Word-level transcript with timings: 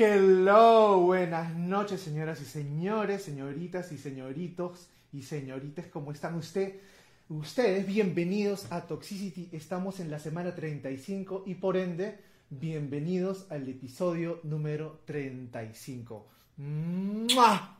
Hello, 0.00 1.00
buenas 1.00 1.56
noches 1.56 2.00
señoras 2.00 2.40
y 2.40 2.44
señores, 2.44 3.24
señoritas 3.24 3.90
y 3.90 3.98
señoritos 3.98 4.86
y 5.12 5.22
señoritas, 5.22 5.86
¿cómo 5.86 6.12
están 6.12 6.36
usted? 6.36 6.76
Ustedes, 7.28 7.84
bienvenidos 7.84 8.70
a 8.70 8.82
Toxicity, 8.82 9.48
estamos 9.50 9.98
en 9.98 10.08
la 10.08 10.20
semana 10.20 10.54
35 10.54 11.42
y 11.46 11.56
por 11.56 11.76
ende, 11.76 12.16
bienvenidos 12.48 13.50
al 13.50 13.68
episodio 13.68 14.38
número 14.44 15.00
35. 15.04 16.28
¡Mua! 16.58 17.77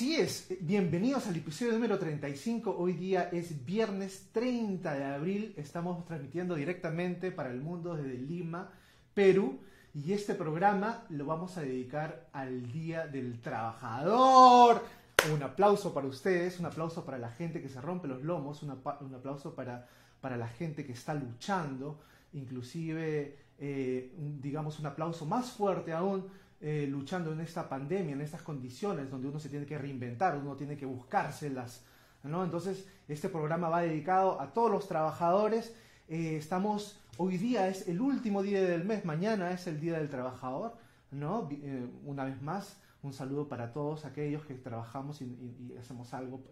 Así 0.00 0.16
es, 0.16 0.46
bienvenidos 0.62 1.26
al 1.26 1.36
episodio 1.36 1.74
número 1.74 1.98
35. 1.98 2.74
Hoy 2.78 2.94
día 2.94 3.28
es 3.32 3.66
viernes 3.66 4.30
30 4.32 4.94
de 4.94 5.04
abril. 5.04 5.52
Estamos 5.58 6.06
transmitiendo 6.06 6.54
directamente 6.54 7.30
para 7.30 7.50
el 7.50 7.60
mundo 7.60 7.94
desde 7.94 8.14
Lima, 8.14 8.70
Perú. 9.12 9.60
Y 9.92 10.14
este 10.14 10.34
programa 10.34 11.04
lo 11.10 11.26
vamos 11.26 11.58
a 11.58 11.60
dedicar 11.60 12.30
al 12.32 12.72
Día 12.72 13.08
del 13.08 13.42
Trabajador. 13.42 14.86
Un 15.34 15.42
aplauso 15.42 15.92
para 15.92 16.06
ustedes, 16.06 16.58
un 16.58 16.64
aplauso 16.64 17.04
para 17.04 17.18
la 17.18 17.32
gente 17.32 17.60
que 17.60 17.68
se 17.68 17.82
rompe 17.82 18.08
los 18.08 18.22
lomos, 18.22 18.62
un, 18.62 18.70
aplauso 18.70 19.54
para, 19.54 19.86
para 20.22 20.38
la 20.38 20.48
gente 20.48 20.86
que 20.86 20.92
está 20.92 21.12
luchando, 21.12 22.00
inclusive, 22.32 23.36
eh, 23.58 24.14
digamos, 24.40 24.78
un 24.78 24.86
aplauso 24.86 25.26
más 25.26 25.50
fuerte 25.50 25.92
aún 25.92 26.40
eh, 26.62 26.86
luchando 26.86 27.32
en 27.32 27.40
esta 27.40 27.66
pandemia, 27.70 28.12
en 28.12 28.20
estas 28.20 28.42
condiciones 28.42 29.10
donde 29.10 29.28
uno 29.28 29.40
se 29.40 29.48
tiene 29.48 29.64
que 29.64 29.78
reinventar, 29.78 30.36
uno 30.36 30.56
tiene 30.56 30.76
que 30.76 30.84
buscárselas, 30.84 31.82
¿no? 32.22 32.44
Entonces, 32.44 32.86
este 33.08 33.30
programa 33.30 33.70
va 33.70 33.80
dedicado 33.80 34.38
a 34.38 34.52
todos 34.52 34.70
los 34.70 34.86
trabajadores. 34.86 35.74
Eh, 36.06 36.36
estamos, 36.36 37.00
hoy 37.16 37.38
día 37.38 37.68
es 37.68 37.88
el 37.88 38.02
último 38.02 38.42
día 38.42 38.60
del 38.62 38.84
mes, 38.84 39.06
mañana 39.06 39.52
es 39.52 39.66
el 39.68 39.80
Día 39.80 39.96
del 39.96 40.10
Trabajador, 40.10 40.76
¿no? 41.10 41.48
Eh, 41.50 41.88
una 42.04 42.24
vez 42.24 42.42
más, 42.42 42.78
un 43.02 43.14
saludo 43.14 43.48
para 43.48 43.72
todos 43.72 44.04
aquellos 44.04 44.44
que 44.44 44.52
trabajamos 44.52 45.22
y, 45.22 45.74
hacemos 45.80 46.12
algo 46.12 46.42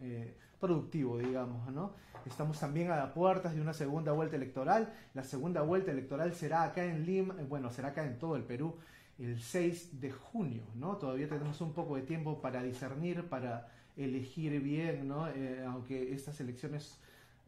productivo, 0.58 1.18
digamos, 1.18 1.70
¿no? 1.70 1.92
Estamos 2.24 2.58
también 2.58 2.90
a 2.90 2.96
las 2.96 3.10
puertas 3.10 3.54
de 3.54 3.60
una 3.60 3.74
segunda 3.74 4.12
vuelta 4.12 4.36
electoral. 4.36 4.90
La 5.12 5.22
segunda 5.22 5.60
vuelta 5.60 5.90
electoral 5.90 6.32
será 6.32 6.62
acá 6.62 6.82
en 6.82 7.04
Lima, 7.04 7.34
bueno, 7.46 7.70
será 7.70 7.88
acá 7.88 8.06
en 8.06 8.18
todo 8.18 8.36
el 8.36 8.44
Perú 8.44 8.74
el 9.18 9.40
6 9.40 10.00
de 10.00 10.12
junio, 10.12 10.62
¿no? 10.74 10.96
Todavía 10.96 11.28
tenemos 11.28 11.60
un 11.60 11.72
poco 11.72 11.96
de 11.96 12.02
tiempo 12.02 12.40
para 12.40 12.62
discernir, 12.62 13.24
para 13.28 13.68
elegir 13.96 14.60
bien, 14.60 15.08
¿no? 15.08 15.28
Eh, 15.28 15.64
aunque 15.66 16.12
estas 16.12 16.40
elecciones 16.40 16.98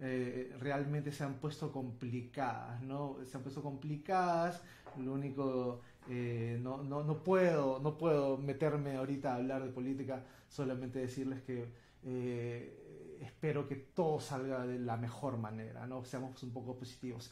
eh, 0.02 0.56
realmente 0.60 1.12
se 1.12 1.24
han 1.24 1.34
puesto 1.34 1.70
complicadas, 1.70 2.80
¿no? 2.82 3.18
Se 3.26 3.36
han 3.36 3.42
puesto 3.42 3.62
complicadas, 3.62 4.62
lo 4.98 5.12
único, 5.12 5.82
eh, 6.08 6.58
no, 6.62 6.82
no, 6.82 7.04
no, 7.04 7.22
puedo, 7.22 7.78
no 7.80 7.98
puedo 7.98 8.38
meterme 8.38 8.96
ahorita 8.96 9.32
a 9.32 9.36
hablar 9.36 9.62
de 9.62 9.70
política, 9.70 10.24
solamente 10.48 11.00
decirles 11.00 11.42
que 11.42 11.66
eh, 12.04 13.18
espero 13.20 13.68
que 13.68 13.76
todo 13.76 14.20
salga 14.20 14.66
de 14.66 14.78
la 14.78 14.96
mejor 14.96 15.36
manera, 15.36 15.86
¿no? 15.86 16.02
Seamos 16.04 16.42
un 16.42 16.50
poco 16.50 16.76
positivos. 16.76 17.30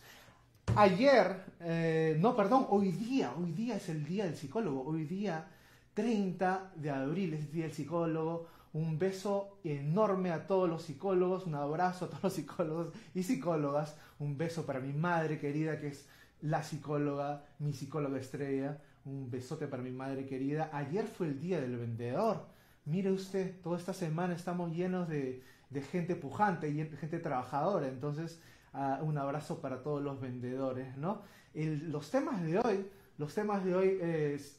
Ayer, 0.77 1.45
eh, 1.61 2.17
no, 2.21 2.37
perdón, 2.37 2.67
hoy 2.71 2.93
día, 2.93 3.33
hoy 3.37 3.53
día 3.53 3.77
es 3.77 3.89
el 3.89 4.05
día 4.05 4.25
del 4.25 4.37
psicólogo, 4.37 4.83
hoy 4.83 5.05
día 5.05 5.49
30 5.95 6.73
de 6.77 6.91
abril 6.91 7.35
es 7.35 7.47
el 7.47 7.53
día 7.53 7.65
del 7.65 7.73
psicólogo, 7.73 8.47
un 8.73 8.99
beso 8.99 9.59
enorme 9.65 10.31
a 10.31 10.47
todos 10.47 10.69
los 10.69 10.83
psicólogos, 10.83 11.47
un 11.47 11.55
abrazo 11.55 12.05
a 12.05 12.09
todos 12.09 12.23
los 12.23 12.33
psicólogos 12.35 12.93
y 13.15 13.23
psicólogas, 13.23 13.97
un 14.19 14.39
beso 14.39 14.67
para 14.67 14.79
mi 14.79 14.93
madre 14.93 15.39
querida 15.41 15.81
que 15.81 15.89
es 15.89 16.09
la 16.43 16.63
psicóloga, 16.63 17.45
mi 17.59 17.73
psicóloga 17.73 18.19
estrella, 18.19 18.81
un 19.05 19.31
besote 19.31 19.67
para 19.67 19.83
mi 19.83 19.91
madre 19.91 20.27
querida. 20.27 20.71
Ayer 20.73 21.07
fue 21.07 21.27
el 21.27 21.41
día 21.41 21.61
del 21.61 21.77
vendedor, 21.77 22.47
mire 22.85 23.11
usted, 23.11 23.61
toda 23.63 23.79
esta 23.79 23.95
semana 23.95 24.35
estamos 24.35 24.73
llenos 24.77 25.09
de, 25.09 25.43
de 25.71 25.83
gente 25.83 26.15
pujante 26.15 26.69
y 26.69 26.85
gente 26.97 27.19
trabajadora, 27.19 27.89
entonces 27.89 28.41
ah, 28.73 29.01
un 29.03 29.19
abrazo 29.19 29.61
para 29.61 29.83
todos 29.83 30.03
los 30.03 30.21
vendedores, 30.21 30.97
¿no? 30.97 31.23
El- 31.55 31.91
los 31.91 32.11
temas 32.11 32.43
de 32.43 32.59
hoy, 32.59 32.89
los 33.19 33.35
temas 33.35 33.65
de 33.65 33.75
hoy, 33.75 33.99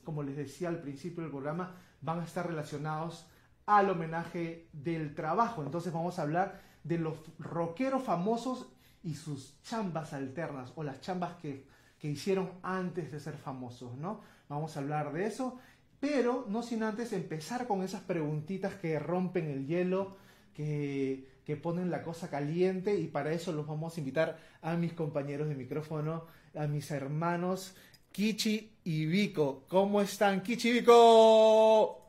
como 0.03 0.24
les 0.24 0.36
decía 0.36 0.70
al 0.70 0.80
principio 0.81 1.22
del 1.24 1.31
programa, 1.31 1.75
van 2.02 2.19
a 2.19 2.25
estar 2.25 2.46
relacionados 2.48 3.28
al 3.66 3.90
homenaje 3.90 4.68
del 4.74 5.14
trabajo. 5.16 5.64
Entonces 5.64 5.94
vamos 5.94 6.19
a 6.19 6.24
hablar 6.24 6.62
de 6.84 6.98
los 6.98 7.18
rockeros 7.40 8.03
famosos 8.03 8.68
y 9.03 9.16
sus 9.16 9.62
chambas 9.64 10.14
alternas 10.14 10.74
o 10.75 10.84
las 10.84 11.00
chambas 11.02 11.36
que, 11.36 11.66
que 12.00 12.09
hicieron 12.09 12.50
antes 12.64 13.12
de 13.12 13.19
ser 13.19 13.36
famosos, 13.38 13.96
¿no? 13.98 14.22
Vamos 14.50 14.75
a 14.75 14.80
hablar 14.80 15.14
de 15.14 15.25
eso, 15.25 15.58
pero 16.00 16.46
no 16.50 16.64
sin 16.64 16.84
antes 16.84 17.14
empezar 17.14 17.68
con 17.68 17.81
esas 17.84 18.02
preguntitas 18.02 18.74
que 18.75 18.98
rompen 19.00 19.46
el 19.48 19.68
hielo, 19.68 20.18
que, 20.53 21.28
que 21.50 21.58
ponen 21.58 21.90
la 21.90 22.04
cosa 22.04 22.30
caliente 22.30 22.94
y 23.00 23.08
para 23.08 23.32
eso 23.34 23.52
los 23.52 23.66
vamos 23.66 23.98
a 23.98 24.00
invitar 24.00 24.38
a 24.62 24.76
mis 24.76 24.94
compañeros 24.94 25.50
de 25.50 25.56
micrófono, 25.56 26.28
a 26.54 26.68
mis 26.68 26.92
hermanos 26.92 27.76
Kichi 28.12 28.72
y 28.84 29.08
Vico. 29.08 29.64
¿Cómo 29.68 30.00
están, 30.00 30.44
Kichi 30.44 30.70
y 30.70 30.74
Vico? 30.74 32.06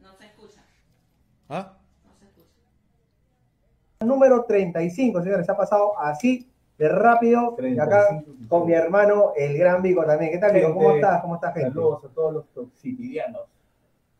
No 0.00 0.16
se 0.16 0.26
escucha, 0.26 0.64
¿Ah? 1.48 1.76
no 2.04 2.10
se 2.18 2.24
escucha. 2.26 2.60
Número 4.20 4.44
35, 4.44 5.22
señores. 5.22 5.46
Se 5.46 5.52
ha 5.52 5.56
pasado 5.56 5.98
así 5.98 6.46
de 6.78 6.88
rápido. 6.88 7.56
Y 7.58 7.78
acá 7.78 8.08
35. 8.08 8.48
con 8.48 8.66
mi 8.66 8.74
hermano, 8.74 9.32
el 9.36 9.56
gran 9.56 9.80
Vico 9.82 10.04
también. 10.04 10.30
¿Qué 10.32 10.38
tal, 10.38 10.52
Vico? 10.52 10.74
¿Cómo 10.74 10.92
estás? 10.92 11.22
¿Cómo 11.22 11.34
estás, 11.36 11.54
gente? 11.54 11.70
Saludos 11.70 12.04
a 12.04 12.08
todos 12.08 12.32
los 12.34 12.46
toxitidianos. 12.48 13.42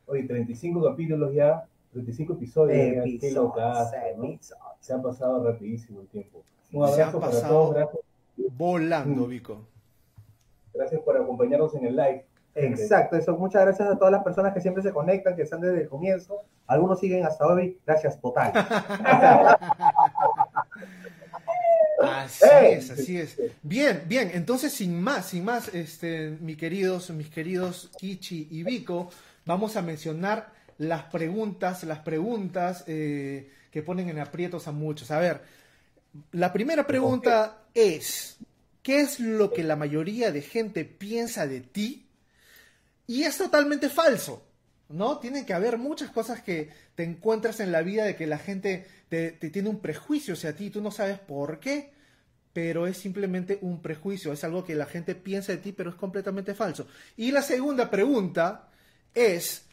Hoy 0.06 0.26
35 0.26 0.82
capítulos 0.82 1.34
ya, 1.34 1.64
35 1.92 2.32
episodios. 2.32 2.76
ya, 2.96 3.02
qué 3.04 3.10
Episodios, 3.10 3.34
locazo, 3.36 3.96
¿no? 4.16 4.24
episodios. 4.24 4.64
Se 4.80 4.92
ha 4.94 5.02
pasado 5.02 5.44
rapidísimo 5.44 6.00
el 6.00 6.06
tiempo. 6.08 6.42
Un 6.72 6.86
Se 6.88 6.94
abrazo 7.02 7.16
han 7.18 7.20
para 7.20 7.32
pasado- 7.32 7.54
todos, 7.54 7.74
gracias, 7.74 8.02
Volando, 8.56 9.26
Mm. 9.26 9.28
Vico. 9.28 9.58
gracias 10.72 11.00
por 11.02 11.16
acompañarnos 11.18 11.74
en 11.74 11.84
el 11.86 11.94
live. 11.96 12.24
Exacto, 12.54 13.16
eso. 13.16 13.36
Muchas 13.36 13.62
gracias 13.62 13.88
a 13.88 13.96
todas 13.96 14.12
las 14.12 14.24
personas 14.24 14.52
que 14.52 14.60
siempre 14.60 14.82
se 14.82 14.92
conectan, 14.92 15.36
que 15.36 15.42
están 15.42 15.60
desde 15.60 15.82
el 15.82 15.88
comienzo. 15.88 16.42
Algunos 16.66 17.00
siguen 17.00 17.24
hasta 17.24 17.46
hoy. 17.46 17.78
Gracias, 17.86 18.20
total. 18.20 18.52
Así 22.02 22.46
es, 22.62 22.90
así 22.90 23.18
es. 23.18 23.36
Bien, 23.62 24.02
bien, 24.06 24.30
entonces 24.32 24.72
sin 24.72 25.00
más, 25.00 25.26
sin 25.26 25.44
más, 25.44 25.68
este, 25.74 26.30
mis 26.40 26.56
queridos, 26.56 27.10
mis 27.10 27.28
queridos 27.28 27.90
Kichi 27.98 28.48
y 28.50 28.62
Vico, 28.62 29.10
vamos 29.44 29.76
a 29.76 29.82
mencionar 29.82 30.50
las 30.78 31.02
preguntas, 31.04 31.84
las 31.84 31.98
preguntas 31.98 32.84
eh, 32.86 33.50
que 33.70 33.82
ponen 33.82 34.08
en 34.08 34.18
aprietos 34.18 34.66
a 34.66 34.72
muchos. 34.72 35.10
A 35.10 35.18
ver, 35.18 35.42
la 36.32 36.52
primera 36.52 36.86
pregunta 36.86 37.64
es, 37.74 38.38
¿qué 38.82 39.00
es 39.00 39.20
lo 39.20 39.52
que 39.52 39.62
la 39.62 39.76
mayoría 39.76 40.32
de 40.32 40.40
gente 40.40 40.86
piensa 40.86 41.46
de 41.46 41.60
ti? 41.60 42.06
Y 43.10 43.24
es 43.24 43.38
totalmente 43.38 43.88
falso, 43.88 44.40
¿no? 44.88 45.18
Tiene 45.18 45.44
que 45.44 45.52
haber 45.52 45.78
muchas 45.78 46.12
cosas 46.12 46.42
que 46.42 46.70
te 46.94 47.02
encuentras 47.02 47.58
en 47.58 47.72
la 47.72 47.82
vida 47.82 48.04
de 48.04 48.14
que 48.14 48.24
la 48.24 48.38
gente 48.38 48.86
te, 49.08 49.32
te 49.32 49.50
tiene 49.50 49.68
un 49.68 49.80
prejuicio 49.80 50.34
hacia 50.34 50.54
ti, 50.54 50.70
tú 50.70 50.80
no 50.80 50.92
sabes 50.92 51.18
por 51.18 51.58
qué, 51.58 51.90
pero 52.52 52.86
es 52.86 52.98
simplemente 52.98 53.58
un 53.62 53.82
prejuicio, 53.82 54.32
es 54.32 54.44
algo 54.44 54.64
que 54.64 54.76
la 54.76 54.86
gente 54.86 55.16
piensa 55.16 55.50
de 55.50 55.58
ti, 55.58 55.72
pero 55.72 55.90
es 55.90 55.96
completamente 55.96 56.54
falso. 56.54 56.86
Y 57.16 57.32
la 57.32 57.42
segunda 57.42 57.90
pregunta 57.90 58.68
es, 59.12 59.64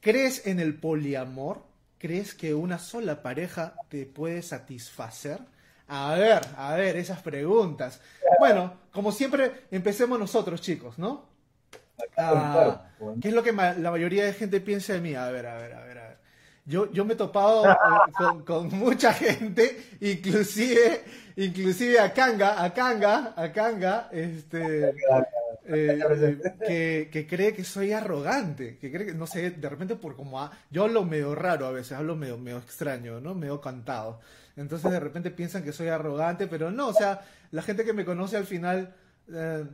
¿crees 0.00 0.46
en 0.46 0.60
el 0.60 0.78
poliamor? 0.78 1.64
¿Crees 1.98 2.34
que 2.34 2.54
una 2.54 2.78
sola 2.78 3.20
pareja 3.20 3.74
te 3.88 4.06
puede 4.06 4.42
satisfacer? 4.42 5.40
A 5.88 6.14
ver, 6.14 6.46
a 6.56 6.76
ver, 6.76 6.94
esas 6.94 7.20
preguntas. 7.20 8.00
Bueno, 8.38 8.74
como 8.92 9.10
siempre, 9.10 9.66
empecemos 9.72 10.20
nosotros, 10.20 10.60
chicos, 10.60 11.00
¿no? 11.00 11.34
Ah. 12.16 12.82
¿Qué 13.20 13.28
es 13.28 13.34
lo 13.34 13.42
que 13.42 13.52
la 13.52 13.90
mayoría 13.90 14.24
de 14.24 14.32
gente 14.32 14.60
piensa 14.60 14.94
de 14.94 15.00
mí? 15.00 15.14
A 15.14 15.30
ver, 15.30 15.46
a 15.46 15.56
ver, 15.56 15.72
a 15.74 15.84
ver, 15.84 15.98
a 15.98 16.08
ver. 16.08 16.18
yo, 16.64 16.90
yo 16.92 17.04
me 17.04 17.14
he 17.14 17.16
topado 17.16 17.64
con, 18.18 18.42
con, 18.44 18.78
mucha 18.78 19.12
gente, 19.12 19.96
inclusive, 20.00 21.04
inclusive 21.36 22.00
a 22.00 22.12
Kanga, 22.12 22.62
a 22.62 22.72
Kanga, 22.72 23.34
a 23.36 23.52
Kanga, 23.52 24.08
este, 24.12 24.94
eh, 25.68 26.38
que, 26.66 27.08
que, 27.12 27.26
cree 27.26 27.52
que 27.52 27.64
soy 27.64 27.92
arrogante, 27.92 28.78
que 28.78 28.90
cree 28.90 29.06
que, 29.06 29.14
no 29.14 29.26
sé, 29.26 29.50
de 29.50 29.68
repente 29.68 29.96
por 29.96 30.16
como, 30.16 30.48
yo 30.70 30.84
hablo 30.84 31.04
medio 31.04 31.34
raro 31.34 31.66
a 31.66 31.70
veces, 31.70 31.92
hablo 31.92 32.16
medio, 32.16 32.38
medio 32.38 32.58
extraño, 32.58 33.20
¿no? 33.20 33.34
Medio 33.34 33.60
cantado. 33.60 34.20
Entonces 34.56 34.90
de 34.90 35.00
repente 35.00 35.30
piensan 35.30 35.62
que 35.62 35.72
soy 35.72 35.88
arrogante, 35.88 36.46
pero 36.46 36.70
no, 36.70 36.88
o 36.88 36.94
sea, 36.94 37.20
la 37.50 37.62
gente 37.62 37.84
que 37.84 37.92
me 37.92 38.04
conoce 38.04 38.36
al 38.36 38.46
final 38.46 38.94
eh, 39.32 39.64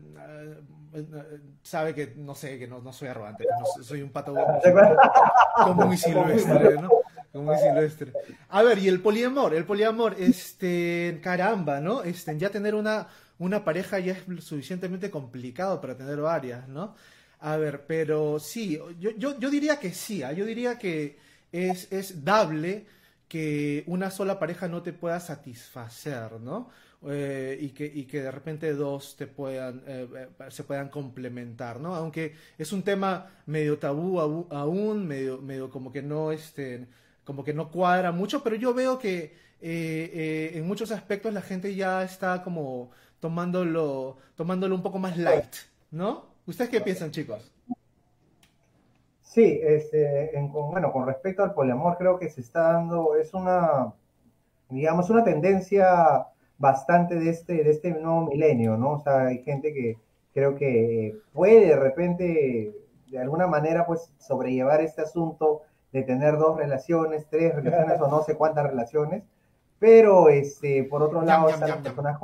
eh, 0.95 1.41
sabe 1.63 1.95
que 1.95 2.15
no 2.17 2.35
sé, 2.35 2.59
que 2.59 2.67
no, 2.67 2.93
soy 2.93 3.09
arrogante, 3.09 3.45
soy 3.83 4.03
un 4.03 4.11
pato 4.11 4.35
como 5.65 5.87
muy 5.87 5.97
silvestre, 5.97 6.81
¿no? 6.81 6.91
Como 7.33 7.45
muy 7.45 7.59
silvestre. 7.59 8.13
A 8.49 8.63
ver, 8.63 8.79
y 8.79 8.89
el 8.89 9.01
poliamor, 9.01 9.55
el 9.55 9.65
poliamor, 9.65 10.17
este, 10.19 11.21
caramba, 11.23 11.81
¿no? 11.81 12.03
Este, 12.03 12.37
ya 12.39 12.51
tener 12.51 12.75
una, 12.75 13.09
una 13.39 13.65
pareja 13.65 13.99
ya 13.99 14.13
es 14.13 14.45
suficientemente 14.45 15.11
complicado 15.11 15.81
para 15.81 15.97
tener 15.97 16.21
varias, 16.21 16.69
¿no? 16.69 16.95
A 17.41 17.57
ver, 17.57 17.87
pero 17.87 18.39
sí, 18.39 18.79
yo, 19.01 19.11
yo, 19.17 19.39
yo 19.39 19.51
diría 19.51 19.81
que 19.81 19.93
sí, 19.93 20.23
¿ah? 20.23 20.33
yo 20.33 20.45
diría 20.45 20.79
que 20.79 21.19
es, 21.51 21.91
es 21.91 22.25
dable 22.25 22.87
que 23.29 23.83
una 23.87 24.11
sola 24.11 24.39
pareja 24.39 24.69
no 24.69 24.83
te 24.83 24.93
pueda 24.93 25.19
satisfacer, 25.19 26.41
¿no? 26.41 26.71
Eh, 27.05 27.59
y, 27.61 27.71
que, 27.71 27.85
y 27.85 28.05
que 28.05 28.23
de 28.23 28.31
repente 28.31 28.73
dos 28.75 29.17
te 29.17 29.27
puedan, 29.27 29.83
eh, 29.89 30.07
eh, 30.15 30.51
se 30.51 30.63
puedan 30.63 30.89
complementar, 30.89 31.81
¿no? 31.81 31.97
Aunque 31.97 32.35
es 32.57 32.73
un 32.73 32.85
tema 32.85 33.27
medio 33.47 33.77
tabú 33.79 34.21
aún, 34.21 35.09
medio, 35.09 35.39
medio 35.39 35.69
como 35.69 35.91
que 35.91 36.01
no, 36.01 36.31
este, 36.31 36.87
como 37.25 37.43
que 37.43 37.55
no 37.55 37.73
cuadra 37.73 38.13
mucho, 38.13 38.45
pero 38.45 38.55
yo 38.55 38.73
veo 38.73 38.99
que 39.01 39.35
en 39.61 40.67
muchos 40.67 40.93
aspectos 40.93 41.33
la 41.35 41.43
gente 41.43 41.75
ya 41.75 42.05
está 42.05 42.43
como 42.43 42.91
tomándolo, 43.19 44.19
tomándolo 44.37 44.75
un 44.75 44.83
poco 44.83 44.99
más 44.99 45.17
light, 45.17 45.55
¿no? 45.91 46.27
¿Ustedes 46.47 46.71
qué 46.71 46.81
piensan, 46.81 47.11
chicos? 47.11 47.53
Sí, 49.23 49.61
este, 49.63 50.31
bueno, 50.53 50.93
con 50.93 51.07
respecto 51.07 51.43
al 51.43 51.55
poliamor, 51.55 51.97
creo 51.97 52.19
que 52.19 52.29
se 52.31 52.43
está 52.43 52.75
dando, 52.75 53.17
es 53.17 53.35
una, 53.35 53.93
digamos, 54.69 55.11
una 55.11 55.25
tendencia 55.25 56.27
bastante 56.63 57.17
de 57.17 57.29
este, 57.29 57.65
de 57.65 57.71
este 57.71 57.91
nuevo 57.91 58.29
milenio, 58.29 58.77
¿no? 58.77 58.93
O 58.93 59.01
sea, 59.01 59.27
hay 59.27 59.43
gente 59.43 59.75
que 59.75 59.99
creo 60.33 60.55
que 60.55 61.19
puede 61.33 61.67
de 61.67 61.77
repente, 61.77 62.73
de 63.09 63.19
alguna 63.19 63.49
manera, 63.49 63.85
pues 63.85 64.13
sobrellevar 64.19 64.81
este 64.81 65.03
asunto 65.03 65.63
de 65.91 66.05
tener 66.05 66.39
dos 66.39 66.57
relaciones, 66.57 67.27
tres 67.29 67.53
relaciones 67.53 68.01
o 68.01 68.07
no 68.07 68.23
sé 68.23 68.37
cuántas 68.37 68.65
relaciones, 68.65 69.25
pero 69.81 70.29
este, 70.29 70.85
por 70.85 71.03
otro 71.03 71.23
lado 71.23 71.49
están 71.49 71.69
las 71.69 71.79
personas 71.79 72.21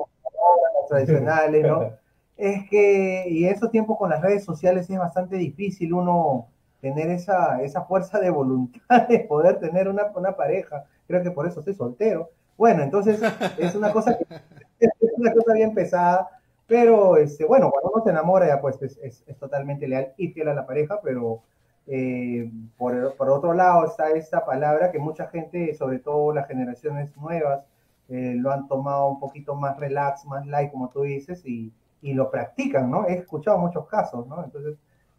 tradicionales, 0.89 1.67
¿no? 1.67 1.91
Es 2.37 2.71
que, 2.71 3.25
y 3.29 3.47
en 3.47 3.53
estos 3.53 3.73
tiempos 3.73 3.99
con 3.99 4.11
las 4.11 4.23
redes 4.23 4.45
sociales 4.45 4.89
es 4.89 4.97
bastante 4.97 5.35
difícil 5.35 5.93
uno 5.93 6.47
tener 6.81 7.11
esa, 7.11 7.61
esa 7.63 7.83
fuerza 7.83 8.21
de 8.21 8.31
voluntad 8.31 8.79
de 9.09 9.19
poder 9.19 9.59
tener 9.59 9.89
una, 9.89 10.05
una 10.15 10.37
pareja. 10.37 10.85
Creo 11.09 11.21
que 11.25 11.33
por 11.33 11.49
eso 11.49 11.59
estoy 11.59 11.75
soltero. 11.75 12.31
Bueno, 12.59 12.83
entonces 12.83 13.21
es 13.57 13.75
una 13.77 13.93
cosa, 13.93 14.19
es 14.81 14.91
una 15.17 15.33
cosa 15.33 15.53
bien 15.55 15.75
pesada, 15.75 16.29
pero 16.67 17.17
este, 17.17 17.45
bueno, 17.45 17.71
cuando 17.71 17.93
uno 17.95 18.05
se 18.05 18.11
enamora 18.11 18.49
ya 18.49 18.61
pues 18.61 18.83
es, 18.83 18.99
es, 18.99 19.39
totalmente 19.39 19.87
leal 19.87 20.13
y 20.17 20.29
fiel 20.33 20.49
a 20.49 20.55
la 20.55 20.67
pareja, 20.67 21.01
pero 21.01 21.43
eh, 21.87 22.51
por, 22.77 23.15
por, 23.17 23.31
otro 23.31 23.55
lado 23.55 23.87
está 23.87 24.11
esta 24.11 24.45
palabra 24.45 24.91
que 24.91 24.99
mucha 24.99 25.29
gente, 25.29 25.73
sobre 25.75 26.01
todo 26.01 26.35
las 26.35 26.49
generaciones 26.49 27.17
nuevas, 27.17 27.65
eh, 28.09 28.35
lo 28.37 28.51
han 28.51 28.67
tomado 28.67 29.09
un 29.09 29.21
poquito 29.21 29.55
más 29.55 29.79
relax, 29.79 30.25
más 30.27 30.45
light, 30.47 30.73
como 30.73 30.89
tú 30.91 31.03
dices, 31.03 31.47
y, 31.47 31.73
y 32.03 32.13
lo 32.15 32.29
practican, 32.31 32.91
¿no? 32.91 33.07
He 33.07 33.15
escuchado 33.15 33.59
muchos 33.59 33.87
casos, 33.87 34.27
¿no? 34.27 34.43
Entonces, 34.45 34.77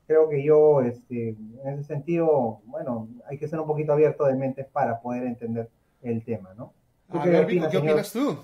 creo 0.07 0.27
que 0.27 0.43
yo, 0.43 0.81
este, 0.81 1.29
en 1.29 1.69
ese 1.69 1.83
sentido, 1.83 2.59
bueno, 2.65 3.07
hay 3.29 3.37
que 3.37 3.47
ser 3.47 3.59
un 3.59 3.67
poquito 3.67 3.93
abierto 3.93 4.25
de 4.25 4.35
mente 4.35 4.65
para 4.65 4.99
poder 4.99 5.23
entender 5.23 5.69
el 6.01 6.23
tema, 6.25 6.53
¿no? 6.57 6.73
¿Qué, 7.11 7.39
opinas 7.77 8.11
tú? 8.11 8.37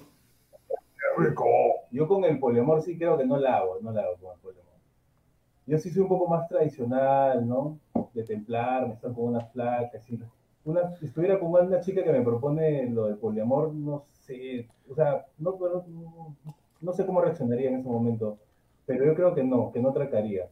Yo 1.91 2.07
con 2.07 2.25
el 2.25 2.39
poliamor 2.39 2.81
sí 2.81 2.97
creo 2.97 3.17
que 3.17 3.25
no 3.25 3.37
la 3.37 3.57
hago, 3.57 3.79
no 3.81 3.91
la 3.91 4.01
hago 4.01 4.17
con 4.17 4.33
el 4.33 4.39
poliamor. 4.39 4.73
Yo 5.65 5.77
sí 5.77 5.89
soy 5.89 6.01
un 6.01 6.09
poco 6.09 6.27
más 6.27 6.47
tradicional, 6.47 7.47
¿no? 7.47 7.79
De 8.13 8.23
templar, 8.23 8.87
me 8.87 8.93
estar 8.93 9.13
con 9.13 9.25
una 9.25 9.41
flaca, 9.41 9.97
así. 9.97 10.19
Una, 10.65 10.95
si 10.95 11.05
estuviera 11.05 11.39
con 11.39 11.51
una 11.51 11.79
chica 11.79 12.03
que 12.03 12.11
me 12.11 12.21
propone 12.21 12.89
lo 12.89 13.05
del 13.05 13.17
poliamor, 13.17 13.73
no 13.73 14.05
sé, 14.11 14.67
o 14.89 14.95
sea, 14.95 15.25
no, 15.37 15.57
no, 15.59 16.35
no 16.81 16.93
sé 16.93 17.05
cómo 17.05 17.21
reaccionaría 17.21 17.69
en 17.69 17.79
ese 17.79 17.87
momento, 17.87 18.37
pero 18.85 19.05
yo 19.05 19.15
creo 19.15 19.33
que 19.35 19.43
no, 19.43 19.71
que 19.71 19.79
no 19.79 19.93
trataría. 19.93 20.49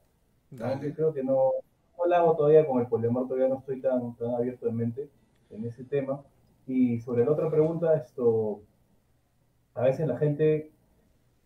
Yo 0.51 0.93
creo 0.95 1.13
que 1.13 1.23
no, 1.23 1.51
no 1.97 2.05
la 2.05 2.17
hago 2.17 2.35
todavía 2.35 2.65
con 2.65 2.79
el 2.79 2.87
poliamor, 2.87 3.27
todavía 3.27 3.47
no 3.47 3.57
estoy 3.59 3.81
tan, 3.81 4.15
tan 4.15 4.35
abierto 4.35 4.65
de 4.65 4.71
mente 4.71 5.09
en 5.49 5.65
ese 5.65 5.83
tema. 5.83 6.21
Y 6.67 6.99
sobre 6.99 7.25
la 7.25 7.31
otra 7.31 7.49
pregunta, 7.49 7.95
esto, 7.95 8.61
a 9.75 9.81
veces 9.81 10.07
la 10.07 10.17
gente 10.17 10.71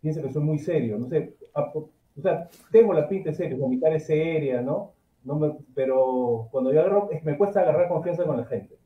piensa 0.02 0.22
que 0.22 0.32
soy 0.32 0.44
muy 0.44 0.60
serio, 0.60 0.98
no 0.98 1.08
sé, 1.08 1.34
o 1.54 2.22
sea, 2.22 2.48
tengo 2.72 2.94
la 2.94 3.10
pinta 3.10 3.32
de 3.32 3.36
serio, 3.36 3.68
mi 3.68 3.80
cara 3.80 3.96
es 3.96 4.06
seria, 4.06 4.62
¿no? 4.62 4.94
no 5.28 5.36
me, 5.36 5.54
pero 5.76 6.48
cuando 6.52 6.72
yo 6.72 6.80
agarro, 6.80 7.10
es, 7.12 7.24
me 7.24 7.38
cuesta 7.38 7.60
agarrar 7.60 7.90
confianza 7.90 8.24
con 8.24 8.38
la 8.38 8.46
gente. 8.46 8.78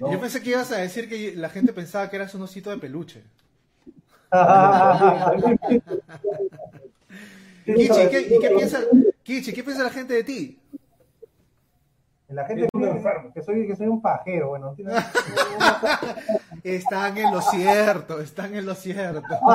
Yo 0.00 0.18
pensé 0.18 0.42
que 0.42 0.50
ibas 0.50 0.72
a 0.72 0.78
decir 0.78 1.10
que 1.10 1.34
la 1.36 1.50
gente 1.50 1.74
pensaba 1.74 2.08
que 2.08 2.16
eras 2.16 2.34
un 2.34 2.40
osito 2.42 2.70
de 2.70 2.78
peluche. 2.78 3.22
Kichi, 7.66 8.08
¿qué, 8.10 8.20
¿y 8.30 8.38
qué 8.38 8.50
piensa, 8.56 8.80
Kichi, 9.22 9.52
qué 9.52 9.62
piensa 9.62 9.84
la 9.84 9.90
gente 9.90 10.14
de 10.14 10.24
ti? 10.24 10.58
La 12.30 12.44
gente 12.44 12.68
piensa 12.72 13.10
que 13.34 13.42
soy, 13.42 13.66
que 13.66 13.74
soy 13.74 13.88
un 13.88 14.00
pajero, 14.00 14.50
bueno. 14.50 14.76
están 16.64 17.18
en 17.18 17.32
lo 17.32 17.40
cierto, 17.40 18.20
están 18.20 18.54
en 18.54 18.66
lo 18.66 18.74
cierto. 18.74 19.20
no, 19.30 19.48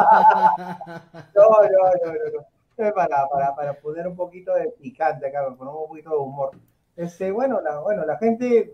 no, 1.33 1.79
no, 2.03 2.13
no. 2.33 2.93
Para, 2.93 3.27
para, 3.29 3.55
para 3.55 3.73
poner 3.75 4.05
un 4.07 4.17
poquito 4.17 4.53
de 4.53 4.67
picante 4.81 5.27
acá, 5.27 5.45
poner 5.57 5.73
un 5.73 5.87
poquito 5.87 6.09
de 6.09 6.17
humor. 6.17 6.51
Este, 6.97 7.31
bueno, 7.31 7.61
la, 7.61 7.79
bueno, 7.79 8.05
la 8.05 8.17
gente, 8.17 8.73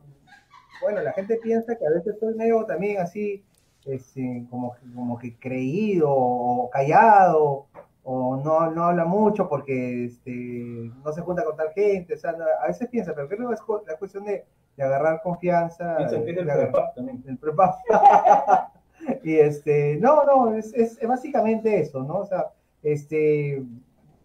bueno, 0.81 1.01
la 1.01 1.13
gente 1.13 1.37
piensa 1.37 1.75
que 1.75 1.85
a 1.85 1.91
veces 1.91 2.15
soy 2.19 2.33
medio 2.33 2.65
también 2.65 2.99
así, 2.99 3.43
este, 3.85 4.45
como, 4.49 4.75
como 4.95 5.19
que 5.19 5.37
creído 5.37 6.09
o 6.09 6.69
callado 6.71 7.67
o 8.03 8.35
no, 8.37 8.71
no 8.71 8.85
habla 8.85 9.05
mucho 9.05 9.47
porque 9.47 10.05
este, 10.05 10.91
no 11.03 11.11
se 11.13 11.21
junta 11.21 11.43
con 11.43 11.55
tal 11.55 11.71
gente, 11.73 12.15
o 12.15 12.17
sea, 12.17 12.35
a 12.63 12.67
veces 12.67 12.87
piensa, 12.89 13.13
pero 13.13 13.27
creo 13.27 13.47
que 13.47 13.53
es 13.53 13.61
la 13.87 13.97
cuestión 13.97 14.25
de, 14.25 14.45
de 14.75 14.83
agarrar 14.83 15.21
confianza. 15.21 15.97
Piensa 15.97 16.23
que 16.23 16.31
es 16.31 16.37
el 16.37 16.45
prepap 16.45 16.95
también. 16.95 17.23
El 17.27 17.37
prepap. 17.37 17.75
y 19.23 19.35
este, 19.35 19.97
no, 19.97 20.23
no, 20.23 20.55
es, 20.55 20.73
es, 20.73 20.99
básicamente 21.07 21.79
eso, 21.79 22.03
¿no? 22.03 22.19
O 22.19 22.25
sea, 22.25 22.47
este, 22.81 23.61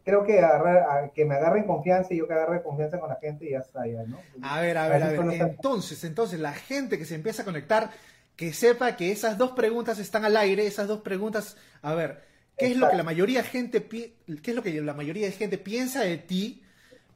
creo 0.05 0.25
que 0.25 0.41
agarrar, 0.41 1.13
que 1.13 1.25
me 1.25 1.35
agarren 1.35 1.65
confianza 1.65 2.15
y 2.15 2.19
yo 2.19 2.27
que 2.27 2.35
agarre 2.35 2.63
confianza 2.63 2.99
con 2.99 3.09
la 3.09 3.17
gente 3.17 3.47
y 3.47 3.51
ya 3.51 3.59
está, 3.59 3.87
ya, 3.87 4.05
¿no? 4.05 4.19
A 4.43 4.61
ver, 4.61 4.79
a 4.79 4.89
ver, 4.89 5.03
a 5.03 5.09
ver, 5.11 5.41
entonces, 5.43 6.03
entonces, 6.05 6.41
la 6.41 6.53
gente 6.53 6.99
que 6.99 7.05
se 7.05 7.15
empieza 7.15 7.43
a 7.43 7.45
conectar, 7.45 7.91
que 8.37 8.53
sepa 8.53 8.97
que 8.97 9.13
esas 9.13 9.37
dos 9.37 9.53
preguntas 9.53 9.99
están 9.99 10.25
al 10.25 10.37
aire, 10.37 10.67
esas 10.67 10.89
dos 10.89 11.01
preguntas, 11.01 11.57
a 11.83 11.95
ver, 11.95 12.23
¿Qué 12.57 12.73
es 12.73 12.77
lo 12.77 12.89
que 12.89 12.97
la 12.97 13.03
mayoría 13.03 13.43
de 13.43 13.49
gente 13.49 13.87
qué 13.87 14.51
es 14.51 14.55
lo 14.55 14.63
que 14.63 14.81
la 14.81 14.95
mayoría 14.95 15.27
de 15.27 15.33
gente 15.33 15.59
piensa 15.59 16.03
de 16.03 16.17
ti? 16.17 16.63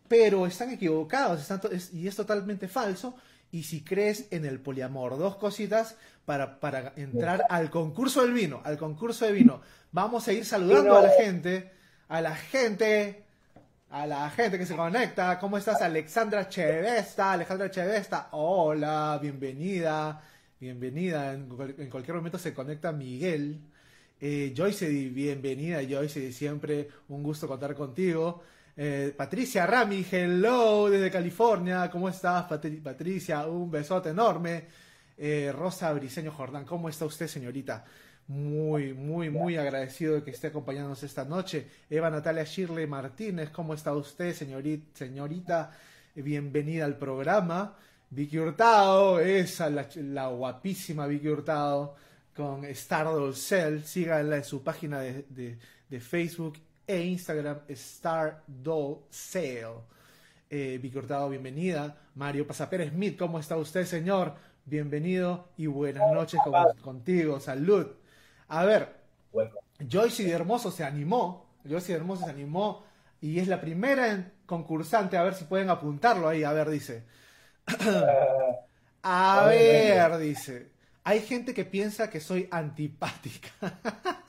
Pero 0.06 0.46
están 0.46 0.70
equivocados 0.70 1.48
y 1.92 2.06
es 2.06 2.16
totalmente 2.16 2.68
falso. 2.68 3.14
Y 3.52 3.62
si 3.62 3.82
crees 3.82 4.26
en 4.30 4.44
el 4.44 4.60
poliamor, 4.60 5.18
dos 5.18 5.36
cositas 5.36 5.96
para, 6.24 6.60
para 6.60 6.92
entrar 6.96 7.44
al 7.48 7.70
concurso 7.70 8.22
del 8.22 8.32
vino, 8.32 8.60
al 8.64 8.76
concurso 8.76 9.24
de 9.24 9.32
vino. 9.32 9.60
Vamos 9.92 10.28
a 10.28 10.32
ir 10.32 10.44
saludando 10.44 10.96
a 10.96 11.02
la 11.02 11.10
gente, 11.10 11.70
a 12.08 12.20
la 12.20 12.36
gente, 12.36 13.24
a 13.88 14.06
la 14.06 14.30
gente 14.30 14.58
que 14.58 14.66
se 14.66 14.76
conecta. 14.76 15.38
¿Cómo 15.38 15.56
estás, 15.58 15.80
Alexandra 15.80 16.48
Chevesta? 16.48 17.32
Alejandra 17.32 17.70
Chevesta, 17.70 18.28
hola, 18.32 19.18
bienvenida, 19.20 20.22
bienvenida. 20.60 21.32
En, 21.32 21.48
en 21.78 21.90
cualquier 21.90 22.16
momento 22.16 22.38
se 22.38 22.52
conecta 22.52 22.92
Miguel. 22.92 23.60
Eh, 24.22 24.52
Joyce, 24.54 24.86
bienvenida 25.08 25.80
Joyce, 25.88 26.30
siempre 26.30 26.88
un 27.08 27.22
gusto 27.22 27.48
contar 27.48 27.74
contigo. 27.74 28.42
Eh, 28.76 29.14
Patricia 29.16 29.66
Rami, 29.66 30.04
hello 30.12 30.90
desde 30.90 31.10
California, 31.10 31.88
¿cómo 31.90 32.06
estás 32.06 32.44
Patricia? 32.44 33.46
Un 33.46 33.70
besote 33.70 34.10
enorme. 34.10 34.64
Eh, 35.16 35.50
Rosa 35.56 35.90
Briseño 35.94 36.32
Jordán, 36.32 36.66
¿cómo 36.66 36.90
está 36.90 37.06
usted 37.06 37.28
señorita? 37.28 37.82
Muy, 38.28 38.92
muy, 38.92 39.30
muy 39.30 39.56
agradecido 39.56 40.16
de 40.16 40.22
que 40.22 40.32
esté 40.32 40.48
acompañándonos 40.48 41.02
esta 41.02 41.24
noche. 41.24 41.66
Eva 41.88 42.10
Natalia 42.10 42.44
Shirley 42.44 42.86
Martínez, 42.86 43.48
¿cómo 43.48 43.72
está 43.72 43.94
usted 43.94 44.34
señorita? 44.34 45.70
Bienvenida 46.14 46.84
al 46.84 46.98
programa. 46.98 47.74
Vicky 48.10 48.38
Hurtado, 48.38 49.18
esa, 49.18 49.70
la 49.70 50.26
guapísima 50.28 51.06
Vicky 51.06 51.28
Hurtado 51.28 51.96
con 52.34 52.64
Stardoll 52.74 53.34
Cell. 53.34 53.80
Síganla 53.82 54.36
en 54.36 54.44
su 54.44 54.62
página 54.62 55.00
de, 55.00 55.24
de- 55.28 55.58
de 55.88 56.00
Facebook 56.00 56.58
e 56.86 57.00
Instagram, 57.02 57.60
Stardoll 57.74 59.00
Cell. 59.10 59.68
Eh, 60.48 60.78
Vicky 60.82 60.98
Hurtado, 60.98 61.28
bienvenida. 61.28 61.96
Mario 62.14 62.46
Pasapera 62.46 62.84
Smith, 62.88 63.18
¿cómo 63.18 63.38
está 63.38 63.56
usted, 63.56 63.84
señor? 63.86 64.34
Bienvenido 64.64 65.48
y 65.56 65.66
buenas 65.66 66.12
noches 66.12 66.40
con- 66.44 66.76
contigo. 66.82 67.40
Salud. 67.40 67.86
A 68.48 68.64
ver, 68.64 68.88
Bueno, 69.32 69.50
Joyce 69.90 70.24
de 70.24 70.30
Hermoso 70.32 70.70
se 70.70 70.84
animó. 70.84 71.46
Joyce 71.68 71.92
de 71.92 71.98
Hermoso 71.98 72.24
se 72.24 72.30
animó 72.30 72.84
y 73.20 73.38
es 73.38 73.46
la 73.48 73.60
primera 73.60 74.10
en- 74.10 74.32
concursante. 74.46 75.16
A 75.16 75.22
ver 75.22 75.34
si 75.34 75.44
pueden 75.44 75.70
apuntarlo 75.70 76.28
ahí. 76.28 76.42
A 76.44 76.52
ver, 76.52 76.68
dice. 76.70 77.04
A 79.02 79.46
ver, 79.48 80.18
dice. 80.18 80.70
Hay 81.04 81.20
gente 81.20 81.54
que 81.54 81.64
piensa 81.64 82.10
que 82.10 82.20
soy 82.20 82.48
antipática. 82.50 83.48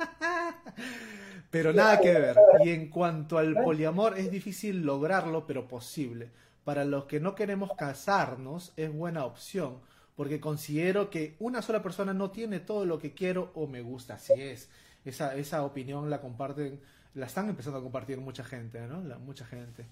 Pero 1.52 1.74
nada 1.74 2.00
que 2.00 2.14
ver. 2.14 2.38
Y 2.64 2.70
en 2.70 2.90
cuanto 2.90 3.38
al 3.38 3.56
poliamor, 3.62 4.18
es 4.18 4.32
difícil 4.32 4.86
lograrlo, 4.86 5.46
pero 5.46 5.68
posible. 5.68 6.32
Para 6.64 6.86
los 6.86 7.06
que 7.06 7.20
no 7.20 7.36
queremos 7.36 7.72
casarnos, 7.78 8.72
es 8.78 8.92
buena 8.92 9.26
opción. 9.26 9.80
Porque 10.16 10.40
considero 10.40 11.10
que 11.10 11.36
una 11.40 11.62
sola 11.62 11.84
persona 11.84 12.14
no 12.14 12.32
tiene 12.32 12.62
todo 12.62 12.86
lo 12.86 12.98
que 13.00 13.14
quiero 13.14 13.52
o 13.54 13.68
me 13.68 13.82
gusta. 13.82 14.14
Así 14.14 14.34
es. 14.38 14.70
Esa, 15.04 15.36
esa 15.36 15.64
opinión 15.64 16.10
la 16.10 16.22
comparten, 16.22 16.80
la 17.16 17.26
están 17.26 17.50
empezando 17.50 17.80
a 17.80 17.84
compartir 17.84 18.18
mucha 18.20 18.46
gente, 18.46 18.80
¿no? 18.88 19.02
La, 19.02 19.18
mucha 19.18 19.46
gente. 19.46 19.86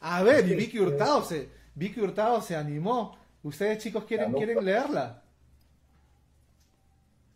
A 0.00 0.22
ver, 0.22 0.46
y 0.46 0.54
Vicky 0.54 0.78
Hurtado 0.78 1.24
se, 1.24 1.48
Vicky 1.74 2.00
Hurtado 2.00 2.42
se 2.42 2.54
animó. 2.54 3.16
¿Ustedes 3.42 3.82
chicos 3.82 4.04
quieren, 4.04 4.32
quieren 4.32 4.62
leerla? 4.62 5.22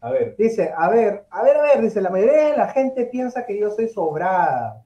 A 0.02 0.10
ver, 0.10 0.36
Dice, 0.36 0.72
a 0.76 0.88
ver, 0.90 1.24
a 1.30 1.42
ver, 1.42 1.56
a 1.56 1.62
ver, 1.62 1.80
dice, 1.80 2.00
la 2.02 2.10
mayoría 2.10 2.50
de 2.50 2.56
la 2.56 2.68
gente 2.68 3.06
piensa 3.06 3.46
que 3.46 3.58
yo 3.58 3.70
soy 3.70 3.88
sobrada, 3.88 4.82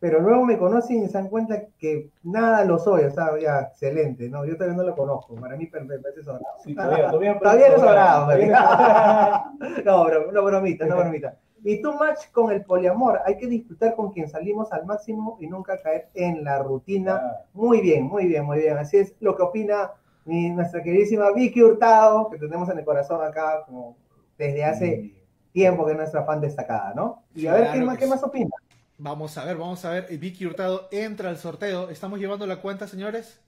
pero 0.00 0.20
luego 0.20 0.44
me 0.44 0.58
conocen 0.58 1.04
y 1.04 1.06
se 1.08 1.14
dan 1.18 1.28
cuenta 1.28 1.62
que 1.78 2.10
nada 2.22 2.64
lo 2.64 2.78
soy, 2.78 3.04
o 3.04 3.10
sea, 3.10 3.38
ya, 3.40 3.60
excelente, 3.60 4.28
¿no? 4.28 4.44
Yo 4.44 4.54
todavía 4.56 4.76
no 4.76 4.82
lo 4.84 4.94
conozco, 4.96 5.34
para 5.36 5.56
mí 5.56 5.68
me 5.72 5.98
parece 5.98 6.22
sobrado. 6.24 6.44
sí, 6.62 6.74
todavía, 6.74 7.10
todavía, 7.10 7.38
Todavía 7.40 7.66
eres 7.68 7.80
sobrado, 7.80 8.24
todavía- 8.24 9.44
no, 9.84 10.04
bro, 10.04 10.32
no 10.32 10.44
bromita, 10.44 10.86
no 10.86 10.96
bromita. 10.98 11.36
Y 11.66 11.80
tú 11.80 11.94
match 11.94 12.30
con 12.32 12.50
el 12.52 12.62
poliamor, 12.64 13.20
hay 13.24 13.38
que 13.38 13.46
disfrutar 13.46 13.94
con 13.94 14.12
quien 14.12 14.28
salimos 14.28 14.70
al 14.72 14.84
máximo 14.84 15.38
y 15.40 15.46
nunca 15.46 15.78
caer 15.80 16.08
en 16.12 16.44
la 16.44 16.58
rutina. 16.62 17.14
Ah, 17.22 17.40
Muy 17.54 17.80
bien, 17.80 18.04
muy 18.04 18.26
bien, 18.26 18.44
muy 18.44 18.58
bien. 18.58 18.76
Así 18.76 18.98
es 18.98 19.14
lo 19.20 19.34
que 19.34 19.42
opina 19.42 19.90
mi- 20.26 20.50
nuestra 20.50 20.82
queridísima 20.82 21.30
Vicky 21.32 21.62
Hurtado, 21.62 22.28
que 22.28 22.36
tenemos 22.38 22.68
en 22.68 22.78
el 22.80 22.84
corazón 22.84 23.22
acá 23.22 23.62
como 23.64 23.96
desde 24.38 24.64
hace 24.64 24.86
y- 24.88 25.14
tiempo 25.52 25.84
que 25.86 25.92
es 25.92 25.98
nuestra 25.98 26.24
fan 26.24 26.40
destacada, 26.40 26.92
¿no? 26.94 27.22
Y 27.34 27.46
a 27.46 27.52
ver, 27.54 27.62
Claro 27.64 27.78
¿qué 27.80 27.86
más, 27.86 27.98
qué 27.98 28.04
sí. 28.04 28.10
más 28.10 28.22
opina? 28.22 28.50
Vamos 28.98 29.36
a 29.38 29.44
ver, 29.44 29.56
vamos 29.56 29.84
a 29.84 29.90
ver. 29.90 30.18
Vicky 30.18 30.46
Hurtado 30.46 30.88
entra 30.92 31.28
al 31.30 31.38
sorteo. 31.38 31.90
¿Estamos 31.90 32.18
llevando 32.18 32.46
la 32.46 32.56
cuenta, 32.60 32.86
señores? 32.88 33.40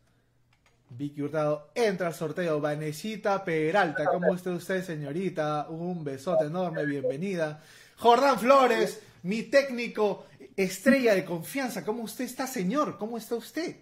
Vicky 0.91 1.23
Hurtado 1.23 1.71
entra 1.75 2.09
al 2.09 2.15
sorteo. 2.15 2.61
Vanesita 2.61 3.45
Peralta, 3.45 4.05
¿cómo 4.07 4.35
está 4.35 4.51
usted, 4.51 4.85
señorita? 4.85 5.67
Un 5.69 6.05
besote 6.05 6.45
enorme, 6.47 6.85
bienvenida. 6.85 7.61
Jordán 7.97 8.39
Flores, 8.39 9.01
mi 9.23 9.45
técnico 9.45 10.27
estrella 10.57 11.15
de 11.15 11.25
confianza. 11.25 11.85
¿Cómo 11.85 12.03
usted 12.05 12.25
está, 12.25 12.47
señor? 12.47 12.99
¿Cómo 12.99 13.17
está 13.19 13.35
usted? 13.35 13.77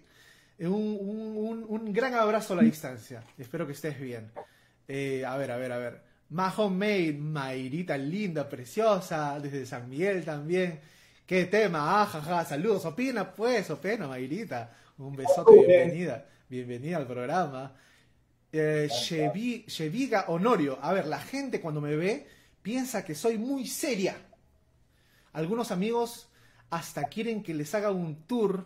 Eh, 0.57 0.67
Un, 0.67 0.97
un- 1.01 1.37
un- 1.37 1.65
un 1.67 1.93
gran 1.93 2.13
abrazo 2.15 2.53
a 2.53 2.57
la 2.57 2.63
distancia. 2.63 3.23
Espero 3.37 3.65
que 3.67 3.73
estés 3.73 3.99
bien. 3.99 4.31
Eh, 4.87 5.23
a 5.25 5.35
ver, 5.37 5.51
a 5.51 5.57
ver, 5.57 5.71
a 5.71 5.77
ver. 5.77 6.01
Majo 6.29 6.69
Maid, 6.69 7.15
Mayrita 7.17 7.97
linda, 7.97 8.49
preciosa, 8.49 9.39
desde 9.39 9.65
San 9.65 9.89
Miguel 9.89 10.25
también. 10.25 10.79
¿Qué 11.25 11.45
tema? 11.45 12.01
Ah, 12.01 12.05
jaja, 12.05 12.45
saludos. 12.45 12.85
Opina, 12.85 13.31
pues, 13.33 13.69
opina, 13.69 14.07
Mayrita. 14.07 14.73
Un 14.97 15.15
besote, 15.15 15.51
Bien. 15.53 15.67
bienvenida. 15.67 16.25
Bienvenida 16.49 16.97
al 16.97 17.07
programa. 17.07 17.73
Eh, 18.51 18.87
Chevi- 18.89 19.65
Cheviga 19.67 20.25
Honorio. 20.27 20.77
A 20.81 20.93
ver, 20.93 21.07
la 21.07 21.19
gente 21.19 21.59
cuando 21.61 21.81
me 21.81 21.95
ve 21.95 22.27
piensa 22.61 23.03
que 23.03 23.15
soy 23.15 23.37
muy 23.37 23.67
seria. 23.67 24.15
Algunos 25.33 25.71
amigos 25.71 26.29
hasta 26.69 27.03
quieren 27.05 27.43
que 27.43 27.53
les 27.53 27.73
haga 27.75 27.91
un 27.91 28.23
tour 28.25 28.65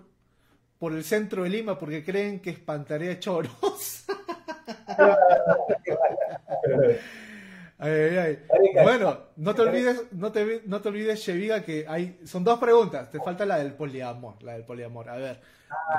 por 0.77 0.93
el 0.93 1.03
centro 1.03 1.43
de 1.43 1.49
Lima 1.49 1.77
porque 1.77 2.03
creen 2.05 2.39
que 2.39 2.51
espantaré 2.51 3.11
a 3.11 3.19
choros. 3.19 4.05
Ay, 7.81 7.91
ay, 7.91 8.17
ay. 8.17 8.39
Marica, 8.51 8.83
Bueno, 8.83 9.17
no 9.37 9.55
te 9.55 9.61
olvides, 9.61 10.03
no 10.11 10.31
te, 10.33 10.61
no 10.65 10.81
te 10.81 10.89
olvides, 10.89 11.23
Cheviga, 11.23 11.63
que 11.63 11.85
hay, 11.87 12.19
son 12.25 12.43
dos 12.43 12.59
preguntas. 12.59 13.09
Te 13.09 13.19
falta 13.19 13.45
la 13.45 13.57
del 13.57 13.73
poliamor, 13.73 14.43
la 14.43 14.53
del 14.53 14.65
poliamor. 14.65 15.09
A 15.09 15.15
ver, 15.15 15.39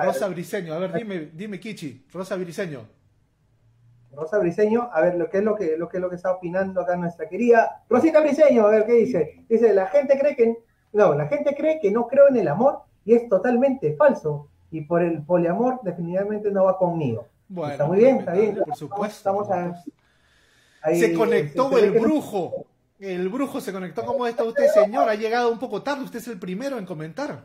Rosa 0.04 0.28
Briseño, 0.28 0.74
a 0.74 0.78
ver, 0.78 0.92
dime, 0.92 1.30
dime, 1.32 1.58
Kichi, 1.58 2.06
Rosa 2.12 2.36
Briseño. 2.36 2.86
Rosa 4.12 4.38
Briseño, 4.38 4.90
a 4.92 5.00
ver, 5.00 5.14
lo 5.14 5.30
que 5.30 5.38
es 5.38 5.44
lo 5.44 5.56
que, 5.56 5.76
lo 5.78 5.88
que, 5.88 5.96
es 5.96 6.00
lo 6.02 6.10
que 6.10 6.16
está 6.16 6.32
opinando 6.32 6.82
acá 6.82 6.96
nuestra 6.96 7.28
querida 7.28 7.82
Rosita 7.88 8.20
Briseño, 8.20 8.66
a 8.66 8.70
ver 8.70 8.84
qué 8.84 8.92
dice. 8.92 9.44
Dice, 9.48 9.72
la 9.72 9.86
gente 9.86 10.18
cree 10.18 10.36
que, 10.36 10.58
no, 10.92 11.14
la 11.14 11.28
gente 11.28 11.54
cree 11.54 11.80
que 11.80 11.90
no 11.90 12.08
creo 12.08 12.28
en 12.28 12.36
el 12.36 12.48
amor 12.48 12.80
y 13.06 13.14
es 13.14 13.26
totalmente 13.28 13.94
falso. 13.96 14.48
Y 14.70 14.82
por 14.82 15.02
el 15.02 15.22
poliamor 15.22 15.80
definitivamente 15.82 16.50
no 16.50 16.64
va 16.64 16.76
conmigo. 16.76 17.26
Bueno, 17.48 17.72
está 17.72 17.86
muy 17.86 17.98
bien, 17.98 18.18
está 18.18 18.32
bien. 18.32 18.54
Por 18.54 18.76
supuesto. 18.76 19.16
Estamos 19.16 19.48
por 19.48 19.56
a-. 19.56 19.82
Ahí, 20.82 20.98
Se 21.00 21.12
conectó 21.14 21.70
se 21.70 21.84
el 21.84 21.94
no- 21.94 22.00
brujo. 22.00 22.66
El 22.98 23.28
brujo 23.28 23.60
se 23.60 23.72
conectó. 23.72 24.04
¿Cómo 24.04 24.26
está 24.26 24.44
usted, 24.44 24.66
señor? 24.68 25.08
Ha 25.08 25.14
llegado 25.14 25.50
un 25.50 25.58
poco 25.58 25.82
tarde. 25.82 26.04
Usted 26.04 26.18
es 26.18 26.28
el 26.28 26.38
primero 26.38 26.78
en 26.78 26.86
comentar. 26.86 27.44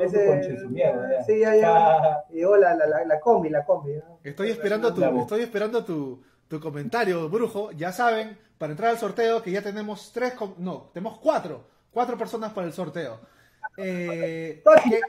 Ese- 0.00 0.66
mierda. 0.68 1.24
Sí, 1.24 1.40
ya, 1.40 1.56
ya. 1.56 1.70
Ah, 1.76 2.24
Llegó 2.30 2.56
la, 2.56 2.74
la, 2.74 2.86
la, 2.86 3.04
la 3.04 3.20
combi, 3.20 3.48
la 3.48 3.64
combi. 3.64 3.94
¿no? 3.94 4.18
Estoy 4.22 4.50
esperando 4.50 4.92
tu, 4.92 5.02
estoy 5.20 5.40
esperando 5.42 5.84
tu, 5.84 6.22
tu 6.46 6.60
comentario, 6.60 7.28
brujo. 7.28 7.72
Ya 7.72 7.90
saben, 7.92 8.38
para 8.58 8.72
entrar 8.72 8.90
al 8.90 8.98
sorteo, 8.98 9.42
que 9.42 9.50
ya 9.50 9.62
tenemos 9.62 10.12
tres, 10.12 10.34
no, 10.58 10.90
tenemos 10.92 11.18
cuatro, 11.18 11.64
cuatro 11.90 12.18
personas 12.18 12.52
para 12.52 12.66
el 12.66 12.72
sorteo. 12.74 13.18
Eh, 13.78 14.60
Tochi, 14.64 14.90
¿qué- 14.90 15.00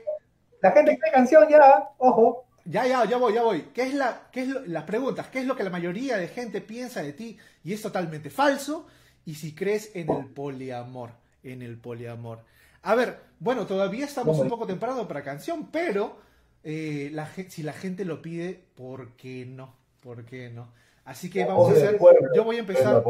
La 0.62 0.72
gente 0.72 0.98
cree 0.98 1.12
canción 1.12 1.48
ya, 1.50 1.90
ojo. 1.98 2.46
Ya, 2.70 2.86
ya, 2.88 3.06
ya 3.06 3.18
voy, 3.18 3.34
ya 3.34 3.44
voy. 3.44 3.62
¿Qué 3.74 3.84
es 3.84 3.94
la, 3.94 4.30
qué 4.32 4.42
es 4.44 4.48
lo- 4.48 4.66
las 4.66 4.84
preguntas? 4.84 5.28
¿Qué 5.28 5.40
es 5.40 5.46
lo 5.46 5.56
que 5.56 5.64
la 5.64 5.70
mayoría 5.70 6.18
de 6.18 6.28
gente 6.28 6.62
piensa 6.62 7.02
de 7.02 7.14
ti 7.14 7.38
y 7.64 7.74
es 7.74 7.82
totalmente 7.82 8.30
falso? 8.30 8.88
Y 9.26 9.36
si 9.36 9.54
crees 9.54 9.92
en 9.96 10.10
el 10.10 10.26
poliamor, 10.28 11.12
en 11.44 11.62
el 11.62 11.78
poliamor. 11.78 12.40
A 12.84 12.96
ver, 12.96 13.20
bueno, 13.40 13.66
todavía 13.66 14.06
estamos 14.06 14.38
¿Cómo 14.38 14.44
un 14.44 14.50
poco 14.50 14.66
temprano 14.68 15.08
para 15.08 15.24
canción, 15.24 15.68
pero 15.72 16.18
eh, 16.64 17.10
la 17.14 17.28
si 17.50 17.64
la 17.64 17.74
gente 17.74 18.06
lo 18.06 18.22
pide, 18.22 18.64
¿por 18.76 19.12
qué 19.18 19.46
no? 19.46 19.74
¿Por 20.00 20.26
qué 20.26 20.50
no? 20.50 20.70
Así 21.06 21.30
que 21.30 21.44
vamos 21.46 21.70
a 21.70 21.72
hacer. 21.74 22.00
Yo 22.36 22.44
voy 22.44 22.58
a 22.58 22.60
empezar. 22.60 23.04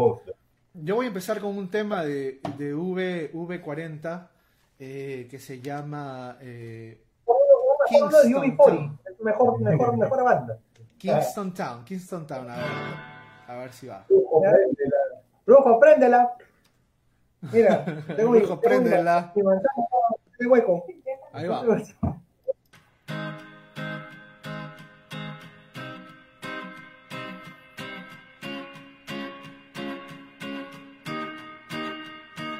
Yo 0.74 0.96
voy 0.96 1.06
a 1.06 1.10
empezar 1.10 1.40
con 1.42 1.58
un 1.58 1.70
tema 1.70 2.04
de, 2.04 2.40
de 2.58 2.74
v, 2.74 3.32
V40 3.34 4.28
eh, 4.80 5.28
que 5.30 5.40
se 5.40 5.60
llama 5.62 6.38
eh, 6.42 7.02
Kingston 7.90 8.32
UB40, 8.34 8.58
Town. 8.58 9.00
es 9.06 9.09
mejor, 9.22 9.60
mejor, 9.62 9.98
mejor 9.98 10.24
banda. 10.24 10.60
Kingston 10.98 11.54
Town. 11.54 11.84
Kingston 11.86 12.26
Town, 12.28 12.50
a 12.50 12.56
ver, 12.56 12.66
a 13.48 13.56
ver 13.60 13.72
si 13.74 13.88
va. 13.88 14.06
Brujo, 14.10 14.42
préndela. 14.42 14.98
Brujo, 15.46 15.80
préndela. 15.80 16.32
Mira, 17.54 17.86
tengo 18.16 18.32
Brujo, 18.32 18.56
mi- 18.56 18.62
préndela. 18.62 19.32
mi 19.36 19.44
manzana, 19.44 19.86
qué 20.38 20.46
hueco. 20.46 20.86
Ahí 21.34 21.48
va. 21.48 21.64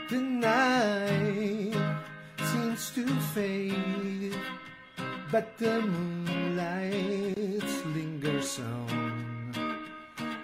The 0.10 0.18
night 0.20 1.76
seems 2.52 2.90
to 2.96 3.06
fade, 3.34 4.36
but 5.32 5.56
the 5.58 5.82
moonlight 6.60 7.64
lingers 7.96 8.60
on. 8.60 9.88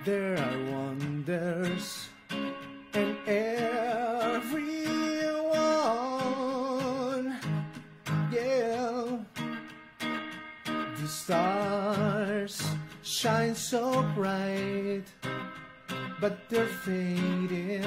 There 0.06 0.38
are 0.38 0.72
wonders 0.72 2.08
in 2.94 3.18
everyone. 3.28 3.76
Yeah. 8.32 9.18
The 11.02 11.08
stars 11.08 12.62
shine 13.04 13.56
so 13.56 14.04
bright, 14.16 15.04
but 16.22 16.50
they're 16.50 16.68
fading 16.86 17.84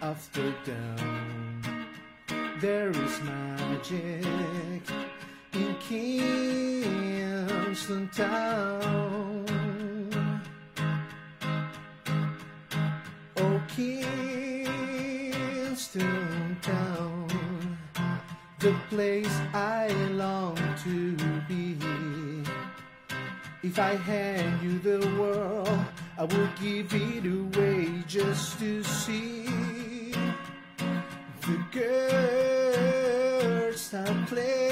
after 0.00 0.54
dawn. 0.64 1.86
There 2.60 2.90
is 2.90 3.20
magic 3.20 4.24
in 5.52 5.74
Kingston 7.66 8.06
town. 8.14 9.42
Oh, 13.38 13.60
Kingston 13.74 14.06
town, 16.62 17.26
the 18.60 18.72
place 18.88 19.36
I 19.52 19.88
long 20.12 20.56
to 20.84 21.16
be. 21.48 21.76
If 23.64 23.80
I 23.80 23.96
hand 23.96 24.62
you 24.62 24.78
the 24.78 25.00
world, 25.20 25.80
I 26.16 26.22
would 26.22 26.54
give 26.62 26.94
it 26.94 27.26
away 27.26 27.88
just 28.06 28.60
to 28.60 28.84
see 28.84 30.12
the 31.40 31.58
girls 31.72 33.92
I 33.92 34.04
play. 34.28 34.65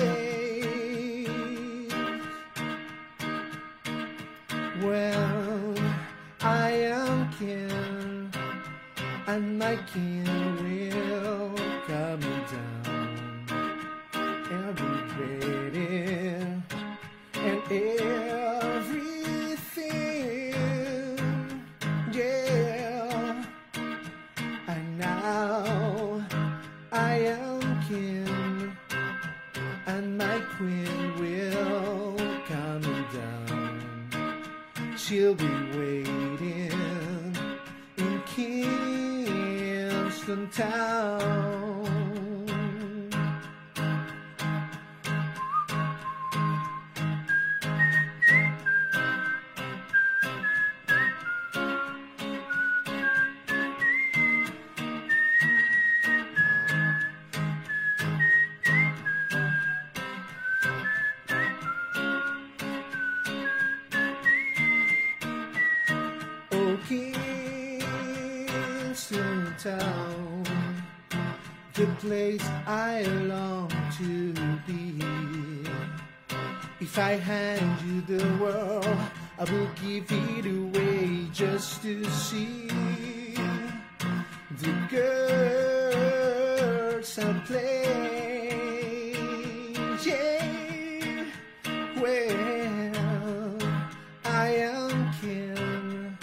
I 94.44 94.50
am 94.56 95.10
king 95.22 96.18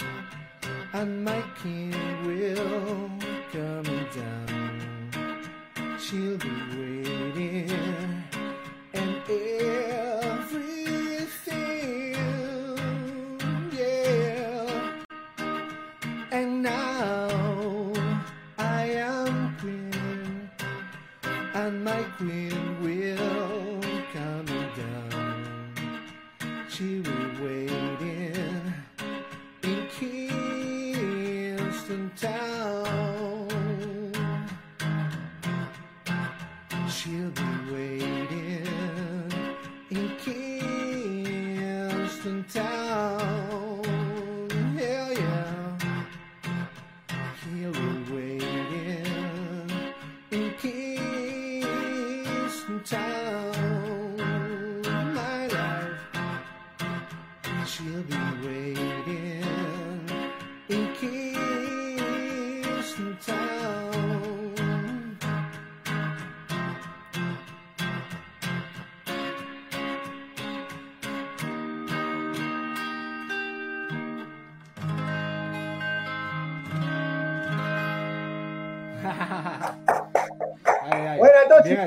and 0.94 1.26
my 1.26 1.42
king 1.64 2.01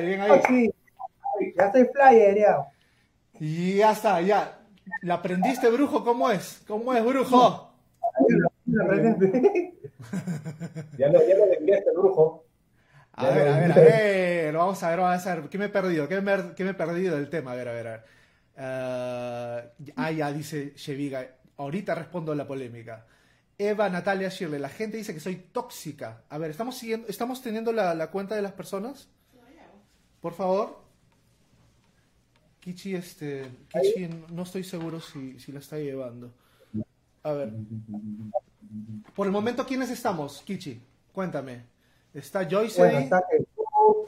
Bien 0.04 0.20
ahí, 0.20 0.30
ahí. 0.30 0.40
Tochi. 0.40 0.74
Ya 1.56 1.72
soy 1.72 1.88
flyer, 1.92 2.38
ya. 2.38 2.56
Y 3.40 3.76
ya 3.76 3.92
está, 3.92 4.20
ya. 4.20 4.60
¿La 5.02 5.14
aprendiste, 5.14 5.68
brujo? 5.70 6.04
¿Cómo 6.04 6.30
es? 6.30 6.62
¿Cómo 6.66 6.94
es, 6.94 7.04
brujo? 7.04 7.70
Ya 10.98 11.08
lo, 11.08 11.20
ya 11.26 11.36
lo 11.36 12.00
brujo. 12.00 12.44
A 13.12 13.30
ver, 13.30 13.48
a 13.48 13.58
ver, 13.58 13.72
a 13.72 13.74
ver. 13.74 14.56
Vamos 14.56 14.82
a 14.82 14.90
ver, 14.90 14.98
vamos 14.98 15.26
a 15.26 15.34
ver. 15.34 15.48
¿Qué 15.48 15.58
me 15.58 15.66
he 15.66 15.68
perdido? 15.68 16.08
¿Qué 16.08 16.20
me, 16.20 16.54
qué 16.54 16.64
me 16.64 16.70
he 16.70 16.74
perdido 16.74 17.16
del 17.16 17.30
tema? 17.30 17.52
A 17.52 17.54
ver, 17.54 17.68
a 17.68 17.72
ver, 17.72 17.86
a 17.86 17.90
ver. 17.90 18.04
Eh, 18.56 19.92
ah, 19.96 20.10
ya 20.10 20.32
dice 20.32 20.72
Sheviga. 20.76 21.26
Ahorita 21.56 21.94
respondo 21.94 22.34
la 22.34 22.46
polémica. 22.46 23.06
Eva, 23.58 23.88
Natalia, 23.88 24.28
Shirley. 24.28 24.60
La 24.60 24.68
gente 24.68 24.96
dice 24.96 25.14
que 25.14 25.20
soy 25.20 25.36
tóxica. 25.36 26.22
A 26.28 26.38
ver, 26.38 26.50
¿estamos 26.50 26.76
siguiendo, 26.76 27.08
estamos 27.08 27.42
teniendo 27.42 27.72
la, 27.72 27.94
la 27.94 28.10
cuenta 28.10 28.34
de 28.34 28.42
las 28.42 28.52
personas? 28.52 29.08
Por 30.24 30.32
favor. 30.32 30.78
Kichi, 32.58 32.94
este. 32.94 33.42
Kichi, 33.68 34.08
no 34.32 34.44
estoy 34.44 34.64
seguro 34.64 34.98
si, 34.98 35.38
si 35.38 35.52
la 35.52 35.58
está 35.58 35.76
llevando. 35.76 36.32
A 37.24 37.32
ver. 37.32 37.52
Por 39.14 39.26
el 39.26 39.32
momento, 39.34 39.66
¿quiénes 39.66 39.90
estamos, 39.90 40.40
Kichi? 40.46 40.80
Cuéntame. 41.12 41.66
Está 42.14 42.48
Joyce 42.48 42.80
Bueno, 42.80 43.00
está 43.00 43.22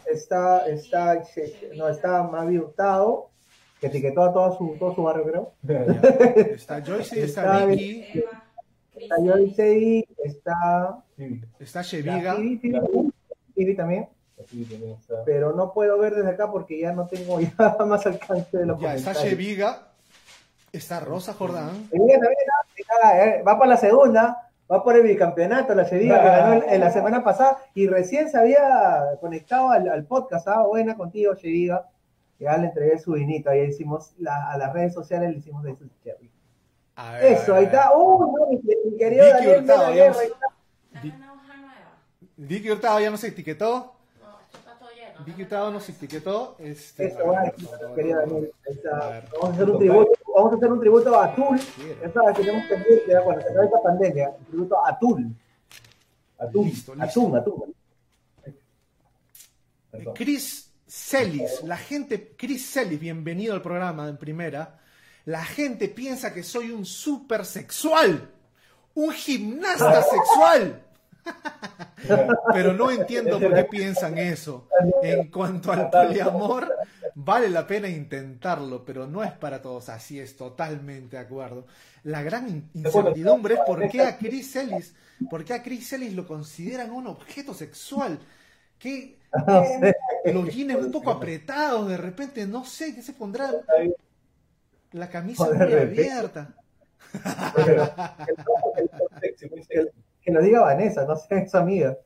está, 0.07 0.67
está, 0.69 1.23
no, 1.75 1.91
está 1.91 2.23
Mavi 2.23 2.61
Hurtado, 2.61 3.29
que 3.79 3.89
etiquetó 3.89 4.23
a 4.23 4.33
todo 4.33 4.57
su, 4.57 4.77
todo 4.79 4.95
su 4.95 5.03
barrio, 5.03 5.25
creo. 5.25 5.53
Está 6.55 6.83
Joyce, 6.83 7.25
está 7.25 7.43
Está 7.43 7.67
Vicky, 7.67 8.05
Eva, 8.15 8.45
Está 8.95 9.17
Joyce, 9.19 10.07
está 10.25 11.05
está 11.61 11.83
Ivy, 12.39 12.75
Ivy 13.55 13.77
también. 13.77 14.16
Pero 15.25 15.53
no 15.53 15.73
puedo 15.73 15.99
ver 15.99 16.15
desde 16.15 16.31
acá 16.31 16.51
porque 16.51 16.79
ya 16.81 16.93
no 16.93 17.07
tengo 17.07 17.41
ya 17.59 17.77
más 17.87 18.07
alcance 18.07 18.57
de 18.59 18.67
los 18.67 18.81
Ya 18.81 18.95
está 18.95 19.13
comentarios. 19.13 19.39
Sheviga. 19.39 19.83
Está 20.73 21.01
Rosa 21.01 21.33
Jordán. 21.33 21.89
Eh, 21.93 23.43
va 23.47 23.59
para 23.59 23.71
la 23.71 23.77
segunda, 23.77 24.51
va 24.71 24.83
por 24.85 24.95
el 24.97 25.03
bicampeonato, 25.03 25.75
la 25.75 25.87
Sevilla 25.87 26.21
que 26.21 26.27
ganó 26.29 26.63
en, 26.69 26.81
la 26.81 26.91
semana 26.91 27.25
pasada 27.25 27.59
y 27.75 27.87
recién 27.87 28.29
se 28.31 28.37
había 28.39 29.17
conectado 29.21 29.71
al, 29.71 29.89
al 29.89 30.05
podcast. 30.05 30.47
Ah, 30.49 30.63
buena 30.67 30.95
contigo, 30.97 31.35
Cheviga. 31.35 31.89
Ya 32.39 32.57
le 32.59 32.67
entregué 32.67 32.99
su 32.99 33.13
vinito, 33.13 33.49
ahí 33.49 33.63
hicimos 33.63 34.13
la- 34.19 34.51
a 34.53 34.59
las 34.59 34.71
redes 34.75 34.93
sociales 34.93 35.31
le 35.31 35.39
hicimos 35.39 35.63
de 35.63 35.75
su 35.77 35.89
cherry. 36.05 36.31
A 36.97 37.13
ver, 37.13 37.23
a 37.23 37.27
Eso, 37.29 37.53
ver, 37.53 37.61
ahí 37.61 37.65
está. 37.67 37.97
Uh, 37.97 38.21
no, 38.37 38.47
mi, 38.49 38.57
mi 38.91 38.99
querido 38.99 39.25
Vicky 39.25 39.37
Daniel 39.39 39.61
Hurtado, 39.63 39.95
ya 39.95 40.09
nos-. 40.09 40.19
Vicky 42.37 42.71
Hurtado 42.71 43.01
ya 43.01 43.11
nos 43.11 43.25
etiquetó. 43.25 43.95
No, 44.21 44.41
esto 44.41 44.59
está 44.59 44.79
todo 44.79 44.91
lleno. 44.91 45.06
Vicky 45.25 45.43
Hurtado 45.43 45.71
nos 45.71 45.89
etiquetó. 45.89 46.57
Este, 46.59 47.07
Eso, 47.09 47.19
a 47.35 47.43
ver, 47.43 47.55
ver. 47.97 48.53
Vamos 49.33 49.51
a 49.51 49.53
hacer 49.53 49.71
un 49.71 49.79
tributo, 49.79 50.11
vamos 50.35 50.53
a 50.53 50.57
hacer 50.57 50.73
un 50.73 50.81
tributo 50.81 51.21
a 51.21 51.35
Tul. 51.35 51.59
Quiero. 51.77 52.01
Ya 52.03 52.13
sabes, 52.13 52.37
tenemos 52.37 52.65
pendiente, 52.69 53.13
cuando 53.25 53.43
se 53.43 53.49
acabe 53.51 53.67
esta 53.67 53.83
pandemia, 53.83 54.31
un 54.39 54.45
tributo 54.47 54.87
a 54.87 54.99
Tul. 54.99 55.35
Atún, 56.39 56.67
Listo, 56.67 56.95
listo. 56.95 57.21
atún, 57.21 57.37
atún. 57.37 57.75
Eh, 58.45 58.55
Perdón. 59.91 60.15
Chris 60.15 60.71
Celis, 60.87 61.63
la 61.65 61.77
gente, 61.79 62.35
Chris 62.37 62.71
Celis, 62.71 63.01
bienvenido 63.01 63.55
al 63.55 63.63
programa 63.63 64.07
en 64.09 64.19
primera. 64.19 64.79
La 65.25 65.43
gente 65.45 65.89
piensa 65.89 66.35
que 66.35 66.43
soy 66.43 66.71
un 66.71 66.85
super 66.85 67.45
sexual, 67.47 68.29
un 68.95 69.11
gimnasta 69.13 70.03
sexual. 70.11 70.83
Pero 72.53 72.73
no 72.73 72.91
entiendo 72.91 73.41
por 73.41 73.55
qué 73.55 73.65
piensan 73.65 74.19
eso. 74.19 74.69
En 75.03 75.31
cuanto 75.31 75.73
al 75.73 75.91
poliamor, 75.91 76.73
vale 77.15 77.49
la 77.49 77.67
pena 77.67 77.89
intentarlo, 77.89 78.85
pero 78.85 79.07
no 79.07 79.25
es 79.25 79.33
para 79.33 79.61
todos. 79.61 79.89
Así 79.89 80.21
es, 80.21 80.37
totalmente 80.37 81.17
de 81.17 81.23
acuerdo. 81.23 81.67
La 82.05 82.23
gran 82.23 82.49
in- 82.49 82.71
incertidumbre 82.75 83.55
es 83.55 83.61
por 83.67 83.89
qué 83.89 84.03
a 84.03 84.17
Chris 84.17 84.55
Ellis, 84.57 84.95
por 85.29 85.45
qué 85.45 85.55
a 85.55 85.63
Chris 85.63 85.93
Ellis 85.95 86.15
lo 86.15 86.27
consideran 86.27 86.91
un 86.93 87.07
objeto 87.09 87.55
sexual. 87.55 88.19
¿Qué, 88.79 89.19
No 89.47 89.65
sé. 89.65 89.97
los 90.33 90.49
jeans 90.55 90.77
un 90.85 90.93
poco 90.93 91.11
apretados, 91.11 91.89
de 91.89 91.97
repente, 91.97 92.47
no 92.47 92.65
sé, 92.65 92.95
¿qué 92.95 93.03
se 93.03 93.15
pondrá? 93.15 93.51
La 94.93 95.09
camisa 95.09 95.47
muy 95.51 95.73
abierta. 95.73 96.55
Que 100.27 100.33
lo 100.33 100.43
diga 100.43 100.61
Vanessa, 100.61 101.05
no 101.05 101.15
sé, 101.15 101.45
es 101.45 101.55
amiga. 101.55 101.97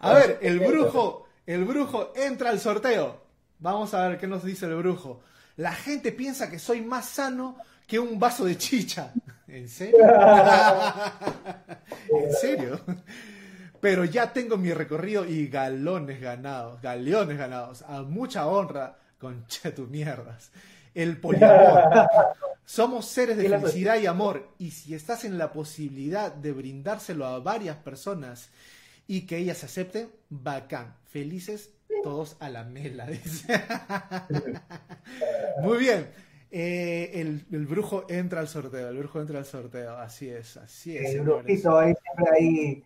A 0.00 0.14
ver, 0.14 0.38
el 0.42 0.58
brujo, 0.58 1.28
el 1.46 1.64
brujo 1.64 2.12
entra 2.16 2.50
al 2.50 2.58
sorteo. 2.58 3.20
Vamos 3.60 3.94
a 3.94 4.08
ver 4.08 4.18
qué 4.18 4.26
nos 4.26 4.42
dice 4.42 4.66
el 4.66 4.74
brujo. 4.74 5.20
La 5.56 5.72
gente 5.72 6.10
piensa 6.10 6.50
que 6.50 6.58
soy 6.58 6.80
más 6.80 7.06
sano 7.06 7.56
que 7.86 8.00
un 8.00 8.18
vaso 8.18 8.44
de 8.44 8.58
chicha. 8.58 9.12
¿En 9.46 9.68
serio? 9.68 10.00
¿En 12.08 12.32
serio? 12.32 12.80
Pero 13.80 14.04
ya 14.04 14.32
tengo 14.32 14.56
mi 14.56 14.72
recorrido 14.72 15.24
y 15.24 15.46
galones 15.46 16.20
ganados, 16.20 16.82
galeones 16.82 17.38
ganados, 17.38 17.82
a 17.82 18.02
mucha 18.02 18.48
honra, 18.48 18.98
con 19.20 19.46
tu 19.76 19.86
mierdas. 19.86 20.50
El 20.96 21.16
poliamor. 21.18 22.08
Somos 22.70 23.06
seres 23.06 23.36
de 23.36 23.48
la- 23.48 23.58
felicidad 23.58 23.98
y 23.98 24.06
amor, 24.06 24.46
y 24.58 24.70
si 24.70 24.94
estás 24.94 25.24
en 25.24 25.38
la 25.38 25.52
posibilidad 25.52 26.32
de 26.32 26.52
brindárselo 26.52 27.26
a 27.26 27.40
varias 27.40 27.76
personas 27.78 28.48
y 29.08 29.22
que 29.26 29.38
ellas 29.38 29.64
acepten, 29.64 30.08
bacán. 30.28 30.94
Felices 31.10 31.70
todos 32.04 32.36
a 32.38 32.48
la 32.48 32.62
mela, 32.62 33.06
dice. 33.08 33.60
Muy 35.62 35.78
bien. 35.78 36.10
Eh, 36.52 37.10
el, 37.14 37.44
el 37.50 37.66
brujo 37.66 38.06
entra 38.08 38.38
al 38.38 38.46
sorteo, 38.46 38.88
el 38.88 38.98
brujo 38.98 39.20
entra 39.20 39.38
al 39.40 39.44
sorteo, 39.46 39.96
así 39.98 40.28
es, 40.28 40.56
así 40.56 40.96
es. 40.96 41.14
El 41.14 41.22
brujito 41.22 41.76
ahí 41.76 41.92
siempre 42.04 42.36
ahí. 42.38 42.84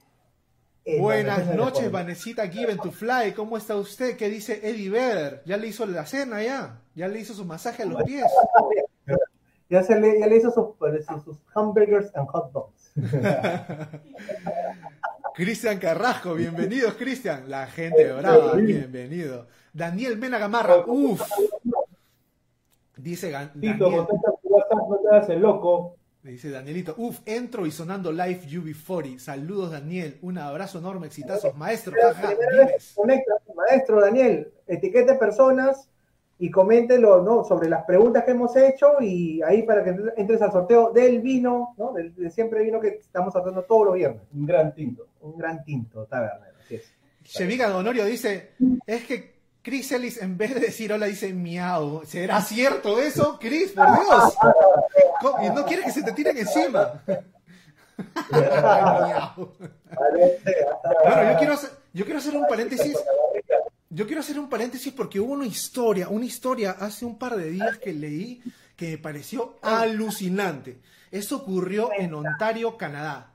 eh, 0.86 0.98
Buenas 0.98 1.54
noches. 1.54 1.90
Vanesita 1.90 2.48
Given 2.48 2.78
to 2.78 2.90
Fly. 2.90 3.32
¿Cómo 3.36 3.58
está 3.58 3.76
usted? 3.76 4.16
¿Qué 4.16 4.30
dice 4.30 4.60
Eddie 4.62 4.88
Vedder? 4.88 5.42
¿Ya 5.44 5.58
le 5.58 5.66
hizo 5.68 5.84
la 5.84 6.06
cena 6.06 6.42
ya? 6.42 6.80
¿Ya 6.94 7.06
le 7.08 7.20
hizo 7.20 7.34
su 7.34 7.44
masaje 7.44 7.82
a 7.82 7.86
los 7.86 8.02
pies? 8.04 8.24
Ya, 9.74 9.82
se 9.82 9.98
le, 9.98 10.20
ya 10.20 10.28
le 10.28 10.36
hizo 10.36 10.52
sus, 10.52 10.66
sus, 11.04 11.24
sus 11.24 11.36
hamburgers 11.52 12.14
and 12.14 12.28
hot 12.28 12.52
dogs. 12.52 12.92
Cristian 15.34 15.80
Carrasco, 15.80 16.34
bienvenidos, 16.34 16.94
Cristian. 16.94 17.50
La 17.50 17.66
gente 17.66 18.12
brava, 18.12 18.54
bienvenido. 18.54 19.48
Daniel 19.72 20.16
Mena 20.16 20.38
Gamarra, 20.38 20.84
uff. 20.86 21.22
Dice 22.96 23.32
Gan- 23.32 23.50
Tito, 23.60 23.90
Daniel, 23.90 24.06
no 24.44 24.96
te 25.02 25.08
hagas 25.08 25.28
el 25.30 25.40
loco. 25.40 25.96
dice 26.22 26.50
Danielito, 26.50 26.94
uff, 26.96 27.18
entro 27.26 27.66
y 27.66 27.72
sonando 27.72 28.12
live 28.12 28.42
UB40. 28.46 29.18
Saludos, 29.18 29.72
Daniel. 29.72 30.18
Un 30.22 30.38
abrazo 30.38 30.78
enorme, 30.78 31.08
exitazos, 31.08 31.52
maestro. 31.56 31.94
Jaja, 32.00 32.28
vez 32.28 32.92
conecta, 32.94 33.32
maestro 33.56 34.00
Daniel, 34.00 34.52
etiquete 34.68 35.14
personas 35.14 35.88
y 36.38 36.50
coméntelo 36.50 37.22
¿no? 37.22 37.44
sobre 37.44 37.68
las 37.68 37.84
preguntas 37.84 38.24
que 38.24 38.32
hemos 38.32 38.54
hecho 38.56 39.00
y 39.00 39.40
ahí 39.42 39.62
para 39.62 39.84
que 39.84 39.94
entres 40.16 40.42
al 40.42 40.52
sorteo 40.52 40.90
del 40.90 41.20
vino, 41.20 41.74
¿no? 41.78 41.92
del, 41.92 42.14
del 42.14 42.30
siempre 42.32 42.62
vino 42.62 42.80
que 42.80 42.88
estamos 42.88 43.32
sorteando 43.32 43.62
todos 43.62 43.86
los 43.86 43.94
viernes. 43.94 44.22
Un 44.34 44.46
gran 44.46 44.74
tinto. 44.74 45.06
Un 45.20 45.38
gran 45.38 45.64
tinto, 45.64 46.04
tabernero, 46.06 46.54
así 46.60 46.76
es. 46.76 46.92
Sheviga 47.24 47.74
Honorio 47.74 48.04
dice, 48.04 48.50
es 48.86 49.04
que 49.04 49.34
Chris 49.62 49.92
Ellis 49.92 50.20
en 50.20 50.36
vez 50.36 50.52
de 50.54 50.60
decir 50.60 50.92
hola 50.92 51.06
dice 51.06 51.32
miau. 51.32 52.02
¿Será 52.04 52.42
cierto 52.42 53.00
eso, 53.00 53.38
Chris? 53.40 53.72
Por 53.72 53.86
Dios. 53.86 54.36
¿Y 55.42 55.48
no 55.48 55.64
quieres 55.64 55.86
que 55.86 55.92
se 55.92 56.02
te 56.02 56.12
tiren 56.12 56.36
encima? 56.36 57.02
Miau. 58.30 59.52
Bueno, 61.04 61.32
yo 61.32 61.38
quiero, 61.38 61.54
hacer, 61.54 61.70
yo 61.94 62.04
quiero 62.04 62.18
hacer 62.18 62.36
un 62.36 62.46
paréntesis. 62.46 62.98
Yo 63.94 64.06
quiero 64.06 64.20
hacer 64.22 64.38
un 64.40 64.48
paréntesis 64.48 64.92
porque 64.92 65.20
hubo 65.20 65.34
una 65.34 65.46
historia, 65.46 66.08
una 66.08 66.24
historia 66.24 66.72
hace 66.72 67.04
un 67.04 67.16
par 67.16 67.36
de 67.36 67.50
días 67.50 67.78
que 67.78 67.92
leí 67.92 68.42
que 68.76 68.90
me 68.90 68.98
pareció 68.98 69.56
alucinante. 69.62 70.80
Eso 71.12 71.36
ocurrió 71.36 71.90
en 71.96 72.12
Ontario, 72.12 72.76
Canadá. 72.76 73.32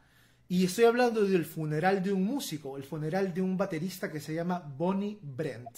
Y 0.49 0.65
estoy 0.65 0.83
hablando 0.85 1.23
del 1.23 1.45
funeral 1.45 2.03
de 2.03 2.11
un 2.11 2.25
músico, 2.25 2.75
el 2.75 2.83
funeral 2.83 3.33
de 3.33 3.41
un 3.41 3.55
baterista 3.55 4.11
que 4.11 4.19
se 4.19 4.33
llama 4.33 4.59
Bonnie 4.77 5.17
Brent. 5.21 5.69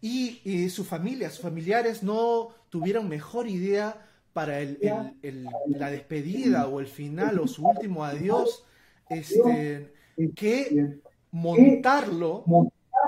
Y, 0.00 0.40
eh, 0.44 0.70
su 0.70 0.84
familia, 0.84 1.28
sus 1.30 1.40
familiares 1.40 2.04
no 2.04 2.50
tuvieron 2.70 3.08
mejor 3.08 3.48
idea 3.48 4.06
para 4.32 4.60
el- 4.60 4.78
el- 4.80 5.14
el- 5.22 5.48
la 5.70 5.90
despedida 5.90 6.68
o 6.68 6.78
el 6.78 6.86
final 6.86 7.40
o 7.40 7.48
su 7.48 7.66
último 7.66 8.04
adiós 8.04 8.64
este, 9.10 9.92
que 10.36 11.00
montarlo 11.32 12.44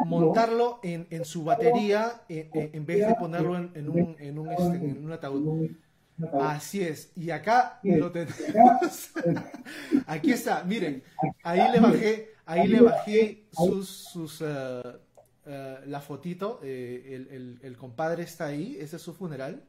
montarlo 0.07 0.81
en, 0.83 1.07
en 1.11 1.25
su 1.25 1.45
batería 1.45 2.23
en, 2.29 2.49
en- 2.53 2.87
vez 2.87 3.07
de 3.07 3.15
ponerlo 3.15 3.57
en, 3.57 3.71
en 3.75 3.89
un, 3.89 4.17
en, 4.19 4.39
un, 4.39 4.51
este, 4.51 4.77
en 4.77 5.05
un 5.05 5.13
ataúd. 5.13 5.71
Así 6.41 6.83
es. 6.83 7.13
Y 7.17 7.31
acá 7.31 7.81
lo 7.83 8.11
tenemos. 8.13 9.11
Aquí 10.07 10.33
está, 10.33 10.65
miren. 10.65 11.03
Ahí 11.43 11.61
le 11.73 11.81
bajé, 11.81 12.31
ahí 12.47 12.69
le 12.69 12.81
bajé 12.81 13.45
sus, 13.53 13.89
sus 13.89 14.41
eh, 14.43 14.83
eh, 15.47 15.79
la 15.87 16.01
fotito. 16.01 16.61
eh, 16.63 17.13
el, 17.15 17.29
el- 17.35 17.59
el 17.63 17.77
compadre 17.77 18.25
está 18.25 18.47
ahí, 18.47 18.77
ese 18.79 18.97
es 18.97 19.03
su 19.03 19.15
funeral. 19.15 19.63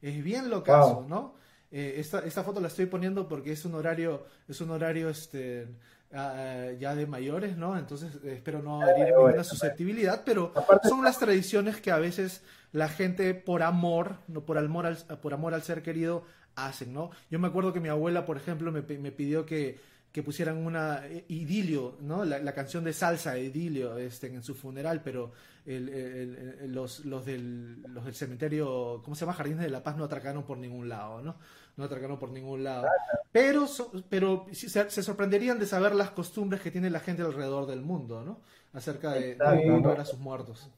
Es 0.00 0.22
bien 0.22 0.48
locazo, 0.48 1.00
Wow. 1.00 1.08
¿no? 1.08 1.34
Eh, 1.70 1.96
esta, 1.98 2.20
esta 2.20 2.42
foto 2.44 2.60
la 2.60 2.68
estoy 2.68 2.86
poniendo 2.86 3.28
porque 3.28 3.52
es 3.52 3.64
un 3.66 3.74
horario, 3.74 4.24
es 4.48 4.60
un 4.62 4.70
horario 4.70 5.10
este 5.10 5.66
ah, 6.12 6.68
ya 6.78 6.94
de 6.94 7.06
mayores, 7.06 7.56
¿no? 7.56 7.78
Entonces 7.78 8.14
espero 8.24 8.62
no 8.62 8.86
herir 8.86 9.06
ninguna 9.06 9.44
susceptibilidad, 9.44 10.22
pero 10.24 10.52
son 10.88 11.04
las 11.04 11.18
tradiciones 11.18 11.80
que 11.80 11.90
a 11.90 11.98
veces 11.98 12.42
la 12.72 12.88
gente 12.88 13.34
por 13.34 13.62
amor, 13.62 14.16
no 14.28 14.42
por 14.44 14.58
amor 14.58 14.86
al, 14.86 14.96
por 15.20 15.34
amor 15.34 15.54
al 15.54 15.62
ser 15.62 15.82
querido 15.82 16.24
hacen, 16.54 16.92
¿no? 16.92 17.10
Yo 17.30 17.38
me 17.38 17.48
acuerdo 17.48 17.72
que 17.72 17.80
mi 17.80 17.88
abuela, 17.88 18.26
por 18.26 18.36
ejemplo, 18.36 18.72
me, 18.72 18.82
me 18.82 19.12
pidió 19.12 19.46
que, 19.46 19.80
que 20.12 20.22
pusieran 20.22 20.58
una 20.58 21.06
eh, 21.06 21.24
idilio, 21.28 21.96
¿no? 22.00 22.24
La, 22.24 22.38
la 22.38 22.52
canción 22.52 22.84
de 22.84 22.92
salsa 22.92 23.38
idilio 23.38 23.96
este, 23.98 24.26
en 24.26 24.42
su 24.42 24.54
funeral, 24.54 25.02
pero 25.02 25.32
el- 25.76 26.72
los, 26.72 27.04
los, 27.04 27.24
del, 27.26 27.82
los 27.82 28.04
del 28.04 28.14
cementerio, 28.14 29.00
¿cómo 29.04 29.14
se 29.14 29.20
llama? 29.20 29.34
Jardines 29.34 29.60
de 29.60 29.68
la 29.70 29.82
Paz 29.82 29.96
no 29.96 30.04
atracaron 30.04 30.44
por 30.44 30.58
ningún 30.58 30.88
lado, 30.88 31.20
¿no? 31.22 31.36
No 31.76 31.84
atracaron 31.84 32.18
por 32.18 32.30
ningún 32.30 32.64
lado. 32.64 32.86
Pero, 33.32 33.66
pero 34.08 34.46
se, 34.52 34.90
se 34.90 35.02
sorprenderían 35.02 35.58
de 35.58 35.66
saber 35.66 35.94
las 35.94 36.10
costumbres 36.10 36.60
que 36.60 36.70
tiene 36.70 36.90
la 36.90 37.00
gente 37.00 37.22
alrededor 37.22 37.66
del 37.66 37.82
mundo, 37.82 38.22
¿no? 38.24 38.40
Acerca 38.72 39.12
de, 39.12 39.20
de 39.20 39.32
Exacto. 39.32 39.74
honrar 39.74 40.00
a 40.00 40.04
sus 40.04 40.18
muertos. 40.18 40.70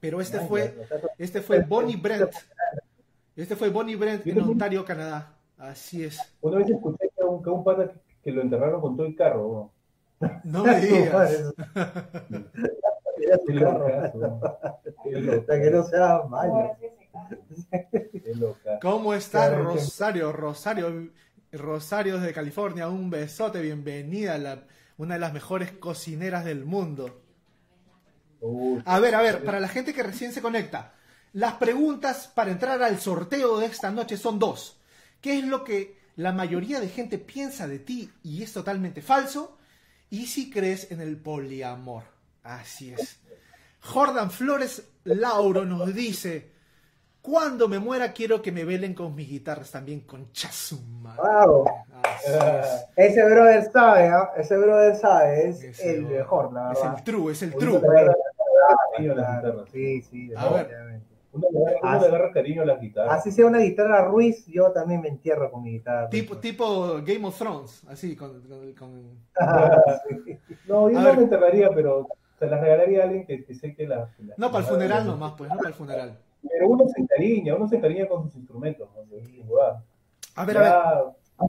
Pero 0.00 0.20
este 0.20 0.40
fue, 0.40 0.74
este 1.18 1.40
fue 1.42 1.60
Bonnie 1.60 1.96
Brent. 1.96 2.30
Este 3.36 3.54
fue 3.56 3.68
Bonnie 3.70 3.96
Brent 3.96 4.26
en 4.26 4.40
Ontario, 4.40 4.84
Canadá. 4.84 5.34
Así 5.56 6.02
es. 6.04 6.18
Una 6.40 6.58
vez 6.58 6.68
escuché 6.70 7.08
que 7.16 7.24
un, 7.24 7.42
que 7.42 7.50
un 7.50 7.62
pata 7.62 7.88
que, 7.88 8.00
que 8.24 8.32
lo 8.32 8.42
enterraron 8.42 8.80
con 8.80 8.96
todo 8.96 9.06
el 9.06 9.14
carro. 9.14 9.70
No 10.44 10.64
me 10.64 10.80
digas. 10.80 11.52
Qué 15.04 15.30
Hasta 15.30 15.60
que 15.60 15.70
no 15.70 15.84
sea 15.84 16.22
malo. 16.28 16.76
Qué 18.22 18.34
loca. 18.34 18.78
¿Cómo 18.80 19.14
estás, 19.14 19.48
Claro, 19.48 19.64
Rosario? 19.64 20.32
Rosario, 20.32 21.10
Rosario 21.52 22.18
de 22.20 22.32
California, 22.32 22.88
un 22.88 23.10
besote, 23.10 23.60
bienvenida, 23.60 24.34
a 24.34 24.38
la- 24.38 24.64
una 24.98 25.14
de 25.14 25.20
las 25.20 25.32
mejores 25.32 25.72
cocineras 25.72 26.44
del 26.44 26.64
mundo. 26.64 27.20
Uy, 28.40 28.82
A 28.84 28.98
ver, 29.00 29.14
a 29.14 29.22
ver, 29.22 29.44
para 29.44 29.60
la 29.60 29.68
gente 29.68 29.94
que 29.94 30.02
recién 30.02 30.32
se 30.32 30.42
conecta, 30.42 30.94
las 31.32 31.54
preguntas 31.54 32.28
para 32.34 32.50
entrar 32.50 32.82
al 32.82 33.00
sorteo 33.00 33.58
de 33.58 33.66
esta 33.66 33.90
noche 33.90 34.16
son 34.16 34.38
dos. 34.38 34.78
¿Qué 35.20 35.38
es 35.38 35.44
lo 35.44 35.64
que 35.64 35.96
la 36.16 36.32
mayoría 36.32 36.80
de 36.80 36.88
gente 36.88 37.18
piensa 37.18 37.66
de 37.68 37.78
ti 37.78 38.10
y 38.22 38.42
es 38.42 38.52
totalmente 38.52 39.02
falso? 39.02 39.58
Y 40.10 40.26
si 40.26 40.50
crees 40.50 40.90
en 40.90 41.00
el 41.00 41.16
poliamor. 41.16 42.04
Así 42.42 42.92
es. 42.92 43.20
Jordan 43.80 44.30
Flores 44.30 44.88
Lauro 45.04 45.64
nos 45.64 45.92
dice, 45.94 46.50
cuando 47.20 47.68
me 47.68 47.78
muera 47.78 48.12
quiero 48.12 48.40
que 48.42 48.52
me 48.52 48.64
velen 48.64 48.94
con 48.94 49.14
mis 49.14 49.28
guitarras 49.28 49.70
también 49.70 50.00
con 50.00 50.30
Chazuma. 50.32 51.16
Wow. 51.16 51.64
Ese 52.96 53.24
brother 53.24 53.70
sabe, 53.72 54.08
¿ah? 54.08 54.30
Ese 54.36 54.56
brother 54.56 54.94
sabe, 54.96 55.48
es 55.48 55.62
Ese 55.62 55.94
el 55.96 56.00
brother. 56.02 56.18
mejor, 56.18 56.52
la 56.52 56.72
Es 56.72 56.78
verdad. 56.80 56.98
el 56.98 57.04
true, 57.04 57.32
es 57.32 57.42
el 57.42 57.54
true. 57.54 57.80
le 57.80 57.88
agarra 57.88 58.14
cariño 58.94 59.12
a 59.12 59.14
las 59.16 59.26
Claro, 59.26 59.48
guitarras. 59.52 59.70
Sí, 59.72 60.02
sí, 60.02 60.30
A 60.36 60.48
ver. 60.48 60.66
Uno 61.34 61.48
le 61.50 61.58
agarra- 61.60 61.80
uno 61.82 62.00
le 62.00 62.06
agarra 62.08 62.32
cariño 62.32 62.62
a 62.62 62.66
las 62.66 62.80
guitarras. 62.80 63.18
Así 63.18 63.32
sea 63.32 63.46
una 63.46 63.58
guitarra 63.58 64.04
Ruiz, 64.04 64.44
yo 64.46 64.70
también 64.70 65.00
me 65.00 65.08
entierro 65.08 65.50
con 65.50 65.62
mi 65.62 65.72
guitarra. 65.72 66.08
Tipo, 66.10 66.36
tipo 66.38 67.00
Game 67.04 67.26
of 67.26 67.36
Thrones, 67.38 67.82
así, 67.88 68.14
con, 68.14 68.42
con- 68.42 68.72
con- 68.74 69.18
Sí. 70.26 70.38
No, 70.68 70.90
yo 70.90 70.98
A 70.98 71.02
no 71.02 71.06
ver. 71.08 71.16
me 71.16 71.22
enterraría, 71.24 71.70
pero 71.74 72.06
se 72.38 72.46
las 72.46 72.60
regalaría 72.60 73.00
a 73.00 73.04
alguien 73.04 73.26
que, 73.26 73.44
que 73.44 73.54
sé 73.54 73.74
que 73.74 73.86
la. 73.86 74.10
que 74.16 74.24
la- 74.24 74.34
No, 74.36 74.50
para 74.50 74.64
el 74.64 74.70
funeral 74.70 75.06
nomás, 75.06 75.34
pues, 75.36 75.50
no 75.50 75.56
para 75.56 75.68
el 75.68 75.74
funeral. 75.74 76.18
Pero 76.48 76.68
uno 76.68 76.84
se 76.88 77.00
encariña, 77.00 77.54
uno 77.54 77.68
se 77.68 77.76
encariña 77.76 78.06
con 78.08 78.24
sus 78.24 78.36
instrumentos. 78.36 78.88
¿no? 78.94 79.02
Duda. 79.46 79.84
A 80.34 80.44
ver, 80.44 80.58
a 80.58 81.04
ver, 81.38 81.48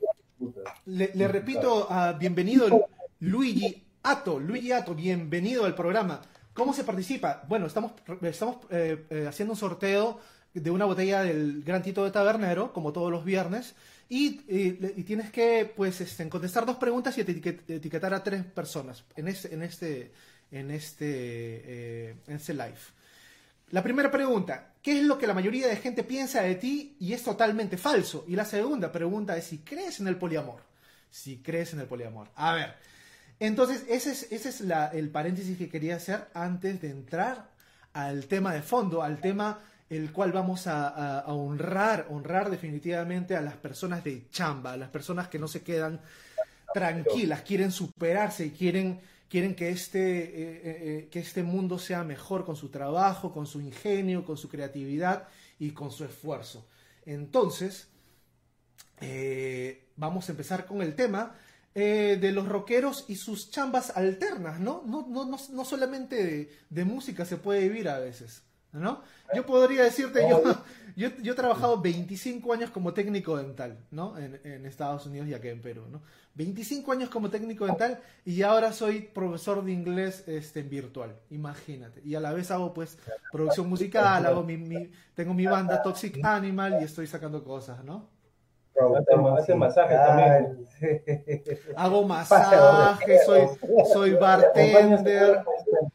le, 0.86 1.12
le 1.13 1.28
repito, 1.28 1.88
bienvenido 2.19 2.88
Luigi 3.19 3.84
Ato, 4.04 4.39
Luigi 4.39 4.72
Ato, 4.72 4.93
bienvenido 4.93 5.65
al 5.65 5.76
programa. 5.76 6.22
¿Cómo 6.54 6.74
se 6.74 6.84
participa? 6.84 7.43
Bueno, 7.48 7.65
estamos, 7.65 7.93
estamos 8.22 8.58
eh, 8.69 9.06
eh, 9.10 9.26
haciendo 9.28 9.54
un 9.54 9.58
sorteo 9.58 10.19
de 10.54 10.69
una 10.69 10.86
botella 10.86 11.24
del 11.24 11.63
Gran 11.63 11.82
Tito 11.82 12.04
de 12.04 12.12
Tabernero, 12.12 12.74
como 12.74 12.91
todos 12.93 13.10
los 13.10 13.26
viernes, 13.26 13.76
y, 14.10 14.41
y- 14.48 14.93
y 14.98 15.04
tienes 15.04 15.32
que 15.32 15.72
pues 15.76 16.00
este, 16.02 16.30
contestar 16.30 16.65
dos 16.65 16.76
preguntas 16.78 17.17
y 17.17 17.22
etiquet- 17.22 17.62
etiquetar 17.67 18.13
a 18.13 18.22
tres 18.24 18.43
personas 18.43 19.04
en 19.15 19.30
este, 19.30 19.54
en 19.56 19.63
este, 19.63 20.12
en 20.54 20.72
este, 20.72 21.06
eh, 21.08 22.16
en 22.28 22.36
este 22.36 22.54
live. 22.54 22.78
La 23.72 23.82
primera 23.82 24.12
pregunta, 24.12 24.74
¿qué 24.82 25.00
es 25.00 25.04
lo 25.04 25.18
que 25.18 25.28
la 25.28 25.34
mayoría 25.34 25.68
de 25.68 25.76
gente 25.78 26.04
piensa 26.04 26.42
de 26.42 26.56
ti 26.56 26.96
y 27.00 27.13
es 27.13 27.24
totalmente 27.24 27.78
falso? 27.78 28.24
Y 28.28 28.36
la 28.36 28.46
segunda 28.46 28.92
pregunta 28.92 29.36
es 29.36 29.46
si 29.46 29.60
crees 29.60 30.00
en 30.00 30.08
el 30.08 30.18
poliamor. 30.18 30.62
Si 31.10 31.38
crees 31.38 31.74
en 31.74 31.80
el 31.80 31.88
poliamor. 31.88 32.30
A 32.36 32.54
ver, 32.54 32.76
entonces 33.39 33.84
ese 33.89 34.12
es, 34.12 34.32
ese 34.32 34.50
es 34.50 34.62
el 34.62 35.10
paréntesis 35.10 35.58
que 35.58 35.70
quería 35.70 35.96
hacer 35.96 36.28
antes 36.34 36.82
de 36.82 36.89
entrar 36.92 37.50
al 37.94 38.26
tema 38.28 38.54
de 38.54 38.62
fondo, 38.62 39.02
al 39.04 39.20
tema 39.20 39.60
el 39.89 40.12
cual 40.12 40.32
vamos 40.32 40.66
a- 40.66 41.20
a 41.20 41.34
honrar, 41.34 42.08
honrar 42.10 42.50
definitivamente 42.50 43.36
a 43.36 43.42
las 43.42 43.56
personas 43.58 44.04
de 44.04 44.28
chamba, 44.32 44.74
a 44.74 44.78
las 44.78 44.89
personas 44.89 45.28
que 45.28 45.38
no 45.38 45.48
se 45.48 45.62
quedan 45.62 46.00
tranquilas, 46.74 47.42
quieren 47.44 47.72
superarse 47.72 48.46
y 48.46 48.52
quieren, 48.52 49.00
quieren 49.34 49.56
que, 49.56 49.72
este, 49.72 50.00
eh, 50.00 50.32
eh, 50.36 50.62
eh, 50.63 51.08
que 51.10 51.17
este 51.17 51.41
mundo 51.41 51.80
sea 51.80 52.04
mejor 52.04 52.46
con 52.46 52.56
su 52.56 52.69
trabajo, 52.69 53.34
con 53.34 53.48
su 53.48 53.62
ingenio, 53.62 54.24
con 54.24 54.38
su 54.38 54.48
creatividad 54.48 55.28
y 55.58 55.72
con 55.72 55.89
su 55.89 56.06
esfuerzo. 56.06 56.67
Entonces, 57.04 57.88
vamos 59.96 60.30
a 60.30 60.34
empezar 60.34 60.67
con 60.67 60.84
el 60.84 60.93
tema 60.96 61.36
de 61.74 62.32
los 62.32 62.48
rockeros 62.48 63.06
y 63.08 63.15
sus 63.15 63.50
chambas 63.50 63.98
alternas, 63.98 64.60
¿no? 64.60 64.84
No, 64.86 65.08
no, 65.10 65.26
no, 65.26 65.39
no 65.52 65.65
solamente 65.65 66.24
de, 66.24 66.52
de 66.69 66.86
música 66.86 67.26
se 67.26 67.38
puede 67.38 67.67
vivir 67.67 67.89
a 67.89 67.98
veces, 67.98 68.43
¿no? 68.74 69.02
Yo 69.34 69.46
podría 69.46 69.84
decirte, 69.84 70.28
yo, 70.30 70.44
yo, 70.96 71.10
yo 71.22 71.34
he 71.34 71.36
trabajado 71.36 71.80
25 71.82 72.52
años 72.54 72.70
como 72.72 72.94
técnico 72.94 73.38
dental, 73.38 73.78
¿no? 73.92 74.18
En, 74.18 74.40
en 74.44 74.66
Estados 74.66 75.06
Unidos 75.06 75.28
y 75.28 75.34
aquí 75.34 75.48
en 75.48 75.62
Perú, 75.62 75.84
¿no? 75.92 76.02
25 76.36 76.92
años 76.92 77.10
como 77.10 77.30
técnico 77.30 77.66
dental 77.66 78.00
y 78.26 78.42
ahora 78.42 78.74
soy 78.74 79.02
profesor 79.02 79.64
de 79.64 79.72
inglés 79.72 80.24
este, 80.28 80.62
en 80.62 80.70
virtual, 80.70 81.16
imagínate. 81.30 82.02
Y 82.04 82.16
a 82.16 82.20
la 82.20 82.34
vez 82.34 82.50
hago 82.52 82.74
pues 82.74 82.98
producción 83.32 83.70
musical, 83.70 84.26
hago 84.26 84.44
mi, 84.44 84.58
mi- 84.58 84.92
tengo 85.16 85.34
mi 85.34 85.46
banda 85.46 85.82
Toxic 85.84 86.24
Animal 86.26 86.82
y 86.82 86.84
estoy 86.84 87.06
sacando 87.08 87.44
cosas, 87.44 87.84
¿no? 87.84 88.10
Hace- 89.38 89.56
masajes 89.56 89.98
también. 90.06 90.66
Hago 91.76 92.04
masajes, 92.08 93.26
soy, 93.26 93.48
soy 93.94 94.14
bartender, 94.16 95.44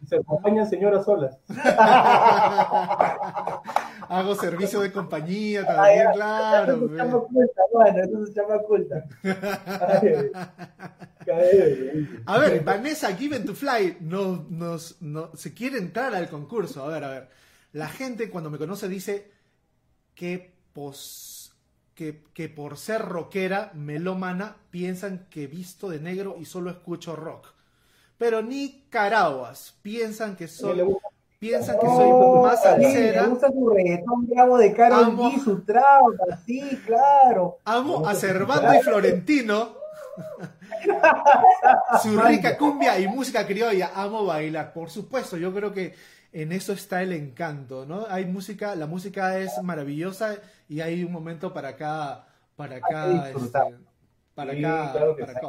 Se 0.09 0.17
acompañan 0.17 0.69
señoras 0.69 1.05
solas. 1.05 1.37
hago 4.09 4.35
servicio 4.37 4.81
de 4.81 4.91
compañía 4.93 5.67
también, 5.67 6.07
claro. 6.15 6.75
Eso 6.77 6.89
se 6.89 6.97
llama 6.97 7.17
oculta, 7.17 7.63
bueno, 7.73 7.99
eso 8.03 8.27
se 8.27 8.33
llama 8.33 8.55
oculta. 8.57 9.05
A 12.27 12.39
ver, 12.39 12.63
Vanessa 12.65 13.15
Given 13.15 13.45
to 13.45 13.55
Fly 13.55 13.99
nos, 14.01 14.49
nos, 14.51 15.03
no- 15.03 15.31
se 15.37 15.53
quiere 15.55 15.79
entrar 15.79 16.15
al 16.15 16.29
concurso. 16.29 16.85
A 16.85 16.89
ver, 16.89 17.05
a 17.05 17.09
ver. 17.11 17.29
La 17.73 17.89
gente 17.89 18.31
cuando 18.31 18.51
me 18.51 18.59
conoce 18.59 18.89
dice 18.89 19.31
que, 20.15 20.55
pos- 20.73 21.38
que, 21.99 22.23
que 22.33 22.49
por 22.49 22.79
ser 22.79 23.03
rockera, 23.03 23.73
melómana, 23.75 24.55
piensan 24.71 25.27
que 25.31 25.49
visto 25.49 25.89
de 25.89 25.99
negro 25.99 26.37
y 26.39 26.45
solo 26.45 26.71
escucho 26.71 27.17
rock. 27.17 27.49
Pero 28.17 28.41
ni 28.41 28.85
caraguas, 28.89 29.75
piensan 29.83 30.37
que 30.37 30.47
soy, 30.47 30.81
piensan 31.41 31.77
que 31.81 31.87
soy 31.87 32.41
más 32.41 32.63
sí, 32.63 32.69
salsera. 32.69 33.23
Me 33.23 33.29
gusta 33.31 33.51
su 33.51 33.69
reggaetón 33.69 34.29
bravo 34.29 34.59
de 34.59 34.73
Karol 34.75 35.05
Amo. 35.07 35.33
G, 35.33 35.43
su 35.43 35.65
sí, 36.47 36.81
claro. 36.87 37.59
Amo 37.65 38.07
a 38.07 38.15
Cervando 38.15 38.73
y 38.75 38.79
Florentino. 38.79 39.77
Su 42.03 42.19
rica 42.21 42.57
cumbia 42.57 42.99
y 42.99 43.07
música 43.07 43.47
criolla. 43.47 43.91
Amo 43.95 44.25
bailar. 44.25 44.73
Por 44.73 44.91
supuesto, 44.91 45.37
yo 45.37 45.53
creo 45.53 45.73
que 45.73 45.95
en 46.33 46.53
eso 46.53 46.73
está 46.73 47.03
el 47.03 47.13
encanto, 47.13 47.87
¿no? 47.87 48.07
Hay 48.09 48.25
música, 48.27 48.75
la 48.75 48.87
música 48.87 49.39
es 49.39 49.53
maravillosa 49.63 50.37
y 50.69 50.81
hay 50.81 51.03
un 51.05 51.13
momento 51.13 51.53
para 51.55 51.71
acá, 51.71 52.27
para 52.57 52.77
disfrutar. 52.77 53.67
este, 53.73 53.85
para 54.35 54.53
Sí, 54.53 54.65
acá, 54.65 54.93
claro 54.93 55.17
que 55.17 55.25
para 55.25 55.33
evento. 55.33 55.49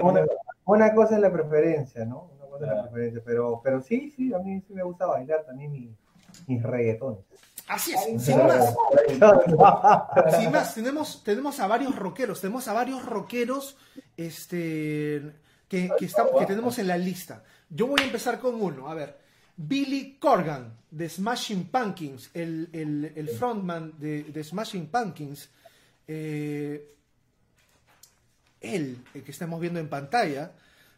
también. 0.00 0.26
Una 0.64 0.94
cosa 0.94 1.14
es 1.16 1.20
la 1.20 1.32
preferencia, 1.32 2.04
¿no? 2.04 2.30
Una 2.36 2.46
cosa 2.46 2.64
es 2.64 2.72
la 2.76 2.82
preferencia, 2.84 3.22
pero, 3.24 3.60
pero 3.62 3.82
sí, 3.82 4.12
sí, 4.16 4.32
a 4.32 4.38
mí 4.38 4.60
sí 4.66 4.72
me 4.72 4.82
gusta 4.82 5.06
bailar 5.06 5.44
también 5.44 5.72
mi- 5.72 5.94
mis 6.46 6.62
reggaetones. 6.62 7.20
Así 7.68 7.92
es, 7.94 8.22
sin 8.22 8.36
más. 8.46 8.74
Sin 10.38 10.52
más, 10.52 10.74
tenemos, 10.74 11.22
tenemos 11.24 11.58
a 11.60 11.66
varios 11.66 11.96
rockeros, 11.96 12.40
tenemos 12.40 12.68
a 12.68 12.72
varios 12.72 13.04
rockeros 13.04 13.76
este, 14.16 15.32
que, 15.68 15.90
que, 15.98 16.04
estamos- 16.04 16.32
que 16.38 16.46
tenemos 16.46 16.78
en 16.78 16.86
la 16.88 16.96
lista. 16.98 17.42
Yo 17.68 17.86
voy 17.86 18.00
a 18.00 18.04
empezar 18.04 18.38
con 18.38 18.60
uno, 18.60 18.88
a 18.88 18.94
ver. 18.94 19.16
Billy 19.56 20.18
Corgan, 20.20 20.72
de 20.90 21.08
Smashing 21.08 21.64
Pumpkins, 21.68 22.30
el, 22.34 22.68
el- 22.72 23.12
el 23.16 23.28
frontman 23.30 23.92
de, 23.98 24.24
de 24.24 24.44
Smashing 24.44 24.86
Pumpkins, 24.88 25.48
eh, 26.06 26.92
él, 28.60 28.98
el 29.14 29.22
que 29.22 29.30
estamos 29.30 29.60
viendo 29.60 29.80
en 29.80 29.88
pantalla, 29.88 30.52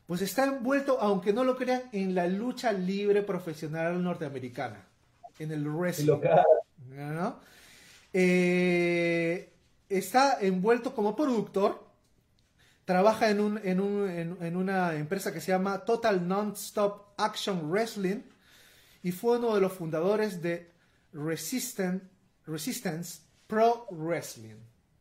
pues 0.07 0.23
está 0.23 0.45
envuelto, 0.45 0.99
aunque 1.01 1.33
no 1.33 1.45
lo 1.45 1.57
crean, 1.57 1.83
en 1.93 2.15
la 2.15 2.27
lucha 2.27 2.73
libre 2.73 3.23
profesional 3.23 4.03
norteamericana, 4.03 4.85
en 5.39 5.53
el 5.53 5.69
wrestling. 5.69 6.07
¿no? 6.97 7.41
Eh, 8.13 9.51
está 9.89 10.39
envuelto 10.41 10.95
como 10.95 11.15
productor, 11.15 11.88
trabaja 12.93 13.29
en, 13.29 13.39
un, 13.41 13.61
en, 13.63 13.81
un- 13.81 14.09
en- 14.09 14.39
en 14.41 14.57
una 14.57 14.95
empresa 14.95 15.31
que 15.31 15.43
se 15.43 15.53
llama 15.53 15.85
Total 15.85 16.27
Non-Stop 16.27 17.09
Action 17.19 17.71
Wrestling 17.71 18.23
y 19.03 19.13
fue 19.13 19.37
uno 19.37 19.55
de 19.55 19.61
los 19.61 19.75
fundadores 19.75 20.41
de 20.41 20.73
Resistant, 21.13 22.03
Resistance 22.47 23.21
Pro 23.47 23.87
Wrestling. 23.91 24.55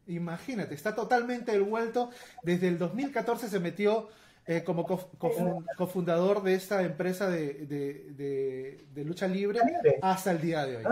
Imagínate, 0.07 0.75
está 0.75 0.93
totalmente 0.93 1.53
envuelto. 1.53 2.09
Desde 2.43 2.67
el 2.67 2.77
2014 2.77 3.47
se 3.47 3.59
metió 3.61 4.09
eh, 4.45 4.65
como 4.65 4.85
cof- 4.85 5.07
cofun- 5.17 5.65
cofundador 5.77 6.43
de 6.43 6.55
esta 6.55 6.81
empresa 6.83 7.29
de, 7.29 7.53
de- 7.67 8.11
de- 8.17 8.85
de 8.93 9.03
lucha 9.05 9.29
Libre. 9.29 9.59
hasta 10.01 10.31
el 10.31 10.41
día 10.41 10.65
de 10.65 10.75
hoy. 10.77 10.83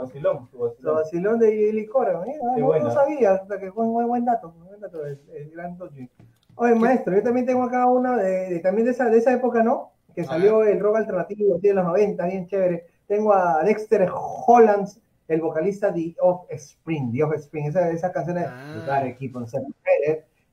Vacilón, 0.00 0.48
Lo 0.52 0.58
vacilón. 0.68 0.94
vacilón 0.96 1.38
de 1.38 1.50
Billy 1.50 1.86
Corgan, 1.86 2.28
¿eh? 2.28 2.38
Ah, 2.42 2.54
no, 2.58 2.78
no 2.78 2.90
sabía, 2.90 3.32
hasta 3.34 3.58
que 3.58 3.70
fue 3.72 3.84
un 3.84 3.92
buen, 3.92 4.08
buen 4.08 4.24
dato, 4.24 4.52
buen 4.52 4.80
dato 4.80 5.04
el, 5.06 5.20
el 5.34 5.50
gran 5.50 5.76
Doji. 5.76 6.08
Oye, 6.56 6.74
maestro, 6.74 7.14
yo 7.14 7.22
también 7.22 7.46
tengo 7.46 7.62
acá 7.62 7.86
una 7.86 8.16
de, 8.16 8.50
de- 8.50 8.58
también 8.60 8.84
de 8.86 8.92
esa, 8.92 9.08
de 9.08 9.18
esa 9.18 9.32
época, 9.32 9.62
¿no? 9.62 9.92
Que 10.14 10.24
salió 10.24 10.64
el 10.64 10.80
rock 10.80 10.96
alternativo 10.96 11.58
en 11.62 11.76
los 11.76 11.84
90, 11.84 12.26
bien 12.26 12.46
chévere. 12.46 12.86
Tengo 13.06 13.32
a 13.32 13.62
Dexter 13.64 14.08
Hollands, 14.12 15.00
el 15.28 15.40
vocalista 15.40 15.90
de 15.92 16.14
Offspring, 16.20 17.12
de 17.12 17.22
Offspring, 17.22 17.66
esa, 17.66 17.88
esa 17.90 18.10
canción 18.12 18.36
de 18.36 18.44
Ah. 18.46 19.04
Keep 19.18 19.36
on. 19.36 19.46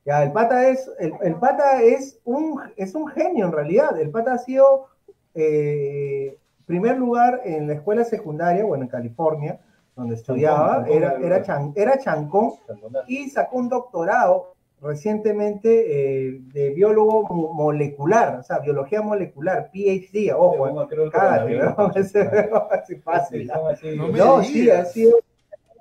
Ya, 0.05 0.23
el 0.23 0.31
pata 0.31 0.69
es, 0.69 0.89
el, 0.99 1.11
el 1.21 1.35
pata 1.35 1.81
es 1.81 2.19
un, 2.23 2.61
es 2.77 2.95
un 2.95 3.07
genio 3.07 3.47
en 3.47 3.51
realidad. 3.51 3.99
El 3.99 4.09
pata 4.11 4.33
ha 4.33 4.37
sido 4.37 4.85
eh, 5.33 6.37
primer 6.67 6.97
lugar 6.97 7.41
en 7.45 7.65
la 7.67 7.73
escuela 7.73 8.03
secundaria, 8.03 8.63
bueno, 8.63 8.83
en 8.83 8.89
California, 8.89 9.59
donde 9.95 10.13
estudiaba, 10.13 10.83
Chancón, 10.85 10.93
era, 10.97 11.09
Chancón, 11.09 11.25
era, 11.25 11.41
chan- 11.43 11.73
era 11.75 11.97
chancón 11.97 12.51
y 13.07 13.29
sacó 13.31 13.57
un 13.57 13.69
doctorado 13.69 14.53
recientemente 14.79 16.27
eh, 16.27 16.39
de 16.53 16.69
biólogo 16.71 17.23
mo- 17.23 17.53
molecular, 17.53 18.35
o 18.39 18.43
sea, 18.43 18.59
biología 18.59 19.01
molecular, 19.01 19.71
PhD, 19.71 20.31
ojo, 20.35 20.87
creo 20.87 21.05
el 21.05 21.11
cágate, 21.11 21.55
¿no? 21.57 21.75
así 22.71 22.95
fácil. 22.97 23.51
Sí. 23.81 23.95
No 23.95 24.07
No, 24.09 24.43
sí, 24.43 24.69
ha 24.69 24.85
sido 24.85 25.17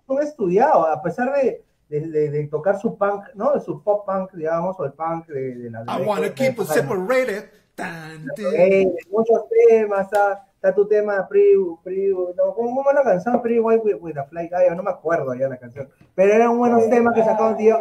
un 0.06 0.22
estudiado, 0.22 0.86
a 0.86 1.02
pesar 1.02 1.34
de, 1.34 1.62
de, 1.88 2.00
de- 2.08 2.30
de 2.30 2.46
tocar 2.46 2.78
su 2.80 2.96
punk, 2.96 3.24
¿no? 3.34 3.58
Su 3.60 3.82
pop 3.82 4.06
punk, 4.06 4.32
digamos, 4.32 4.78
o 4.80 4.84
el 4.84 4.92
punk 4.92 5.26
de, 5.26 5.54
de 5.56 5.70
la... 5.70 5.82
I 5.82 6.00
de- 6.00 6.06
wanna 6.06 6.22
de- 6.28 6.32
keep 6.32 6.56
separated. 6.62 7.44
Tan, 7.76 8.24
tan. 8.34 8.54
Ey, 8.56 8.90
muchos 9.10 9.44
temas, 9.68 10.06
está, 10.06 10.46
está 10.54 10.74
tu 10.74 10.88
tema 10.88 11.28
Pretty, 11.28 11.54
Pretty, 11.84 12.08
no, 12.10 12.54
¿cómo, 12.54 12.74
cómo 12.74 12.88
es 12.90 12.94
la 12.96 13.02
canción? 13.02 13.42
Pretty 13.42 13.60
White 13.60 13.82
with, 13.84 13.96
with 14.00 14.16
a 14.16 14.24
Fly 14.24 14.48
Guy, 14.48 14.74
no 14.74 14.82
me 14.82 14.90
acuerdo 14.90 15.34
ya 15.34 15.48
la 15.48 15.58
canción, 15.58 15.88
pero 16.14 16.32
eran 16.32 16.56
buenos 16.56 16.88
temas 16.88 17.14
que 17.14 17.22
sacaban, 17.22 17.56
tío, 17.56 17.78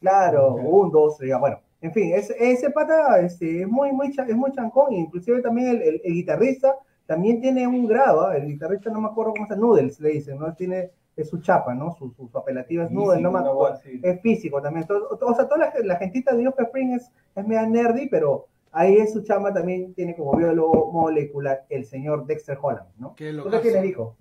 claro, 0.00 0.54
un, 0.54 0.90
dos, 0.90 1.18
tres, 1.18 1.28
ya, 1.30 1.38
bueno, 1.38 1.60
en 1.82 1.92
fin, 1.92 2.12
ese, 2.14 2.34
ese 2.38 2.70
pata 2.70 3.20
este, 3.20 3.62
es 3.62 3.68
muy, 3.68 3.92
muy, 3.92 4.08
es 4.16 4.36
muy 4.36 4.50
chancón, 4.52 4.94
inclusive 4.94 5.42
también 5.42 5.68
el, 5.68 5.82
el- 5.82 6.00
el 6.02 6.12
guitarrista 6.14 6.76
también 7.06 7.40
tiene 7.40 7.66
un 7.66 7.86
grado, 7.86 8.26
¿ah? 8.28 8.36
el 8.36 8.46
guitarrista 8.46 8.90
no 8.90 9.00
me 9.02 9.08
acuerdo 9.08 9.32
cómo 9.34 9.46
se 9.46 9.54
llama, 9.54 9.66
Noodles 9.66 10.00
le 10.00 10.08
dicen, 10.10 10.38
¿no? 10.38 10.54
Tiene, 10.54 10.90
es 11.16 11.28
su 11.28 11.38
chapa, 11.40 11.74
¿no? 11.74 11.92
Su, 11.94 12.10
su, 12.12 12.28
su 12.28 12.38
apelativa 12.38 12.84
es 12.84 12.90
Noodles, 12.90 13.18
sí, 13.18 13.22
no 13.22 13.30
me 13.30 13.38
acuerdo, 13.40 13.78
es 14.02 14.20
físico 14.22 14.60
también, 14.62 14.86
todo- 14.86 15.08
o 15.20 15.34
sea, 15.34 15.46
toda 15.46 15.58
la, 15.58 15.72
la 15.84 15.96
gentita 15.96 16.34
de 16.34 16.48
Offspring 16.48 16.94
es, 16.94 17.10
es 17.36 17.46
media 17.46 17.66
nerdy, 17.66 18.08
pero 18.08 18.46
ahí 18.72 18.96
en 18.98 19.08
su 19.08 19.22
chamba 19.22 19.52
también 19.52 19.94
tiene 19.94 20.14
como 20.16 20.36
biólogo 20.36 20.92
molecular 20.92 21.64
el 21.68 21.84
señor 21.84 22.26
Dexter 22.26 22.58
Holland, 22.60 22.88
¿no? 22.98 23.14
Qué 23.14 23.30
¿Tú 23.30 23.36
locazo. 23.38 23.62
qué 23.62 23.70
tienes, 23.70 23.90
hijo? 23.90 24.16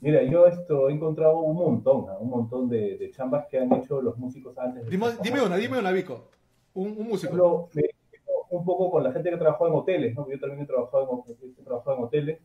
Mira, 0.00 0.22
yo 0.24 0.46
esto 0.46 0.88
he 0.88 0.92
encontrado 0.92 1.38
un 1.40 1.56
montón, 1.56 2.06
¿no? 2.06 2.18
un 2.18 2.28
montón 2.30 2.68
de, 2.68 2.96
de 2.98 3.10
chambas 3.12 3.46
que 3.46 3.58
han 3.58 3.72
hecho 3.72 4.02
los 4.02 4.18
músicos 4.18 4.58
antes. 4.58 4.84
de 4.84 4.90
Dime, 4.90 5.06
dime 5.22 5.42
una, 5.42 5.56
dime 5.56 5.78
una, 5.78 5.92
Vico. 5.92 6.28
Un, 6.74 6.88
un 6.98 7.06
músico. 7.08 7.68
me 7.74 7.82
un 8.50 8.64
poco 8.66 8.90
con 8.90 9.02
la 9.04 9.12
gente 9.12 9.30
que 9.30 9.36
trabajó 9.38 9.66
en 9.68 9.74
hoteles, 9.74 10.14
¿no? 10.14 10.28
Yo 10.28 10.38
también 10.38 10.62
he 10.62 10.66
trabajado 10.66 11.24
en, 11.26 11.50
he 11.58 11.62
trabajado 11.64 11.96
en 11.98 12.02
hoteles. 12.04 12.40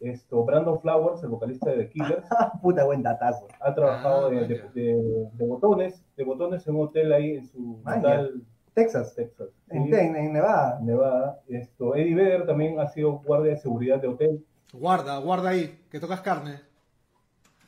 Esto, 0.00 0.44
Brandon 0.44 0.80
Flowers, 0.80 1.22
el 1.22 1.28
vocalista 1.30 1.70
de 1.70 1.76
The 1.84 1.88
Killers, 1.88 2.26
puta 2.62 2.84
buen 2.84 3.02
datazo. 3.02 3.46
ha 3.60 3.74
trabajado 3.74 4.26
Ah, 4.26 4.30
de, 4.30 4.46
de- 4.48 4.68
de- 4.74 5.28
de 5.32 5.46
botones, 5.46 6.04
de 6.16 6.24
botones 6.24 6.66
en 6.66 6.74
un 6.76 6.82
hotel 6.88 7.12
ahí 7.12 7.36
en 7.36 7.46
su 7.46 7.80
natal 7.84 8.42
Texas, 8.74 9.14
Texas. 9.14 9.48
en, 9.68 9.86
sí, 9.86 9.94
en 9.94 10.32
Nevada. 10.32 10.80
Nevada. 10.80 11.40
Esto, 11.48 11.94
Eddie 11.94 12.14
Vedder 12.14 12.46
también 12.46 12.78
ha 12.80 12.88
sido 12.88 13.18
guardia 13.18 13.52
de 13.52 13.58
seguridad 13.58 14.00
de 14.00 14.08
hotel. 14.08 14.44
Guarda, 14.72 15.18
guarda 15.18 15.50
ahí, 15.50 15.78
que 15.90 16.00
tocas 16.00 16.22
carne. 16.22 16.60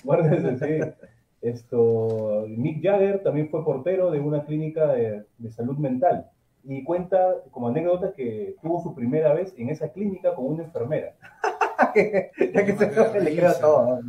Guardia 0.03 0.31
de 0.31 0.59
sí. 0.95 1.07
Esto, 1.43 2.47
Mick 2.49 2.83
Jagger 2.83 3.23
también 3.23 3.51
fue 3.51 3.64
portero 3.64 4.11
de 4.11 4.19
una 4.19 4.45
clínica 4.45 4.87
de, 4.87 5.25
de 5.37 5.53
salud 5.53 5.77
mental. 5.77 6.31
Y 6.67 6.83
cuenta 6.85 7.35
como 7.51 7.69
anécdota 7.69 8.14
que 8.14 8.57
tuvo 8.62 8.83
su 8.83 8.95
primera 8.95 9.35
vez 9.35 9.55
en 9.59 9.69
esa 9.69 9.93
clínica 9.93 10.35
con 10.35 10.47
una 10.47 10.64
enfermera. 10.64 11.14
ya 11.95 12.64
que 12.64 12.77
se 12.77 13.21
le 13.21 13.37
creo 13.37 13.55
todo. 13.61 14.01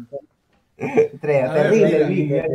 Terrible, 1.21 2.05
Vic, 2.05 2.45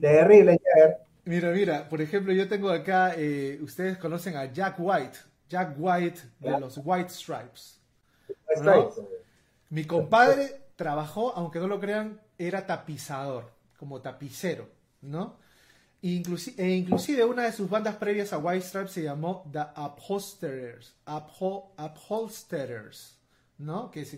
terrible, 0.00 0.58
Jagger. 0.58 1.07
Mira, 1.28 1.50
mira, 1.52 1.88
por 1.90 2.00
ejemplo, 2.00 2.32
yo 2.32 2.48
tengo 2.48 2.70
acá, 2.70 3.12
eh, 3.16 3.58
ustedes 3.62 3.98
conocen 3.98 4.34
a 4.36 4.46
Jack 4.50 4.76
White, 4.78 5.18
Jack 5.48 5.74
White 5.78 6.20
de 6.40 6.58
los 6.58 6.80
White 6.82 7.10
Stripes. 7.10 7.78
Stripes. 8.56 8.94
Mi 9.68 9.84
compadre 9.84 10.62
trabajó, 10.76 11.32
aunque 11.36 11.58
no 11.58 11.66
lo 11.66 11.78
crean, 11.78 12.18
era 12.38 12.66
tapizador, 12.66 13.50
como 13.78 14.00
tapicero, 14.00 14.70
¿no? 15.02 15.36
E 16.00 16.68
inclusive 16.70 17.24
una 17.24 17.42
de 17.42 17.52
sus 17.52 17.68
bandas 17.68 17.96
previas 17.96 18.32
a 18.32 18.38
White 18.38 18.64
Stripes 18.64 18.92
se 18.92 19.02
llamó 19.02 19.44
The 19.52 19.66
Upholsterers, 19.76 20.94
Upho- 21.06 21.72
Upholsterers, 21.76 23.18
¿no? 23.58 23.90
Que 23.90 24.00
es 24.02 24.16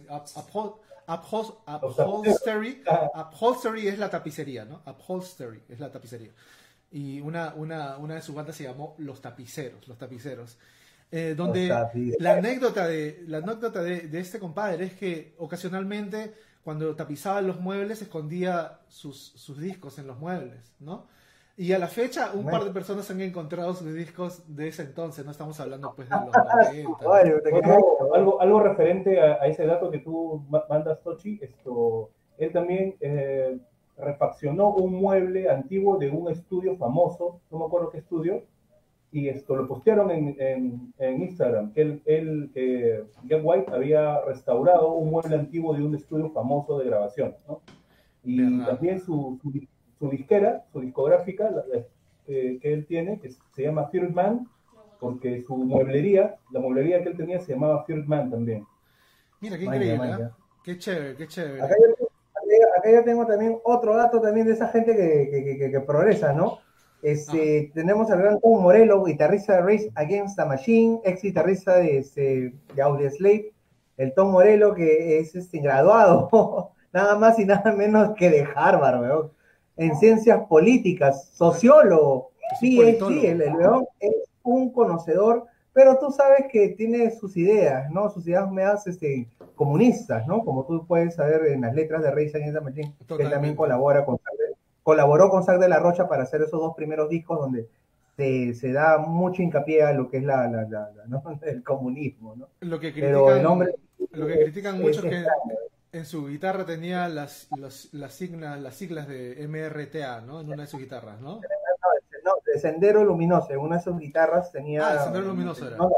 upholstery, 1.08 2.84
upholstery 3.14 3.88
es 3.88 3.98
la 3.98 4.08
tapicería, 4.10 4.64
¿no? 4.64 4.82
Upholstery 4.86 5.62
es 5.68 5.80
la 5.80 5.90
tapicería. 5.90 6.30
Y 6.92 7.20
una, 7.20 7.54
una, 7.54 7.96
una 7.98 8.14
de 8.14 8.22
sus 8.22 8.34
bandas 8.34 8.56
se 8.56 8.64
llamó 8.64 8.94
Los 8.98 9.20
Tapiceros, 9.20 9.86
Los 9.88 9.96
Tapiceros. 9.98 10.58
Eh, 11.12 11.34
donde 11.36 11.66
Los 11.68 11.78
Tapiceros. 11.78 12.20
la 12.22 12.32
anécdota, 12.34 12.86
de, 12.86 13.24
la 13.26 13.38
anécdota 13.38 13.82
de, 13.82 14.00
de 14.08 14.20
este 14.20 14.38
compadre 14.38 14.84
es 14.86 14.92
que 14.94 15.34
ocasionalmente 15.38 16.34
cuando 16.62 16.94
tapizaba 16.94 17.40
los 17.40 17.58
muebles 17.60 18.02
escondía 18.02 18.80
sus, 18.88 19.18
sus 19.34 19.58
discos 19.60 19.98
en 19.98 20.06
los 20.06 20.18
muebles, 20.18 20.74
¿no? 20.80 21.06
Y 21.56 21.72
a 21.72 21.78
la 21.78 21.88
fecha 21.88 22.30
un 22.32 22.44
Bueno. 22.44 22.58
par 22.58 22.66
de 22.68 22.72
personas 22.72 23.10
han 23.10 23.20
encontrado 23.20 23.74
sus 23.74 23.92
discos 23.92 24.42
de 24.46 24.68
ese 24.68 24.82
entonces, 24.82 25.24
no 25.24 25.30
estamos 25.30 25.58
hablando 25.60 25.92
pues 25.94 26.08
de 26.08 26.14
los 26.16 26.24
90. 26.26 27.02
¿no? 27.02 27.12
Ay, 27.12 27.32
te 27.44 27.50
quedé- 27.50 27.58
Otro- 27.58 28.14
algo, 28.14 28.40
algo 28.40 28.60
referente 28.62 29.20
a, 29.20 29.34
a 29.42 29.46
ese 29.46 29.66
dato 29.66 29.90
que 29.90 29.98
tú 29.98 30.44
ma- 30.48 30.64
mandas, 30.70 31.02
Tochi, 31.02 31.38
esto, 31.42 32.10
él 32.38 32.52
también 32.52 32.96
eh, 33.00 33.58
refaccionó 34.00 34.70
un 34.74 34.94
mueble 34.94 35.48
antiguo 35.50 35.98
de 35.98 36.10
un 36.10 36.30
estudio 36.30 36.76
famoso, 36.76 37.40
no 37.50 37.58
me 37.58 37.64
acuerdo 37.66 37.90
qué 37.90 37.98
estudio, 37.98 38.42
y 39.12 39.28
esto 39.28 39.56
lo 39.56 39.66
postearon 39.66 40.10
en, 40.10 40.36
en- 40.38 40.92
en 40.98 41.22
Instagram, 41.22 41.72
que 41.72 41.80
él, 41.82 42.02
él, 42.04 42.50
que 42.54 43.04
Jack 43.24 43.40
White 43.44 43.72
había 43.72 44.20
restaurado 44.22 44.92
un 44.92 45.10
mueble 45.10 45.34
antiguo 45.36 45.74
de 45.74 45.82
un 45.82 45.94
estudio 45.94 46.30
famoso 46.30 46.78
de 46.78 46.86
grabación, 46.86 47.34
¿no? 47.48 47.60
Y 48.22 48.40
Verdad. 48.40 48.68
también 48.74 49.00
su, 49.00 49.38
su, 49.42 49.52
su 49.98 50.10
disquera, 50.10 50.64
su 50.72 50.80
discográfica, 50.80 51.50
la- 51.50 51.64
la- 51.66 51.84
que, 52.26 52.58
que 52.60 52.72
él 52.72 52.86
tiene, 52.86 53.18
que 53.18 53.30
se 53.30 53.62
llama 53.62 53.90
Third 53.90 54.12
Man, 54.14 54.46
porque 55.00 55.42
su 55.42 55.56
mueblería, 55.56 56.36
la 56.52 56.60
mueblería 56.60 57.02
que 57.02 57.08
él 57.08 57.16
tenía 57.16 57.40
se 57.40 57.52
llamaba 57.54 57.84
Third 57.86 58.04
Man 58.06 58.30
también. 58.30 58.64
Mira, 59.40 59.56
qué 59.58 59.64
increíble. 59.64 60.10
¿eh? 60.20 60.28
Qué 60.62 60.78
chévere, 60.78 61.16
qué 61.16 61.26
chévere. 61.26 61.62
Acá 61.62 61.74
yo, 61.98 62.06
acá- 62.80 62.90
yo 62.90 63.04
tengo 63.04 63.26
también 63.26 63.58
otro 63.64 63.96
dato 63.96 64.20
también 64.20 64.46
de 64.46 64.54
esa 64.54 64.68
gente 64.68 64.96
que, 64.96 65.28
que, 65.30 65.56
que- 65.58 65.70
que- 65.70 65.80
progresa, 65.80 66.32
¿no? 66.32 66.58
Este, 67.02 67.70
Tenemos 67.74 68.10
al 68.10 68.18
gran 68.20 68.40
Tom 68.40 68.62
Morello, 68.62 69.02
guitarrista 69.04 69.54
de 69.56 69.62
Race 69.62 69.90
Against 69.94 70.36
the 70.38 70.44
Machine, 70.44 71.00
ex 71.04 71.22
guitarrista 71.22 71.76
de, 71.76 71.98
este, 71.98 72.54
de 72.74 72.82
Audioslave. 72.82 73.52
El 73.96 74.12
Tom 74.14 74.30
Morello 74.32 74.74
que 74.74 75.18
es 75.18 75.34
este, 75.34 75.60
graduado, 75.60 76.72
nada 76.92 77.16
más 77.18 77.38
y 77.38 77.44
nada 77.46 77.72
menos 77.72 78.10
que 78.16 78.28
de 78.30 78.46
Harvard, 78.54 79.00
weón, 79.00 79.30
en 79.76 79.96
ciencias 79.96 80.40
políticas, 80.48 81.30
sociólogo. 81.32 82.30
Sí, 82.58 82.76
sí, 83.08 83.26
el, 83.26 83.40
el 83.42 83.54
weón 83.56 83.86
es 84.00 84.14
un 84.42 84.70
conocedor, 84.72 85.46
pero 85.80 85.98
tú 85.98 86.10
sabes 86.12 86.44
que 86.52 86.68
tiene 86.68 87.10
sus 87.10 87.38
ideas, 87.38 87.90
¿no? 87.90 88.10
Sus 88.10 88.26
ideas 88.26 88.50
medias 88.52 88.86
este, 88.86 89.26
comunistas, 89.54 90.26
¿no? 90.26 90.44
Como 90.44 90.66
tú 90.66 90.86
puedes 90.86 91.14
saber 91.14 91.46
en 91.46 91.62
las 91.62 91.74
letras 91.74 92.02
de 92.02 92.10
Rey 92.10 92.30
the 92.30 92.60
Machine, 92.60 92.94
que 93.16 93.22
él 93.22 93.30
también 93.30 93.56
colabora 93.56 94.04
con 94.04 94.18
colaboró 94.82 95.30
con 95.30 95.42
Zac 95.42 95.58
de 95.58 95.70
la 95.70 95.78
Rocha 95.78 96.06
para 96.06 96.24
hacer 96.24 96.42
esos 96.42 96.60
dos 96.60 96.74
primeros 96.76 97.08
discos 97.08 97.38
donde 97.38 97.66
se, 98.18 98.52
se 98.52 98.72
da 98.72 98.98
mucho 98.98 99.40
hincapié 99.40 99.82
a 99.82 99.94
lo 99.94 100.10
que 100.10 100.18
es 100.18 100.22
la, 100.24 100.46
la- 100.48 100.64
la- 100.68 100.90
la- 100.94 101.06
¿no? 101.06 101.22
el 101.42 101.62
comunismo, 101.62 102.36
¿no? 102.36 102.48
Lo 102.60 102.78
que 102.78 102.92
Pero 102.92 103.20
critican, 103.24 103.38
el 103.40 103.46
hombre 103.46 103.74
lo 104.12 104.26
que 104.26 104.38
critican 104.38 104.74
es- 104.76 104.80
mucho 104.82 104.98
es 104.98 105.04
que 105.06 105.16
extraño. 105.20 105.54
en 105.92 106.04
su 106.04 106.26
guitarra 106.26 106.66
tenía 106.66 107.08
las, 107.08 107.48
los- 107.56 107.88
las, 107.94 108.12
siglas, 108.12 108.60
las 108.60 108.74
siglas 108.74 109.08
de 109.08 109.46
MRTA, 109.48 110.20
¿no? 110.20 110.42
En 110.42 110.48
una 110.48 110.62
de 110.64 110.68
sus 110.68 110.78
guitarras, 110.80 111.22
¿no? 111.22 111.40
No, 112.24 112.32
de 112.44 112.58
Sendero 112.58 113.04
Luminoso, 113.04 113.58
una 113.60 113.76
de 113.76 113.82
sus 113.82 113.98
guitarras 113.98 114.52
tenía... 114.52 114.86
Ah, 114.86 115.04
Sendero 115.04 115.26
Luminoso 115.26 115.66
era. 115.66 115.76
no, 115.76 115.90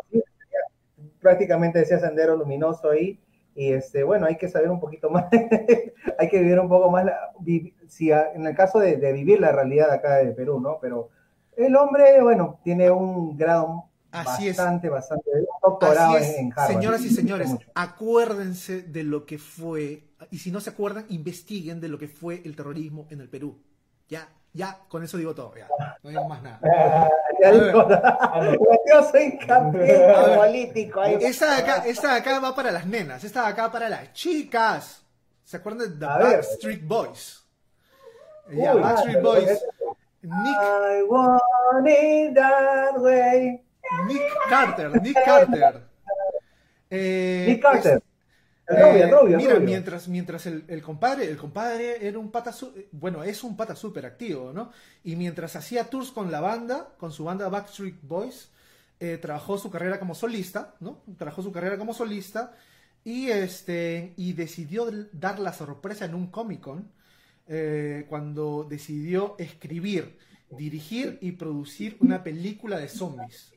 prácticamente 1.20 1.78
decía 1.80 1.98
Sendero 1.98 2.36
Luminoso 2.36 2.90
ahí, 2.90 3.20
y 3.54 3.72
este, 3.72 4.02
bueno, 4.02 4.26
hay 4.26 4.36
que 4.36 4.48
saber 4.48 4.70
un 4.70 4.80
poquito 4.80 5.10
más, 5.10 5.26
hay 6.18 6.28
que 6.28 6.38
vivir 6.38 6.58
un 6.58 6.68
poco 6.68 6.90
más, 6.90 7.04
la- 7.04 7.32
vi- 7.40 7.74
si 7.86 8.10
a- 8.10 8.32
en 8.32 8.46
el 8.46 8.54
caso 8.56 8.78
de, 8.78 8.96
de 8.96 9.12
vivir 9.12 9.40
la 9.40 9.52
realidad 9.52 9.90
acá 9.90 10.16
de 10.16 10.32
Perú, 10.32 10.60
¿no? 10.60 10.78
Pero 10.80 11.10
el 11.56 11.76
hombre, 11.76 12.22
bueno, 12.22 12.60
tiene 12.64 12.90
un 12.90 13.36
grado 13.36 13.84
Así 14.10 14.48
es. 14.48 14.56
bastante, 14.56 14.88
bastante, 14.88 15.30
un 15.30 15.46
doctorado 15.62 16.14
Así 16.16 16.24
es, 16.24 16.38
en, 16.38 16.52
Harvard. 16.52 16.66
señoras 16.72 17.04
y 17.04 17.10
señores, 17.10 17.54
acuérdense 17.74 18.82
de 18.82 19.04
lo 19.04 19.26
que 19.26 19.38
fue, 19.38 20.04
y 20.30 20.38
si 20.38 20.50
no 20.50 20.60
se 20.60 20.70
acuerdan, 20.70 21.04
investiguen 21.10 21.80
de 21.80 21.88
lo 21.88 21.98
que 21.98 22.08
fue 22.08 22.40
el 22.44 22.56
terrorismo 22.56 23.06
en 23.10 23.20
el 23.20 23.28
Perú. 23.28 23.58
Ya, 24.08 24.28
ya, 24.52 24.78
con 24.88 25.02
eso 25.02 25.16
digo 25.16 25.34
todo, 25.34 25.54
ya, 25.56 25.66
no 26.02 26.10
digo 26.10 26.24
más 26.28 26.42
nada. 26.42 26.60
Ah, 26.64 27.08
ya 27.42 27.48
A 27.48 27.52
dijo, 27.52 28.82
yo 28.88 29.02
soy 29.10 29.38
campeón 29.38 30.14
A 30.14 30.22
ver. 30.26 30.38
político. 30.38 31.00
ahí. 31.00 31.16
Esta 31.20 31.54
de 31.56 31.62
acá, 31.62 31.82
esta 31.86 32.12
de 32.12 32.18
acá 32.20 32.38
va 32.40 32.54
para 32.54 32.70
las 32.70 32.86
nenas, 32.86 33.24
esta 33.24 33.42
de 33.42 33.48
acá 33.48 33.70
para 33.70 33.88
las 33.88 34.12
chicas. 34.12 35.02
¿Se 35.44 35.56
acuerdan 35.56 35.90
de 35.90 35.96
The. 35.98 36.06
Backstreet 36.06 36.86
Boys? 36.86 37.44
Ya, 38.50 38.74
Backstreet 38.74 39.22
Boys. 39.22 39.64
Nick, 40.22 40.56
I 40.56 41.02
want 41.08 41.88
it 41.88 42.34
that 42.34 42.96
way. 42.98 43.60
Nick 44.06 44.22
Carter, 44.48 45.00
Nick 45.02 45.16
Carter. 45.24 45.82
Eh, 46.90 47.44
Nick 47.48 47.62
Carter. 47.62 47.96
es- 47.96 48.02
Eh, 48.74 49.10
mira, 49.36 49.54
mientras, 49.66 50.08
mientras 50.08 50.46
el, 50.46 50.64
el 50.68 50.82
compadre, 50.82 51.28
el 51.30 51.36
compadre 51.36 52.06
era 52.06 52.18
un 52.18 52.30
pata, 52.30 52.52
su- 52.52 52.72
bueno, 52.92 53.22
es 53.24 53.42
un 53.44 53.56
pata 53.56 53.74
súper 53.76 54.06
activo, 54.06 54.52
¿no? 54.52 54.70
Y 55.04 55.16
mientras 55.16 55.56
hacía 55.56 55.84
tours 55.90 56.10
con 56.10 56.30
la 56.30 56.40
banda, 56.40 56.94
con 56.98 57.12
su 57.12 57.24
banda 57.24 57.48
Backstreet 57.48 57.96
Boys, 58.02 58.48
eh, 59.00 59.18
trabajó 59.20 59.58
su 59.58 59.70
carrera 59.70 59.98
como 59.98 60.14
solista, 60.14 60.74
¿no? 60.80 61.02
Trabajó 61.18 61.42
su 61.42 61.50
carrera 61.52 61.76
como 61.78 61.92
solista 61.94 62.52
y 63.04 63.28
este 63.30 64.14
y 64.16 64.32
decidió 64.34 64.86
dar 65.12 65.38
la 65.40 65.52
sorpresa 65.52 66.04
en 66.04 66.14
un 66.14 66.28
Comic 66.28 66.60
Con 66.60 66.88
eh, 67.48 68.06
cuando 68.08 68.64
decidió 68.68 69.34
escribir, 69.38 70.18
dirigir 70.50 71.18
y 71.20 71.32
producir 71.32 71.96
una 72.00 72.22
película 72.22 72.78
de 72.78 72.88
zombies 72.88 73.52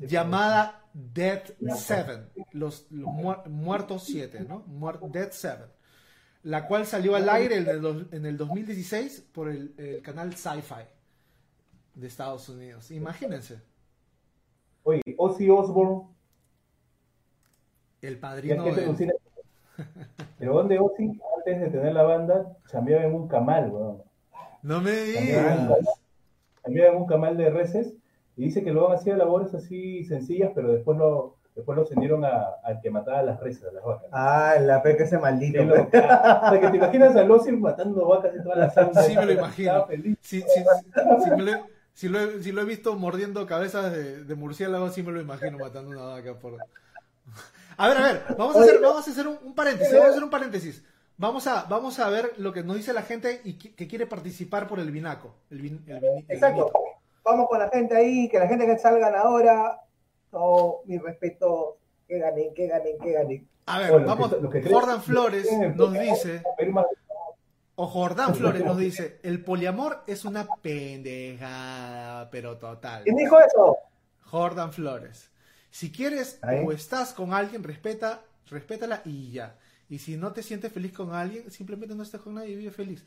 llamada 0.00 0.82
Dead 0.92 1.42
Seven, 1.76 2.28
los, 2.52 2.86
los 2.90 3.08
muer- 3.08 3.46
muertos 3.48 4.04
siete, 4.04 4.40
¿no? 4.40 4.64
Muer- 4.66 5.00
Dead 5.10 5.30
Seven, 5.30 5.66
la 6.42 6.66
cual 6.66 6.86
salió 6.86 7.14
al 7.16 7.28
aire 7.28 7.56
en 7.58 7.68
el, 7.68 7.80
dos- 7.80 8.06
en 8.12 8.26
el 8.26 8.36
2016 8.36 9.28
por 9.32 9.48
el, 9.48 9.74
el 9.78 10.02
canal 10.02 10.34
Sci-Fi 10.34 10.84
de 11.94 12.06
Estados 12.06 12.48
Unidos. 12.48 12.90
Imagínense, 12.90 13.60
Oye, 14.84 15.02
Ozzy 15.18 15.50
Osbourne, 15.50 16.08
el 18.00 18.18
padrino 18.18 18.64
de... 18.64 19.12
Pero 20.38 20.54
donde 20.54 20.78
Ozzy, 20.78 21.20
antes 21.36 21.60
de 21.60 21.68
tener 21.70 21.92
la 21.92 22.02
banda, 22.04 22.56
chambeaba 22.70 23.04
en 23.04 23.14
un 23.14 23.28
camal, 23.28 23.70
weón. 23.70 24.02
No 24.62 24.80
me 24.80 24.90
digas. 24.92 25.68
chambeaba 26.62 26.94
en 26.96 27.02
un 27.02 27.06
camal 27.06 27.36
de 27.36 27.50
reses 27.50 27.94
y 28.38 28.44
dice 28.46 28.62
que 28.64 28.70
luego 28.72 28.92
hacía 28.92 29.16
labores 29.16 29.52
así 29.54 30.04
sencillas, 30.04 30.52
pero 30.54 30.72
después 30.72 30.96
lo, 30.96 31.36
después 31.54 31.76
lo 31.76 31.82
ascendieron 31.82 32.24
a- 32.24 32.54
al 32.64 32.80
que 32.80 32.90
mataba 32.90 33.18
a 33.18 33.22
las 33.24 33.40
reses, 33.40 33.64
a 33.68 33.72
las 33.72 33.84
vacas. 33.84 34.08
Ah, 34.12 34.54
la 34.60 34.82
peca 34.82 35.04
ese 35.04 35.18
maldito. 35.18 35.62
Loca. 35.64 36.42
O 36.46 36.50
sea, 36.50 36.60
que 36.60 36.68
te 36.70 36.76
imaginas 36.76 37.16
a 37.16 37.22
Ozzy 37.24 37.52
matando 37.52 38.06
vacas 38.08 38.32
y 38.38 38.42
toda 38.42 38.56
la 38.56 38.70
sangre. 38.70 39.02
Sí, 39.02 39.16
me 39.16 39.26
lo 39.26 39.32
imagino. 39.32 39.68
Estaba 39.72 39.86
feliz. 39.88 40.16
Si, 40.22 40.40
si- 40.40 41.30
me 41.36 41.42
lo, 41.42 41.52
he- 41.52 41.62
si 41.92 42.08
lo 42.08 42.20
he, 42.20 42.42
si 42.42 42.52
lo 42.52 42.62
he 42.62 42.64
visto 42.64 42.94
mordiendo 42.94 43.44
cabezas 43.46 43.92
de, 43.92 44.24
de 44.24 44.34
murciélago, 44.36 44.88
sí 44.90 45.02
me 45.02 45.10
lo 45.12 45.20
imagino 45.20 45.58
matando 45.58 45.90
una 45.90 46.04
vaca 46.04 46.34
por... 46.34 46.54
A 47.76 47.88
ver, 47.88 47.96
a 47.96 48.02
ver, 48.02 48.22
vamos 48.36 48.56
a 48.56 48.60
hacer, 48.60 48.80
vamos 48.80 49.06
a 49.06 49.10
hacer 49.10 49.26
un, 49.28 49.38
un 49.44 49.54
paréntesis, 49.54 49.92
vamos 49.92 50.08
a 50.08 50.10
hacer 50.12 50.24
un 50.24 50.30
paréntesis. 50.30 50.84
Vamos 51.16 51.46
a, 51.48 51.64
vamos 51.64 51.98
a 51.98 52.08
ver 52.08 52.32
lo 52.38 52.52
que 52.52 52.62
nos 52.62 52.76
dice 52.76 52.92
la 52.92 53.02
gente 53.02 53.40
y 53.44 53.54
que, 53.54 53.74
que 53.74 53.88
quiere 53.88 54.06
participar 54.06 54.68
por 54.68 54.78
el 54.78 54.90
vinaco. 54.92 55.34
El 55.50 55.60
vin- 55.62 55.80
el 55.88 56.00
vini- 56.00 56.24
el 56.28 56.34
Exacto. 56.36 56.66
vinito. 56.66 56.80
Vamos 57.30 57.48
con 57.48 57.58
la 57.58 57.68
gente 57.68 57.94
ahí, 57.96 58.28
que 58.28 58.38
la 58.38 58.48
gente 58.48 58.66
que 58.66 58.78
salgan 58.78 59.14
ahora, 59.14 59.80
todo 60.30 60.80
mi 60.86 60.98
respeto, 60.98 61.76
que 62.06 62.18
ganen, 62.18 62.54
que 62.54 62.66
ganen, 62.66 62.98
que 62.98 63.12
ganen. 63.12 63.48
A 63.66 63.78
ver, 63.78 63.90
Bueno, 63.92 64.06
lo 64.06 64.10
vamos. 64.14 64.34
que- 64.34 64.40
lo 64.40 64.50
que 64.50 64.62
Jordan 64.62 65.02
Flores 65.02 65.46
nos 65.76 65.92
dice, 65.92 66.42
o 67.74 67.86
Jordán 67.86 68.34
Flores 68.34 68.64
nos 68.64 68.78
dice, 68.78 69.20
el 69.22 69.44
poliamor 69.44 70.02
es 70.06 70.24
una 70.24 70.46
pendejada, 70.62 72.30
pero 72.30 72.56
total. 72.58 73.04
¿Quién 73.04 73.16
dijo 73.16 73.38
eso? 73.40 73.76
Jordan 74.24 74.72
Flores. 74.72 75.30
Si 75.70 75.92
quieres 75.92 76.38
Ahí. 76.42 76.64
o 76.66 76.72
estás 76.72 77.12
con 77.12 77.32
alguien, 77.32 77.62
respeta, 77.62 78.22
respétala 78.50 79.02
y 79.04 79.32
ya. 79.32 79.56
Y 79.90 79.98
si 79.98 80.16
no 80.16 80.32
te 80.32 80.42
sientes 80.42 80.72
feliz 80.72 80.92
con 80.92 81.14
alguien, 81.14 81.50
simplemente 81.50 81.94
no 81.94 82.02
estés 82.02 82.20
con 82.20 82.34
nadie 82.34 82.50
y 82.50 82.56
vive 82.56 82.70
feliz. 82.72 83.04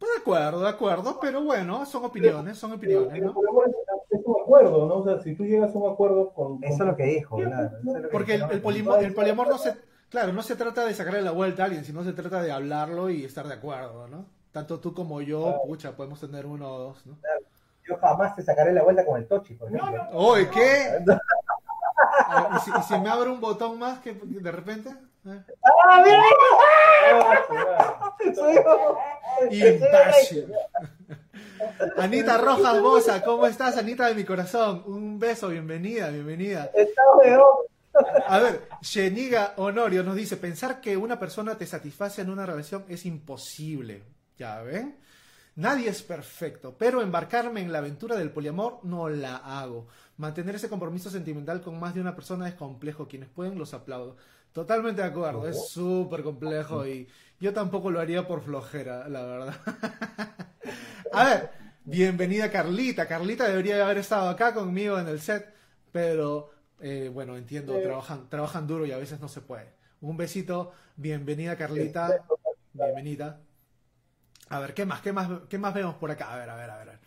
Pues 0.00 0.12
de 0.14 0.18
acuerdo, 0.22 0.60
de 0.62 0.68
acuerdo, 0.68 1.18
pero 1.20 1.42
bueno, 1.44 1.84
son 1.86 2.04
opiniones, 2.06 2.56
son 2.58 2.72
opiniones, 2.72 3.10
Pero 3.12 3.26
¿no? 3.34 3.64
es 4.10 4.20
un 4.24 4.40
acuerdo, 4.42 4.86
¿no? 4.88 4.94
O 4.96 5.04
sea, 5.04 5.20
si 5.22 5.34
tú 5.36 5.44
llegas 5.44 5.74
a 5.74 5.78
un 5.78 5.92
acuerdo 5.92 6.30
con. 6.32 6.58
con- 6.58 6.64
Eso 6.64 6.82
es 6.84 6.88
lo 6.88 6.96
que 6.96 7.04
dijo, 7.04 7.36
claro. 7.36 7.66
eso 7.66 7.76
es 7.76 7.84
lo 7.84 8.02
que 8.02 8.08
Porque 8.08 8.34
el, 8.34 8.40
dijo. 8.40 8.52
el 8.52 8.62
polimo- 8.62 8.96
el 8.96 9.14
poliamor 9.14 9.48
no 9.48 9.58
se, 9.58 9.76
claro, 10.08 10.32
no 10.32 10.42
se 10.42 10.56
trata 10.56 10.86
de 10.86 10.94
sacarle 10.94 11.20
la 11.22 11.32
vuelta 11.32 11.62
a 11.62 11.66
alguien, 11.66 11.84
sino 11.84 12.02
se 12.02 12.14
trata 12.14 12.40
de 12.42 12.50
hablarlo 12.50 13.10
y 13.10 13.24
estar 13.24 13.46
de 13.46 13.54
acuerdo, 13.54 14.08
¿no? 14.08 14.24
Tanto 14.52 14.80
tú 14.80 14.94
como 14.94 15.20
yo, 15.20 15.60
pucha, 15.66 15.92
podemos 15.94 16.18
tener 16.18 16.46
uno 16.46 16.72
o 16.72 16.78
dos, 16.78 17.06
¿no? 17.06 17.18
Yo 17.86 17.96
jamás 17.98 18.34
te 18.34 18.42
sacaré 18.42 18.72
la 18.72 18.82
vuelta 18.82 19.04
con 19.04 19.18
el 19.18 19.28
Tochi, 19.28 19.54
por 19.54 19.68
ejemplo. 19.68 20.02
Oye, 20.14 20.48
¿qué? 20.50 21.04
Ah, 22.32 22.56
¿Y 22.56 22.60
si, 22.60 22.70
y 22.70 22.82
si 22.82 22.98
me 22.98 23.10
abre 23.10 23.28
un 23.28 23.40
botón 23.40 23.78
más 23.78 23.98
que 24.00 24.14
de 24.14 24.50
repente? 24.52 24.90
¡Ah, 25.30 26.02
mira! 26.04 26.22
Ah, 27.78 28.16
Soy 28.34 28.54
yo. 28.54 28.98
Impartial. 29.50 30.52
Anita 31.98 32.38
Rojas 32.38 32.80
Bosa, 32.80 33.22
¿cómo 33.22 33.46
estás, 33.46 33.76
Anita 33.76 34.06
de 34.08 34.14
mi 34.14 34.24
corazón? 34.24 34.82
Un 34.86 35.18
beso, 35.18 35.48
bienvenida, 35.48 36.08
bienvenida. 36.08 36.70
A 38.26 38.38
ver, 38.38 38.68
Sheniga 38.82 39.54
Honorio 39.56 40.02
nos 40.02 40.16
dice, 40.16 40.36
pensar 40.36 40.80
que 40.80 40.96
una 40.96 41.18
persona 41.18 41.56
te 41.56 41.66
satisface 41.66 42.22
en 42.22 42.30
una 42.30 42.46
relación 42.46 42.84
es 42.88 43.04
imposible. 43.06 44.02
¿Ya 44.38 44.62
ven? 44.62 44.98
Nadie 45.56 45.90
es 45.90 46.02
perfecto, 46.02 46.76
pero 46.78 47.02
embarcarme 47.02 47.60
en 47.60 47.72
la 47.72 47.78
aventura 47.78 48.16
del 48.16 48.30
poliamor 48.30 48.78
no 48.82 49.08
la 49.08 49.36
hago. 49.36 49.88
Mantener 50.16 50.54
ese 50.54 50.68
compromiso 50.68 51.10
sentimental 51.10 51.60
con 51.60 51.78
más 51.78 51.94
de 51.94 52.00
una 52.00 52.14
persona 52.14 52.48
es 52.48 52.54
complejo. 52.54 53.08
Quienes 53.08 53.28
pueden 53.28 53.58
los 53.58 53.74
aplaudo. 53.74 54.16
Totalmente 54.52 55.00
de 55.02 55.08
acuerdo, 55.08 55.46
es 55.48 55.68
súper 55.68 56.22
complejo 56.22 56.86
y 56.86 57.08
yo 57.38 57.52
tampoco 57.52 57.90
lo 57.90 58.00
haría 58.00 58.26
por 58.26 58.42
flojera, 58.42 59.08
la 59.08 59.22
verdad. 59.22 59.54
A 61.12 61.24
ver, 61.24 61.50
bienvenida 61.84 62.50
Carlita. 62.50 63.06
Carlita 63.06 63.46
debería 63.46 63.84
haber 63.84 63.98
estado 63.98 64.28
acá 64.28 64.52
conmigo 64.52 64.98
en 64.98 65.06
el 65.06 65.20
set, 65.20 65.54
pero 65.92 66.50
eh, 66.80 67.10
bueno, 67.12 67.36
entiendo, 67.36 67.80
trabajan, 67.80 68.28
trabajan 68.28 68.66
duro 68.66 68.84
y 68.86 68.92
a 68.92 68.98
veces 68.98 69.20
no 69.20 69.28
se 69.28 69.40
puede. 69.40 69.72
Un 70.00 70.16
besito, 70.16 70.72
bienvenida 70.96 71.56
Carlita, 71.56 72.24
bienvenida. 72.72 73.40
A 74.48 74.58
ver, 74.58 74.74
¿qué 74.74 74.84
más? 74.84 75.00
¿Qué 75.00 75.12
más, 75.12 75.28
qué 75.48 75.58
más 75.58 75.72
vemos 75.72 75.94
por 75.94 76.10
acá? 76.10 76.32
A 76.32 76.36
ver, 76.36 76.50
a 76.50 76.56
ver, 76.56 76.70
a 76.70 76.76
ver. 76.76 76.98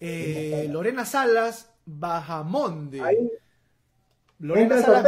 Eh, 0.00 0.66
Lorena 0.70 1.04
Salas, 1.04 1.70
Bajamonde. 1.84 3.30
Lorena 4.38 4.80
Salas. 4.80 5.04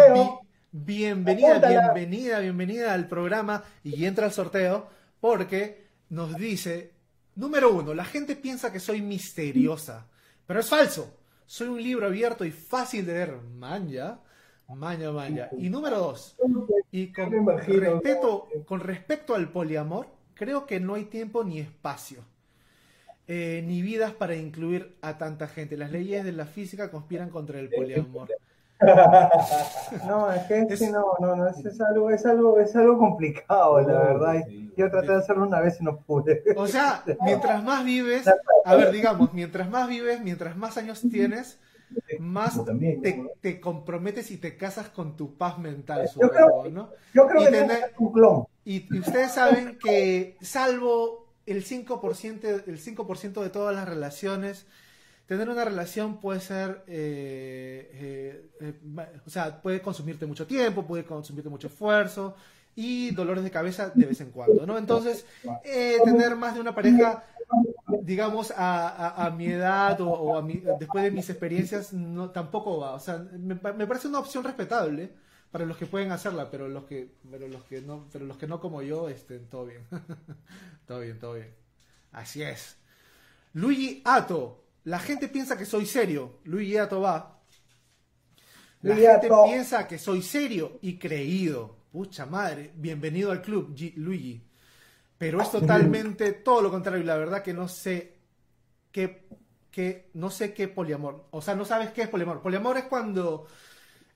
Bi- 0.73 0.85
bienvenida, 0.95 1.59
bienvenida, 1.95 2.41
bienvenida 2.41 2.93
al 2.95 3.09
programa 3.09 3.63
y 3.85 4.05
entra 4.05 4.27
al 4.27 4.33
sorteo 4.33 4.89
porque 5.21 5.87
nos 6.11 6.37
dice, 6.37 6.93
número 7.37 7.73
uno, 7.73 7.95
la 7.95 8.05
gente 8.05 8.37
piensa 8.37 8.73
que 8.73 8.81
soy 8.81 9.01
misteriosa, 9.03 10.07
pero 10.47 10.61
es 10.61 10.69
falso. 10.69 11.19
Soy 11.47 11.69
un 11.69 11.83
libro 11.83 12.07
abierto 12.07 12.45
y 12.45 12.51
fácil 12.51 13.05
de 13.05 13.13
leer. 13.13 13.37
Manja, 13.57 14.21
manja, 14.69 15.13
manja. 15.13 15.49
Y 15.59 15.69
número 15.69 15.99
dos, 15.99 16.37
y 16.91 17.09
con 17.13 17.31
respeto, 18.01 18.49
con 18.67 18.81
respecto 18.81 19.35
al 19.35 19.51
poliamor, 19.51 20.09
creo 20.35 20.65
que 20.67 20.81
no 20.81 20.95
hay 20.95 21.05
tiempo 21.05 21.45
ni 21.45 21.59
espacio. 21.61 22.25
eh, 23.29 23.63
ni 23.65 23.83
vidas 23.83 24.13
para 24.13 24.35
incluir 24.35 24.97
a 25.01 25.17
tanta 25.17 25.47
gente. 25.47 25.77
Las 25.77 25.93
leyes 25.93 26.25
de 26.25 26.33
la 26.33 26.45
física 26.45 26.91
conspiran 26.91 27.31
contra 27.31 27.61
el 27.61 27.69
poliamor. 27.71 28.29
No, 30.07 30.33
es 30.33 30.43
que 30.45 30.77
sí, 30.77 30.91
no, 30.91 31.15
no, 31.21 31.37
no, 31.37 31.49
es, 31.49 31.65
es 31.65 31.81
algo, 31.81 32.11
es 32.11 32.25
algo, 32.27 32.59
es 32.59 32.75
algo 32.77 32.99
complicado, 32.99 33.81
la 33.81 34.01
verdad. 34.01 34.45
Yo 34.77 34.91
traté 34.91 35.09
de 35.13 35.19
hacerlo 35.19 35.47
una 35.47 35.61
vez 35.61 35.81
y 35.81 35.85
no 35.85 35.99
pude. 35.99 36.43
O 36.57 36.67
sea, 36.67 37.05
mientras 37.25 37.63
más 37.63 37.85
vives, 37.85 38.27
a 38.65 38.75
ver, 38.75 38.91
digamos, 38.93 39.33
mientras 39.33 39.69
más 39.69 39.89
vives, 39.89 40.21
mientras 40.21 40.57
más 40.57 40.77
años 40.79 41.03
tienes, 41.11 41.59
más 42.19 42.65
también, 42.65 43.03
te, 43.03 43.23
te 43.41 43.61
comprometes 43.61 44.31
y 44.31 44.39
te 44.39 44.57
casas 44.57 44.89
con 44.89 45.17
tu 45.17 45.37
paz 45.37 45.59
mental, 45.59 46.09
Yo 46.21 46.31
creo 46.31 46.65
¿no? 46.71 46.91
Yo 47.13 47.27
creo 47.27 47.43
Y 47.43 47.45
que 47.47 47.51
tener- 47.51 47.93
un 47.99 48.13
clon. 48.13 48.47
Y, 48.65 48.87
y 48.95 49.01
ustedes 49.01 49.33
saben 49.33 49.79
que, 49.79 50.37
salvo 50.41 51.27
el 51.45 51.65
5%, 51.65 52.63
el 52.67 52.79
5 52.79 53.43
de 53.43 53.51
todas 53.51 53.75
las 53.75 53.89
relaciones, 53.89 54.67
tener 55.27 55.49
una 55.49 55.65
relación 55.65 56.19
puede 56.19 56.41
ser, 56.41 56.85
eh, 56.87 57.91
eh, 57.95 58.51
eh, 58.61 59.21
o 59.27 59.31
sea, 59.31 59.61
puede 59.61 59.81
consumirte 59.81 60.27
mucho 60.27 60.47
tiempo, 60.47 60.87
puede 60.87 61.05
consumirte 61.05 61.49
mucho 61.49 61.69
esfuerzo 61.69 62.37
y 62.75 63.11
dolores 63.11 63.45
de 63.45 63.51
cabeza 63.51 63.91
de 63.95 64.07
vez 64.07 64.21
en 64.21 64.31
cuando, 64.31 64.67
¿no? 64.67 64.79
Entonces, 64.79 65.27
tener 66.05 66.37
más 66.37 66.55
de 66.55 66.61
una 66.61 66.75
pareja, 66.75 67.25
digamos, 68.03 68.53
a, 68.57 69.33
mi 69.37 69.47
edad 69.47 70.01
o, 70.01 70.39
a 70.39 70.43
después 70.79 71.05
de 71.05 71.11
mis 71.11 71.29
experiencias, 71.29 71.93
tampoco 72.33 72.79
va. 72.79 72.95
O 72.95 73.01
sea, 73.01 73.19
me 73.19 73.57
parece 73.57 74.09
una 74.09 74.21
opción 74.21 74.43
respetable 74.43 75.13
para 75.53 75.67
los 75.67 75.77
que 75.77 75.85
pueden 75.85 76.11
hacerla, 76.11 76.51
pero 76.51 76.67
los 76.67 76.85
que, 76.85 77.13
pero 77.31 77.47
los 77.47 77.63
que 77.65 77.83
no, 77.83 78.09
pero 78.11 78.25
los 78.25 78.39
que 78.39 78.47
no 78.47 78.59
como 78.59 78.81
yo, 78.81 79.11
este, 79.11 79.39
todo 79.39 79.67
bien. 79.67 79.83
todo 80.87 81.01
bien, 81.01 81.19
todo 81.19 81.35
bien. 81.35 81.55
Así 82.11 82.43
es. 82.43 82.79
Luigi 83.53 84.01
Ato. 84.05 84.62
La 84.85 84.99
gente 84.99 85.29
piensa 85.29 85.57
que 85.57 85.65
soy 85.67 85.87
serio. 85.87 86.39
Luigi 86.45 86.77
Ato 86.77 87.01
va. 87.01 87.41
La 88.83 88.97
gente 88.97 89.31
piensa 89.31 89.87
que 89.87 89.99
soy 89.99 90.23
serio 90.23 90.79
y 90.83 90.99
creído. 90.99 91.77
Pucha 91.93 92.27
madre. 92.27 92.73
Bienvenido 92.77 93.31
al 93.31 93.43
club, 93.43 93.75
G- 93.75 93.95
Luigi. 93.97 94.43
Pero 95.19 95.41
es 95.41 95.51
totalmente 95.51 96.33
todo 96.33 96.63
lo 96.63 96.71
contrario. 96.71 97.03
Y 97.03 97.07
la 97.07 97.17
verdad 97.17 97.43
que 97.43 97.55
no 97.55 97.69
sé 97.69 98.19
qué, 98.93 99.29
qué- 99.71 100.11
no 100.15 100.31
sé 100.31 100.55
qué 100.55 100.69
poliamor. 100.69 101.27
O 101.31 101.43
sea, 101.43 101.55
no 101.55 101.65
sabes 101.65 101.93
qué 101.93 102.03
es 102.03 102.09
poliamor. 102.09 102.43
Poliamor 102.43 102.79
es 102.79 102.85
cuando 102.85 103.47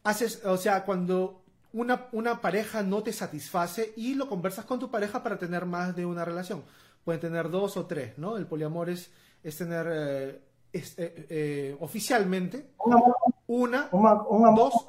haces, 0.05 0.45
o 0.45 0.57
sea, 0.57 0.85
cuando 0.85 1.45
una, 1.73 2.09
una 2.13 2.41
pareja 2.41 2.83
no 2.83 3.03
te 3.03 3.13
satisface 3.13 3.93
y 3.97 4.15
lo 4.15 4.29
conversas 4.29 4.65
con 4.65 4.79
tu 4.81 4.91
pareja 4.91 5.23
para 5.23 5.39
tener 5.39 5.67
más 5.67 5.95
de 5.97 6.07
una 6.07 6.25
relación. 6.25 6.65
Pueden 7.05 7.21
tener 7.21 7.51
dos 7.51 7.77
o 7.77 7.87
tres, 7.87 8.19
¿no? 8.19 8.37
El 8.37 8.47
poliamor 8.47 8.91
es, 8.91 9.11
es 9.43 9.57
tener 9.59 9.87
eh, 9.91 10.41
eh, 10.97 11.27
eh, 11.29 11.77
oficialmente 11.81 12.71
una 12.85 12.97
un, 13.49 14.03
ma- 14.03 14.27
un 14.29 14.47
amor 14.47 14.73
Dos. 14.73 14.87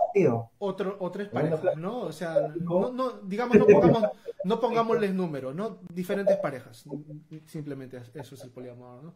otro, 0.59 0.97
o 0.99 1.11
tres 1.11 1.29
parejas. 1.29 1.61
¿no? 1.77 1.99
O 2.01 2.11
sea, 2.11 2.47
no, 2.59 2.91
no, 2.91 3.11
digamos, 3.23 3.57
no 3.57 3.65
pongamos, 3.67 4.03
no 4.43 4.59
pongámosles 4.59 5.13
número, 5.13 5.53
¿no? 5.53 5.77
Diferentes 5.93 6.37
parejas. 6.37 6.83
Simplemente 7.45 8.01
eso 8.13 8.35
es 8.35 8.43
el 8.43 8.49
poliamor, 8.51 9.03
¿no? 9.03 9.13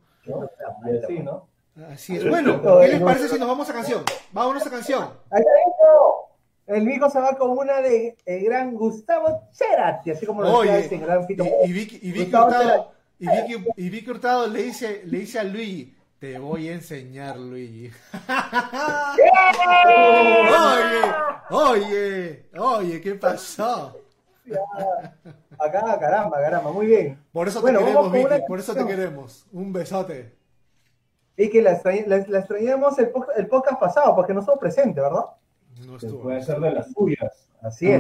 así, 1.03 1.19
¿no? 1.19 1.47
Así 1.89 2.17
es. 2.17 2.27
Bueno, 2.29 2.61
¿qué 2.61 2.87
les 2.89 3.01
parece 3.01 3.29
si 3.29 3.39
nos 3.39 3.47
vamos 3.47 3.69
a 3.69 3.73
canción? 3.73 4.03
Vámonos 4.31 4.65
a 4.67 4.69
canción. 4.69 5.09
El 6.67 6.85
Nico 6.85 7.09
se 7.09 7.19
va 7.19 7.35
con 7.37 7.49
una 7.57 7.81
de 7.81 8.15
el 8.25 8.43
gran 8.45 8.73
Gustavo 8.75 9.41
Cerati, 9.51 10.11
así 10.11 10.25
como 10.25 10.41
lo 10.43 10.53
Oye, 10.53 10.71
decía 10.71 10.83
este 10.85 10.97
gran 11.05 11.25
Fito. 11.27 11.43
y, 11.65 11.69
y 11.69 11.73
Vicky, 11.73 11.99
y 12.01 12.11
Vicky 12.11 12.23
Gustavo 12.25 12.45
Hurtado, 12.47 12.91
y 13.19 13.27
Vicky, 13.27 13.65
y 13.77 13.89
Vicky 13.89 14.09
Hurtado 14.11 14.47
le 14.47 14.63
dice, 14.63 15.01
le 15.05 15.17
dice 15.19 15.39
a 15.39 15.43
Luigi, 15.43 15.93
te 16.21 16.37
voy 16.37 16.69
a 16.69 16.73
enseñar, 16.73 17.35
Luigi. 17.35 17.89
oye, 20.51 21.01
oye, 21.49 22.45
oye, 22.59 23.01
¿qué 23.01 23.15
pasó? 23.15 23.97
Acá, 25.57 25.97
caramba, 25.99 26.37
caramba, 26.39 26.71
muy 26.71 26.85
bien. 26.85 27.19
Por 27.31 27.47
eso 27.47 27.57
te 27.59 27.63
Bueno, 27.63 27.79
queremos, 27.79 28.11
Vicky, 28.11 28.25
una 28.25 28.37
por 28.45 28.59
eso 28.59 28.75
te 28.75 28.85
queremos. 28.85 29.47
Un 29.51 29.73
besote. 29.73 30.35
Y 31.37 31.49
que 31.49 31.59
la, 31.63 31.71
extrañ- 31.81 32.05
la, 32.05 32.23
la 32.27 32.39
extrañamos 32.39 32.99
el, 32.99 33.09
po- 33.09 33.25
el 33.35 33.47
podcast 33.47 33.79
pasado, 33.79 34.15
porque 34.15 34.33
no 34.35 34.41
estuvo 34.41 34.59
presente, 34.59 35.01
¿verdad? 35.01 35.25
No 35.87 35.95
estuvo. 35.95 36.21
puede 36.21 36.37
hacer 36.37 36.59
de 36.59 36.69
las 36.71 36.91
suyas. 36.91 37.47
Así 37.63 37.89
es. 37.91 37.99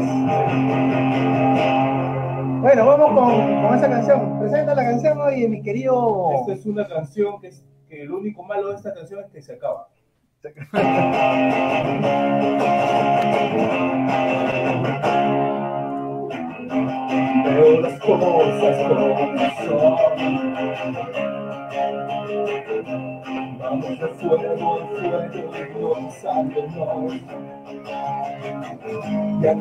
Bueno, 2.61 2.85
vamos 2.85 3.07
con, 3.19 3.63
con 3.67 3.75
esa 3.77 3.89
canción. 3.89 4.39
Presenta 4.39 4.75
la 4.75 4.83
canción 4.83 5.19
hoy, 5.21 5.47
mi 5.47 5.63
querido. 5.63 6.33
Esta 6.41 6.53
es 6.53 6.65
una 6.67 6.87
canción 6.87 7.41
que, 7.41 7.47
es, 7.47 7.63
que 7.91 8.05
lo 8.05 8.19
único 8.19 8.41
malo 8.41 8.69
de 8.69 8.75
esta 8.77 8.93
canción 8.93 9.19
es 9.19 9.29
que 9.31 9.41
se 9.41 9.53
acaba. 9.53 9.89
Las 17.81 17.99
cosas 17.99 18.75
son. 19.65 19.97
Vamos 23.59 23.99
de 23.99 24.07
fuego 24.07 24.79
en 24.79 24.87
fuego, 24.97 25.51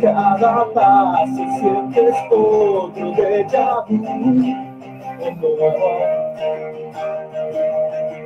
cada 0.01 0.73
paso 0.73 1.43
sientes 1.59 2.15
otro 2.31 3.07
déjà. 3.13 3.85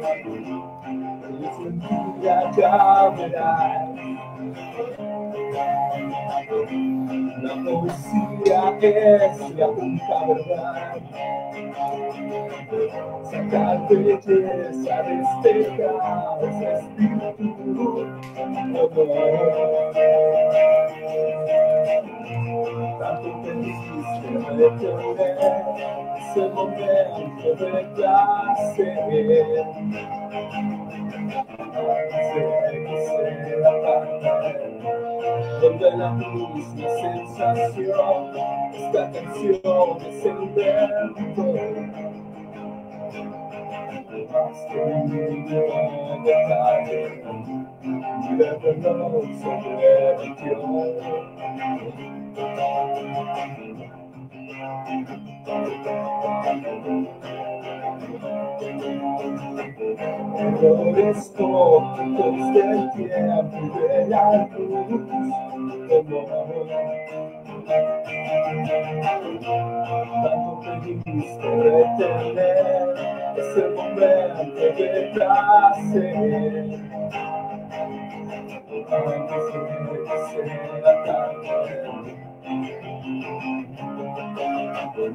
Es 0.04 1.58
mentira, 1.58 2.50
ya 2.56 3.08
verás. 3.16 3.93
La 7.42 7.54
poesía 7.64 8.60
es 8.80 9.50
la 9.54 9.68
única 9.68 10.26
verdad. 10.26 10.96
Sacar 13.30 13.88
belleza 13.88 14.30
de 15.02 15.14
este 15.20 15.52
caos. 15.76 16.42
Oh, 17.76 17.98
no. 18.76 18.94
Tanto 22.98 23.28
te 23.42 23.50
dijiste 23.52 24.28
detener 24.56 25.38
ese 26.18 26.42
momento 26.48 27.48
de 27.54 27.70
placer. 27.94 29.04
Donde 35.60 35.90
la 35.96 36.10
misma 36.12 36.88
sensación, 36.88 38.36
esta 38.74 39.10
canción 39.10 39.98
es 40.06 40.24
el 40.24 40.42
invento. 40.42 41.44
Más 44.32 44.58
que 44.70 44.78
un 44.78 46.24
detalle, 46.24 47.22
never 48.36 48.74
knows 48.74 49.26
sobre 49.42 50.14
el 54.54 55.08
Errores 60.36 61.32
tontos 61.34 62.36
del 62.54 62.90
tiempo 62.92 63.60
de 63.78 64.08
la 64.08 64.48
como 65.88 66.18
Tanto 70.22 70.52
pediste 70.82 71.48
retener 71.50 72.86
ese 73.36 73.62
momento 73.70 74.64
de 74.76 75.10
placer 75.14 76.64
Antes 78.90 79.44
de 79.46 79.60
que 80.04 80.16
sea 80.30 81.63
Siempre 84.94 85.14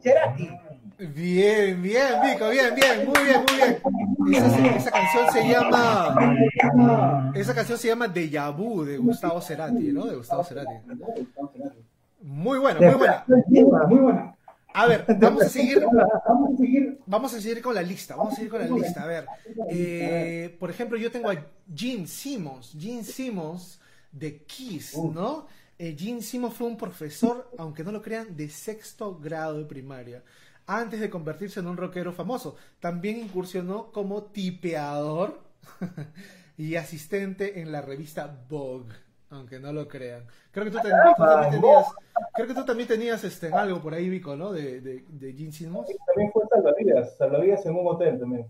Cerati. 0.00 0.50
Bien, 0.98 1.82
bien, 1.82 2.20
Vico, 2.22 2.48
bien, 2.48 2.74
bien, 2.74 3.06
muy 3.06 3.24
bien, 3.24 3.44
muy 3.46 4.30
bien. 4.30 4.74
Esa, 4.74 4.90
canción 4.90 5.30
se 5.32 5.48
llama. 5.48 7.32
Esa 7.34 7.54
canción 7.54 7.78
se 7.78 7.88
llama 7.88 8.08
Deja 8.08 8.50
Vu 8.50 8.84
de 8.84 8.96
Gustavo 8.96 9.40
Cerati, 9.40 9.92
¿no? 9.92 10.06
De 10.06 10.16
Gustavo 10.16 10.42
Cerati. 10.42 10.74
Muy 12.26 12.58
buena, 12.58 12.80
muy 12.80 12.94
buena. 12.94 13.24
Muy 13.88 13.98
buena. 13.98 14.36
A 14.74 14.86
ver, 14.86 15.06
vamos 15.18 15.44
a 15.44 15.48
seguir, 15.48 15.80
Vamos 16.26 16.52
a 16.52 16.56
seguir. 16.56 16.98
vamos 17.06 17.34
a 17.34 17.40
seguir 17.40 17.62
con 17.62 17.74
la 17.74 17.82
lista, 17.82 18.16
vamos 18.16 18.32
a 18.32 18.36
seguir 18.36 18.50
con 18.50 18.60
la 18.60 18.66
lista. 18.66 19.04
A 19.04 19.06
ver, 19.06 19.26
eh, 19.70 20.54
por 20.58 20.68
ejemplo, 20.68 20.98
yo 20.98 21.10
tengo 21.12 21.30
a 21.30 21.36
Gene 21.72 22.08
Simmons, 22.08 22.76
Gene 22.76 23.04
Simmons 23.04 23.80
de 24.10 24.42
Kiss, 24.42 24.98
¿no? 24.98 25.46
Eh, 25.78 25.94
Gene 25.96 26.20
Simmons 26.20 26.54
fue 26.54 26.66
un 26.66 26.76
profesor, 26.76 27.48
aunque 27.58 27.84
no 27.84 27.92
lo 27.92 28.02
crean, 28.02 28.36
de 28.36 28.48
sexto 28.48 29.16
grado 29.18 29.58
de 29.58 29.64
primaria, 29.64 30.24
antes 30.66 30.98
de 30.98 31.08
convertirse 31.08 31.60
en 31.60 31.68
un 31.68 31.76
rockero 31.76 32.12
famoso. 32.12 32.56
También 32.80 33.18
incursionó 33.18 33.92
como 33.92 34.24
tipeador 34.24 35.42
y 36.58 36.74
asistente 36.74 37.60
en 37.60 37.70
la 37.70 37.82
revista 37.82 38.44
Vogue, 38.48 38.92
aunque 39.30 39.58
no 39.58 39.72
lo 39.72 39.88
crean. 39.88 40.24
Creo 40.50 40.64
que 40.66 40.70
tú, 40.70 40.78
ten- 40.80 40.92
tú 41.16 41.22
también 41.24 41.50
tenías, 41.60 41.86
creo 42.34 42.46
que 42.46 42.54
tú 42.54 42.64
también 42.64 42.88
tenías 42.88 43.24
este, 43.24 43.52
algo 43.52 43.80
por 43.82 43.94
ahí, 43.94 44.08
Vico, 44.08 44.36
¿no? 44.36 44.52
De, 44.52 44.80
de, 44.80 45.04
de 45.08 45.32
Gene 45.32 45.52
Simmons. 45.52 45.88
También 46.06 46.32
fue 46.32 46.44
salvavidas, 46.48 47.16
salvavidas 47.16 47.66
en 47.66 47.76
un 47.76 47.86
hotel 47.86 48.18
también. 48.20 48.46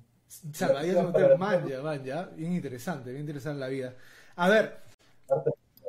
Salvavidas 0.53 0.97
en 0.97 1.07
un 1.07 1.11
hotel, 1.15 1.39
man, 1.39 1.67
ya, 1.69 1.81
man, 1.83 2.05
ya. 2.05 2.23
Bien 2.37 2.53
interesante, 2.53 3.11
bien 3.11 3.21
interesante 3.23 3.61
la 3.61 3.69
vida. 3.69 3.95
A 4.37 4.49
ver, 4.49 4.77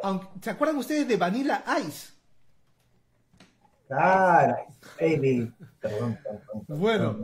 aunque- 0.03 0.27
¿se 0.41 0.49
acuerdan 0.51 0.77
ustedes 0.77 1.07
de 1.07 1.17
Vanilla 1.17 1.63
Ice? 1.85 2.13
Claro, 3.88 4.55
baby. 4.99 5.51
Perdón, 5.79 6.19
perdón, 6.23 6.41
perdón, 6.67 6.79
Bueno. 6.79 7.17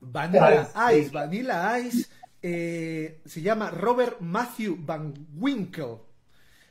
Vanilla 0.00 0.62
Ice, 0.92 0.98
Ice, 1.00 1.10
Vanilla 1.10 1.78
Ice 1.78 2.08
eh, 2.42 3.20
se 3.24 3.40
llama 3.42 3.70
Robert 3.70 4.20
Matthew 4.20 4.76
Van 4.80 5.14
Winkle. 5.36 5.98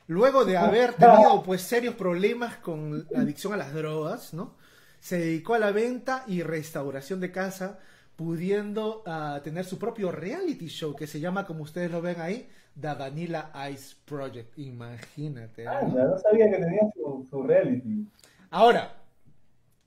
Luego 0.06 0.44
de 0.44 0.56
haber 0.56 0.94
tenido 0.94 1.42
pues 1.42 1.62
serios 1.62 1.94
problemas 1.94 2.56
con 2.56 3.06
la 3.10 3.20
adicción 3.20 3.54
a 3.54 3.56
las 3.56 3.72
drogas, 3.72 4.34
¿no? 4.34 4.54
Se 5.00 5.18
dedicó 5.18 5.54
a 5.54 5.58
la 5.58 5.70
venta 5.70 6.24
y 6.26 6.42
restauración 6.42 7.20
de 7.20 7.32
casa 7.32 7.78
pudiendo 8.16 9.02
ah, 9.06 9.40
tener 9.42 9.64
su 9.64 9.78
propio 9.78 10.12
reality 10.12 10.68
show 10.68 10.94
que 10.94 11.06
se 11.06 11.20
llama, 11.20 11.46
como 11.46 11.62
ustedes 11.62 11.90
lo 11.90 12.00
ven 12.00 12.20
ahí, 12.20 12.48
The 12.78 12.94
Vanilla 12.94 13.50
Ice 13.70 13.96
Project. 14.04 14.58
Imagínate. 14.58 15.64
¿no? 15.64 15.70
Anda, 15.70 16.04
no 16.04 16.18
sabía 16.18 16.50
que 16.50 16.58
tenía 16.58 16.90
su, 16.94 17.26
su 17.28 17.42
reality. 17.42 18.06
Ahora, 18.50 18.94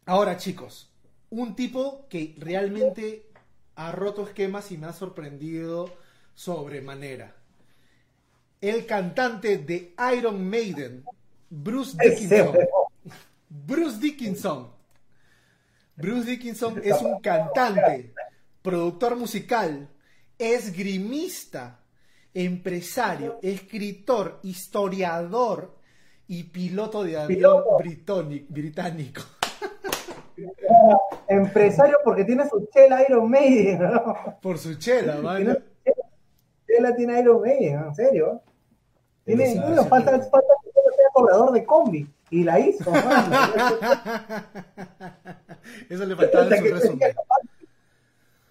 ahora 0.05 0.37
chicos, 0.37 0.91
un 1.29 1.55
tipo 1.55 2.07
que 2.09 2.35
realmente 2.37 3.29
ha 3.75 3.91
roto 3.91 4.23
esquemas 4.23 4.71
y 4.71 4.77
me 4.77 4.87
ha 4.87 4.93
sorprendido 4.93 5.89
sobremanera. 6.33 7.36
El 8.59 8.85
cantante 8.85 9.59
de 9.59 9.93
Iron 10.17 10.49
Maiden, 10.49 11.03
Bruce 11.49 11.95
Dickinson. 11.97 12.57
Bruce 13.49 13.99
Dickinson. 13.99 14.71
Bruce 15.95 16.29
Dickinson 16.29 16.81
es 16.83 17.01
un 17.01 17.19
cantante, 17.21 18.13
productor 18.61 19.15
musical, 19.15 19.89
esgrimista, 20.37 21.79
empresario, 22.33 23.39
escritor, 23.41 24.39
historiador 24.43 25.75
y 26.27 26.43
piloto 26.43 27.03
de 27.03 27.17
avión 27.17 27.63
británico. 28.49 29.21
Empresario 31.27 31.97
porque 32.03 32.25
tiene 32.25 32.47
su 32.47 32.67
chela 32.71 33.03
Iron 33.07 33.29
Maiden, 33.29 33.79
¿no? 33.81 34.37
Por 34.41 34.59
su 34.59 34.75
chela, 34.75 35.15
mano. 35.15 35.55
Chela 36.67 36.95
tiene 36.95 37.19
Iron 37.19 37.41
Maiden, 37.41 37.79
en 37.79 37.95
serio. 37.95 38.41
Tiene, 39.25 39.53
sí, 39.53 39.59
falta, 39.89 40.11
falta 40.11 40.53
que 40.63 40.71
sea 40.71 41.09
cobrador 41.13 41.51
de 41.51 41.65
combi. 41.65 42.07
Y 42.29 42.43
la 42.43 42.59
hizo. 42.59 42.91
Eso 45.89 46.05
le 46.05 46.15
faltaba 46.15 46.55
en 46.55 46.57
su 46.57 46.73
resumen. 46.73 47.15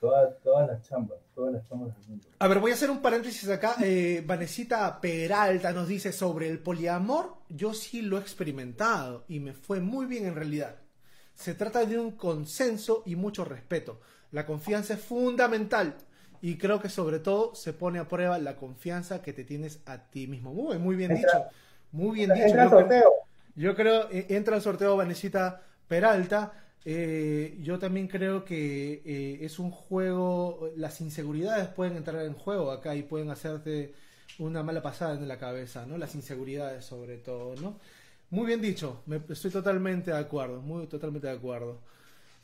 Todas, 0.00 0.38
todas 0.42 0.68
las 0.68 0.82
chambas, 0.82 1.18
todas 1.34 1.54
las 1.54 1.68
chambas 1.68 1.94
del 1.96 2.08
mundo. 2.08 2.26
A 2.38 2.48
ver, 2.48 2.58
voy 2.58 2.70
a 2.70 2.74
hacer 2.74 2.90
un 2.90 3.02
paréntesis 3.02 3.48
acá. 3.48 3.76
Eh, 3.82 4.22
Vanesita 4.26 5.00
Peralta 5.00 5.72
nos 5.72 5.88
dice 5.88 6.12
sobre 6.12 6.48
el 6.48 6.58
poliamor. 6.58 7.34
Yo 7.48 7.74
sí 7.74 8.02
lo 8.02 8.16
he 8.16 8.20
experimentado 8.20 9.24
y 9.28 9.40
me 9.40 9.52
fue 9.52 9.80
muy 9.80 10.06
bien 10.06 10.26
en 10.26 10.34
realidad. 10.34 10.76
Se 11.34 11.54
trata 11.54 11.84
de 11.84 11.98
un 11.98 12.12
consenso 12.12 13.02
y 13.04 13.16
mucho 13.16 13.44
respeto. 13.44 14.00
La 14.30 14.46
confianza 14.46 14.94
es 14.94 15.00
fundamental 15.00 15.96
y 16.42 16.56
creo 16.56 16.80
que 16.80 16.88
sobre 16.88 17.18
todo 17.18 17.54
se 17.54 17.72
pone 17.72 17.98
a 17.98 18.08
prueba 18.08 18.38
la 18.38 18.56
confianza 18.56 19.22
que 19.22 19.32
te 19.32 19.44
tienes 19.44 19.80
a 19.86 19.98
ti 20.10 20.26
mismo. 20.26 20.52
Muy, 20.54 20.78
muy 20.78 20.96
bien 20.96 21.12
Entra- 21.12 21.16
dicho. 21.16 21.44
Muy 21.92 22.16
bien 22.16 22.32
dicho. 22.32 22.46
Entra 22.46 22.62
al 22.64 22.70
sorteo. 22.70 23.12
Yo 23.54 23.74
creo, 23.74 24.08
eh, 24.10 24.26
entra 24.30 24.56
al 24.56 24.62
sorteo 24.62 24.96
Vanesita 24.96 25.62
Peralta. 25.88 26.52
Eh, 26.84 27.58
yo 27.62 27.78
también 27.78 28.06
creo 28.06 28.44
que 28.44 29.02
eh, 29.04 29.38
es 29.40 29.58
un 29.58 29.70
juego, 29.70 30.70
las 30.76 31.00
inseguridades 31.00 31.66
pueden 31.68 31.96
entrar 31.96 32.24
en 32.24 32.34
juego 32.34 32.70
acá 32.70 32.94
y 32.94 33.02
pueden 33.02 33.30
hacerte 33.30 33.92
una 34.38 34.62
mala 34.62 34.82
pasada 34.82 35.14
en 35.14 35.26
la 35.26 35.38
cabeza, 35.38 35.84
¿no? 35.86 35.98
Las 35.98 36.14
inseguridades 36.14 36.84
sobre 36.84 37.16
todo, 37.18 37.56
¿no? 37.56 37.78
Muy 38.30 38.46
bien 38.46 38.60
dicho, 38.60 39.02
me, 39.06 39.20
estoy 39.28 39.50
totalmente 39.50 40.10
de 40.10 40.18
acuerdo, 40.18 40.60
muy 40.60 40.86
totalmente 40.86 41.26
de 41.28 41.34
acuerdo. 41.34 41.80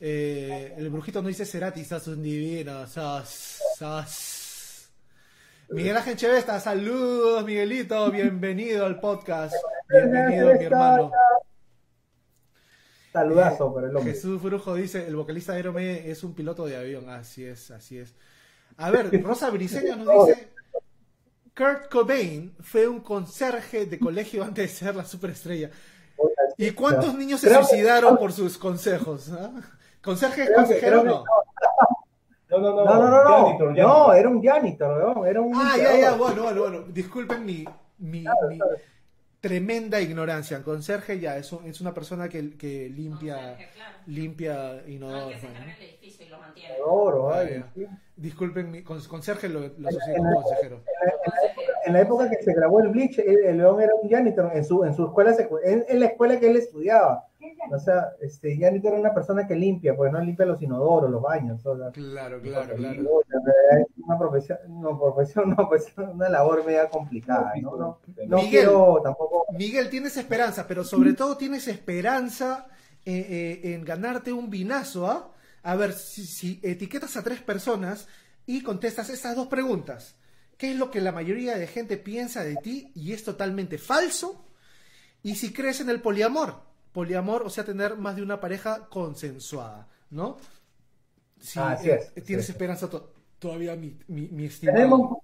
Eh, 0.05 0.73
el 0.75 0.89
brujito 0.89 1.21
no 1.21 1.29
dice 1.29 1.45
Cerati, 1.45 1.85
sos 1.85 2.07
un 2.07 2.21
divino, 2.21 2.85
sos, 2.87 3.61
sos. 3.79 4.89
Miguel 5.69 5.95
Ángel 5.95 6.17
Chevesta, 6.17 6.59
saludos 6.59 7.45
Miguelito, 7.45 8.11
bienvenido 8.11 8.85
al 8.85 8.99
podcast, 8.99 9.55
bienvenido 9.87 10.55
mi 10.55 10.65
hermano. 10.65 11.09
Saludazo 13.13 13.73
para 13.73 13.87
el 13.87 13.95
hombre. 13.95 14.11
Jesús 14.11 14.41
Brujo 14.41 14.75
dice, 14.75 15.07
el 15.07 15.15
vocalista 15.15 15.53
de 15.53 15.71
Maiden 15.71 16.11
es 16.11 16.21
un 16.25 16.33
piloto 16.33 16.65
de 16.65 16.75
avión. 16.75 17.09
Así 17.09 17.45
es, 17.45 17.71
así 17.71 17.97
es. 17.97 18.13
A 18.75 18.91
ver, 18.91 19.23
Rosa 19.23 19.49
Briceño 19.51 19.95
nos 19.95 20.27
dice, 20.27 20.49
Kurt 21.55 21.89
Cobain 21.89 22.53
fue 22.59 22.89
un 22.89 22.99
conserje 22.99 23.85
de 23.85 23.99
colegio 23.99 24.43
antes 24.43 24.69
de 24.69 24.85
ser 24.85 24.97
la 24.97 25.05
superestrella. 25.05 25.71
¿Y 26.57 26.71
cuántos 26.71 27.15
niños 27.15 27.39
se 27.39 27.53
suicidaron 27.53 28.17
por 28.17 28.33
sus 28.33 28.57
consejos? 28.57 29.29
ah? 29.31 29.61
¿Conserje 30.03 30.53
consejero 30.53 31.03
no? 31.03 31.23
No, 32.49 32.59
no, 32.59 32.75
no. 32.75 32.85
No, 32.85 32.95
no, 32.95 33.09
no, 33.09 33.23
no. 33.23 33.45
Janitor, 33.47 33.67
No, 33.77 33.87
janitor. 34.05 34.17
era 34.17 34.29
un 34.29 34.43
janitor, 34.43 35.15
¿no? 35.17 35.25
Era 35.25 35.41
un. 35.41 35.53
Ah, 35.55 35.73
ya, 35.77 35.97
ya, 35.97 36.11
bueno, 36.13 36.43
bueno, 36.43 36.61
bueno. 36.61 36.81
Disculpen 36.89 37.43
mi, 37.45 37.65
mi, 37.97 38.25
mi 38.49 38.59
tremenda 39.39 39.99
ignorancia. 39.99 40.57
El 40.57 40.63
conserje 40.63 41.19
ya 41.19 41.37
es, 41.37 41.51
un- 41.51 41.65
es 41.65 41.81
una 41.81 41.93
persona 41.93 42.29
que, 42.29 42.55
que 42.55 42.89
limpia, 42.89 43.35
Conserje, 43.37 43.69
claro. 43.73 43.97
limpia 44.07 44.53
No, 44.53 44.71
el 44.79 44.89
inodoros. 44.91 45.31
que 45.33 45.39
se 45.39 45.45
¿no? 45.47 45.51
encarga 45.53 45.73
del 45.73 45.89
edificio 45.89 46.25
y 46.25 46.29
lo 46.29 46.37
mantiene. 46.37 46.75
Oro, 46.85 47.29
Ah, 47.33 47.43
sí. 47.73 47.85
Disculpen, 48.15 48.69
mi 48.69 48.83
con- 48.83 49.01
conserje 49.05 49.49
lo, 49.49 49.61
lo 49.61 49.89
asocié 49.89 50.15
con 50.17 50.33
consejero. 50.33 50.81
En 51.85 51.93
la 51.93 52.01
época 52.01 52.29
que 52.29 52.41
se 52.43 52.53
grabó 52.53 52.79
el 52.81 52.89
Bleach, 52.89 53.17
el, 53.19 53.43
el 53.45 53.57
León 53.57 53.81
era 53.81 53.93
un 53.95 54.07
janitor 54.09 54.51
en 54.53 54.63
su, 54.63 54.83
en 54.85 54.93
su 54.93 55.05
escuela, 55.05 55.35
en, 55.65 55.83
en 55.87 55.99
la 55.99 56.05
escuela 56.05 56.39
que 56.39 56.49
él 56.51 56.57
estudiaba. 56.57 57.25
O 57.71 57.79
sea, 57.79 58.13
este 58.21 58.57
janitor 58.57 58.91
era 58.93 59.01
una 59.01 59.13
persona 59.13 59.47
que 59.47 59.55
limpia, 59.55 59.95
pues 59.95 60.11
no 60.11 60.19
limpia 60.19 60.45
los 60.45 60.61
inodoros, 60.61 61.09
los 61.09 61.21
baños. 61.21 61.65
o 61.65 61.77
sea, 61.77 61.91
Claro, 61.91 62.41
claro, 62.41 62.75
claro. 62.75 63.01
es 63.01 63.87
una 64.05 64.17
profesión, 64.17 64.57
no, 64.69 64.99
profesión, 64.99 65.49
no, 65.57 65.67
pues 65.67 65.93
una 65.97 66.29
labor 66.29 66.65
media 66.65 66.89
complicada, 66.89 67.53
¿no? 67.61 67.75
No, 67.75 67.99
no 68.27 68.37
Miguel. 68.37 68.49
quiero 68.49 69.01
tampoco. 69.03 69.45
Miguel, 69.53 69.89
tienes 69.89 70.17
esperanza, 70.17 70.65
pero 70.67 70.83
sobre 70.83 71.13
todo 71.13 71.37
tienes 71.37 71.67
esperanza 71.67 72.67
eh, 73.05 73.59
eh, 73.63 73.73
en 73.73 73.83
ganarte 73.83 74.31
un 74.31 74.49
vinazo, 74.49 75.07
¿ah? 75.07 75.31
A 75.63 75.75
ver, 75.75 75.93
si, 75.93 76.25
si 76.25 76.59
etiquetas 76.61 77.15
a 77.15 77.23
tres 77.23 77.41
personas 77.41 78.07
y 78.45 78.63
contestas 78.63 79.09
estas 79.09 79.35
dos 79.35 79.47
preguntas. 79.47 80.15
¿Qué 80.57 80.71
es 80.71 80.77
lo 80.77 80.91
que 80.91 81.01
la 81.01 81.11
mayoría 81.11 81.57
de 81.57 81.67
gente 81.67 81.97
piensa 81.97 82.43
de 82.43 82.55
ti 82.57 82.91
y 82.95 83.13
es 83.13 83.23
totalmente 83.23 83.77
falso? 83.77 84.45
Y 85.21 85.35
si 85.35 85.53
crees 85.53 85.79
en 85.81 85.89
el 85.89 86.01
poliamor. 86.01 86.61
Poliamor, 86.93 87.43
o 87.43 87.49
sea, 87.49 87.63
tener 87.63 87.97
más 87.97 88.15
de 88.15 88.21
una 88.23 88.39
pareja 88.39 88.87
consensuada, 88.89 89.87
¿no? 90.11 90.37
Si 91.39 91.59
Así 91.59 91.89
eh, 91.89 91.99
es, 92.15 92.23
tienes 92.23 92.47
esperanza 92.49 92.89
to- 92.89 93.11
todavía, 93.39 93.75
mi, 93.75 93.97
mi, 94.07 94.27
mi 94.29 94.45
estimado. 94.45 94.77
Tenemos, 94.77 95.17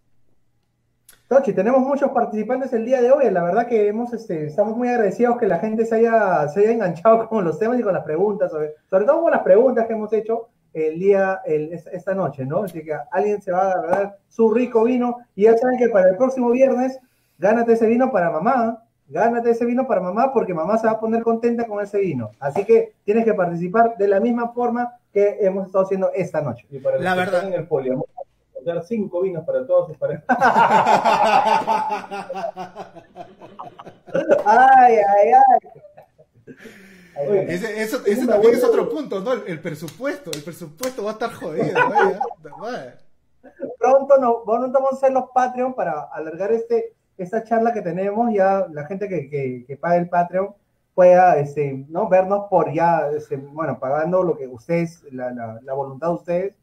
Tochi, 1.27 1.53
tenemos 1.53 1.81
muchos 1.81 2.09
participantes 2.11 2.73
el 2.73 2.85
día 2.85 3.01
de 3.01 3.11
hoy. 3.11 3.29
La 3.29 3.43
verdad 3.43 3.67
que 3.67 3.87
hemos, 3.87 4.11
este, 4.13 4.47
estamos 4.47 4.75
muy 4.75 4.87
agradecidos 4.89 5.37
que 5.37 5.47
la 5.47 5.59
gente 5.59 5.85
se 5.85 5.95
haya, 5.95 6.47
se 6.49 6.61
haya 6.61 6.71
enganchado 6.71 7.29
con 7.29 7.45
los 7.45 7.59
temas 7.59 7.79
y 7.79 7.83
con 7.83 7.93
las 7.93 8.03
preguntas, 8.03 8.51
sobre, 8.51 8.73
sobre 8.89 9.05
todo 9.05 9.21
con 9.21 9.31
las 9.31 9.41
preguntas 9.43 9.85
que 9.87 9.93
hemos 9.93 10.11
hecho 10.11 10.49
el 10.73 10.99
día, 10.99 11.41
el- 11.45 11.71
es- 11.73 11.87
esta 11.87 12.15
noche, 12.15 12.45
¿no? 12.45 12.63
Así 12.63 12.83
que 12.83 12.93
alguien 13.11 13.41
se 13.41 13.51
va 13.51 13.71
a 13.71 13.81
ganar 13.81 14.17
su 14.27 14.51
rico 14.51 14.83
vino 14.83 15.17
y 15.35 15.43
ya 15.43 15.55
saben 15.57 15.77
que 15.77 15.89
para 15.89 16.09
el 16.09 16.17
próximo 16.17 16.49
viernes, 16.49 16.99
gánate 17.37 17.73
ese 17.73 17.85
vino 17.87 18.11
para 18.11 18.31
mamá, 18.31 18.83
gánate 19.09 19.51
ese 19.51 19.65
vino 19.65 19.87
para 19.87 20.01
mamá 20.01 20.31
porque 20.33 20.53
mamá 20.53 20.77
se 20.77 20.87
va 20.87 20.93
a 20.93 20.99
poner 20.99 21.23
contenta 21.23 21.65
con 21.65 21.81
ese 21.83 21.99
vino. 21.99 22.31
Así 22.39 22.63
que 22.63 22.93
tienes 23.03 23.25
que 23.25 23.33
participar 23.33 23.97
de 23.97 24.07
la 24.07 24.19
misma 24.19 24.49
forma 24.53 24.93
que 25.11 25.37
hemos 25.41 25.65
estado 25.65 25.85
haciendo 25.85 26.11
esta 26.13 26.41
noche. 26.41 26.65
Y 26.69 26.79
para 26.79 26.99
La 26.99 27.15
verdad. 27.15 27.35
están 27.35 27.53
en 27.53 27.59
el 27.59 27.67
poliamor, 27.67 28.05
dar 28.65 28.83
cinco 28.83 29.21
vinos 29.21 29.43
para 29.45 29.65
todas 29.65 29.87
sus 29.87 29.97
parejas. 29.97 30.25
Ay, 34.45 34.95
ay, 34.95 35.31
ay. 35.33 35.69
Oye, 37.27 37.53
Ese, 37.53 37.81
eso, 37.83 37.97
Es 37.97 38.07
ese 38.07 38.23
una 38.23 38.33
también 38.33 38.55
es 38.55 38.63
otro 38.63 38.89
punto, 38.89 39.19
¿no? 39.19 39.33
El, 39.33 39.43
el 39.47 39.61
presupuesto. 39.61 40.31
El 40.31 40.41
presupuesto 40.41 41.03
va 41.03 41.11
a 41.11 41.13
estar 41.13 41.31
jodido, 41.33 41.65
pronto 43.79 44.17
no, 44.19 44.43
pronto 44.43 44.71
vamos 44.71 44.93
a 44.93 44.95
hacer 44.95 45.11
los 45.13 45.29
Patreon 45.33 45.73
para 45.73 46.01
alargar 46.11 46.51
este, 46.51 46.93
esta 47.23 47.43
charla 47.43 47.73
que 47.73 47.81
tenemos, 47.81 48.33
ya 48.33 48.67
la 48.71 48.85
gente 48.85 49.07
que, 49.09 49.29
que, 49.29 49.65
que 49.67 49.77
pague 49.77 49.97
el 49.99 50.09
Patreon 50.09 50.53
pueda 50.93 51.37
este, 51.37 51.85
¿no? 51.89 52.09
vernos 52.09 52.47
por 52.49 52.73
ya, 52.73 53.09
este, 53.15 53.37
bueno, 53.37 53.79
pagando 53.79 54.23
lo 54.23 54.37
que 54.37 54.47
ustedes, 54.47 55.03
la, 55.11 55.31
la, 55.31 55.59
la 55.63 55.73
voluntad 55.73 56.07
de 56.09 56.13
ustedes, 56.13 56.55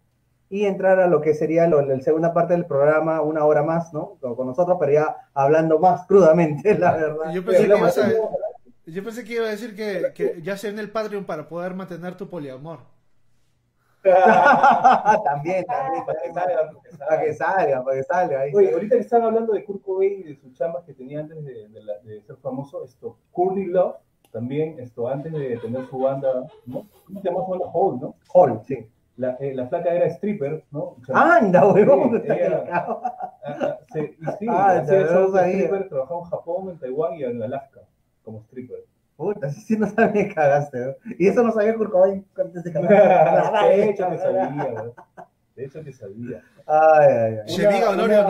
y 0.49 0.65
entrar 0.67 1.01
a 1.01 1.09
lo 1.09 1.21
que 1.21 1.35
sería 1.35 1.67
lo- 1.67 1.83
la 1.83 2.01
segunda 2.01 2.33
parte 2.33 2.53
del 2.55 2.67
programa, 2.67 3.21
una 3.23 3.45
hora 3.45 3.63
más, 3.63 3.93
¿no? 3.93 4.17
Con, 4.21 4.47
nosotros, 4.47 4.77
pero 4.79 4.93
ya 4.93 5.17
hablando 5.35 5.79
más 5.79 6.07
crudamente, 6.07 6.79
la 6.79 6.93
verdad. 6.97 7.33
Yo 7.33 7.45
pensé, 7.45 7.67
que 7.67 7.77
ibas 7.79 7.99
a, 7.99 8.13
yo 8.87 9.03
pensé 9.05 9.25
que 9.25 9.33
iba 9.35 9.47
a 9.47 9.51
decir 9.51 9.75
que, 9.75 10.13
que 10.15 10.41
ya 10.43 10.57
sea 10.57 10.71
en 10.71 10.79
el 10.79 10.91
Patreon 10.91 11.25
para 11.25 11.49
poder 11.49 11.75
mantener 11.75 12.17
tu 12.17 12.29
poliamor. 12.29 12.81
también, 15.25 15.65
también, 15.65 16.05
para 16.05 16.21
que 16.23 16.33
salga, 16.33 16.71
para 16.99 17.23
que 17.23 17.35
salga. 17.35 17.85
para 17.85 17.97
que 17.97 18.03
salga. 18.05 18.41
ahí. 18.41 18.53
Oye, 18.55 18.73
ahorita 18.73 18.97
que 18.97 19.01
están 19.03 19.23
hablando 19.23 19.53
de 19.53 19.65
Kurt 19.65 19.83
Cobain 19.83 20.21
y 20.21 20.23
de 20.25 20.37
sus 20.37 20.53
chambas 20.55 20.85
que 20.85 20.95
tenía 20.95 21.21
antes 21.21 21.45
de, 21.45 21.69
de 21.69 21.83
la- 21.83 21.99
de 22.05 22.21
ser 22.23 22.37
famoso, 22.37 22.85
esto, 22.85 23.17
Courtney 23.33 23.67
Love, 23.67 23.97
también, 24.33 24.79
esto, 24.81 25.09
antes 25.09 25.33
de 25.33 25.57
tener 25.59 25.87
su 25.87 25.99
banda, 25.99 26.47
¿no? 26.67 26.87
¿Cómo 27.07 27.21
se 27.21 27.29
llama 27.29 27.45
su 27.45 27.51
banda? 27.53 27.67
Hole, 27.73 27.99
¿no? 28.01 28.15
Hall, 28.35 28.61
sí. 28.67 28.87
La, 29.17 29.31
eh, 29.41 29.55
la 29.55 29.67
flaca 29.67 29.95
era 29.95 30.07
stripper, 30.07 30.63
¿no? 30.71 30.81
O 30.81 30.97
sea, 31.07 31.37
Anda, 31.37 31.67
huevón. 31.67 32.23
Sí, 32.23 32.29
ah, 32.71 33.03
ah, 33.45 33.79
se- 33.93 34.15
sí, 34.39 34.47
Ah, 34.51 34.85
sabía. 34.85 35.31
stripper, 35.55 35.89
trabajaba 35.89 36.21
en 36.21 36.27
Japón, 36.27 36.69
en 36.71 36.79
Taiwán 36.79 37.15
y 37.15 37.25
en 37.25 37.43
Alaska 37.43 37.81
como 38.23 38.41
stripper. 38.43 38.85
Puta, 39.17 39.51
sí, 39.51 39.61
sí 39.63 39.77
no 39.79 39.89
sabía 39.95 40.29
que 40.29 40.35
cagaste, 40.35 40.79
¿no? 40.79 40.95
Y 41.19 41.29
eso 41.29 41.43
no 41.43 41.53
sabía 41.53 41.75
Kurt 41.75 41.91
Cobain 41.91 42.27
antes 42.37 42.63
de 42.65 42.73
cagar. 42.73 43.73
hecho 43.91 44.09
que 44.11 44.19
sabía, 44.19 44.65
güey. 44.73 44.93
De 45.57 45.65
hecho 45.65 45.83
que 45.83 45.93
sabía. 45.93 46.43
Ay, 46.67 47.07
ay, 47.09 47.35
ay. 47.47 47.55
Cheviga 47.55 47.91
Una- 47.91 48.03
Honorio, 48.03 48.27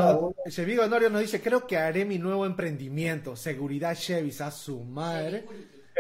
Honorio 0.85 1.11
nos 1.11 1.23
dice, 1.23 1.41
creo 1.41 1.67
que 1.67 1.77
haré 1.77 2.05
mi 2.05 2.19
nuevo 2.19 2.47
emprendimiento, 2.47 3.35
seguridad 3.35 3.95
Chevy, 3.95 4.31
a 4.41 4.51
su 4.53 4.85
madre. 4.85 5.45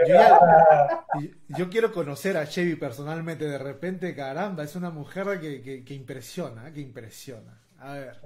Yo, 0.06 0.14
ya- 0.14 1.04
yo 1.48 1.68
quiero 1.68 1.90
conocer 1.92 2.36
a 2.36 2.46
Chevy 2.46 2.76
personalmente, 2.76 3.46
de 3.46 3.58
repente, 3.58 4.14
caramba, 4.14 4.62
es 4.62 4.76
una 4.76 4.90
mujer 4.90 5.40
que, 5.40 5.62
que- 5.62 5.84
que 5.84 5.94
impresiona, 5.94 6.72
que 6.72 6.80
impresiona. 6.80 7.58
A 7.80 7.94
ver, 7.94 8.16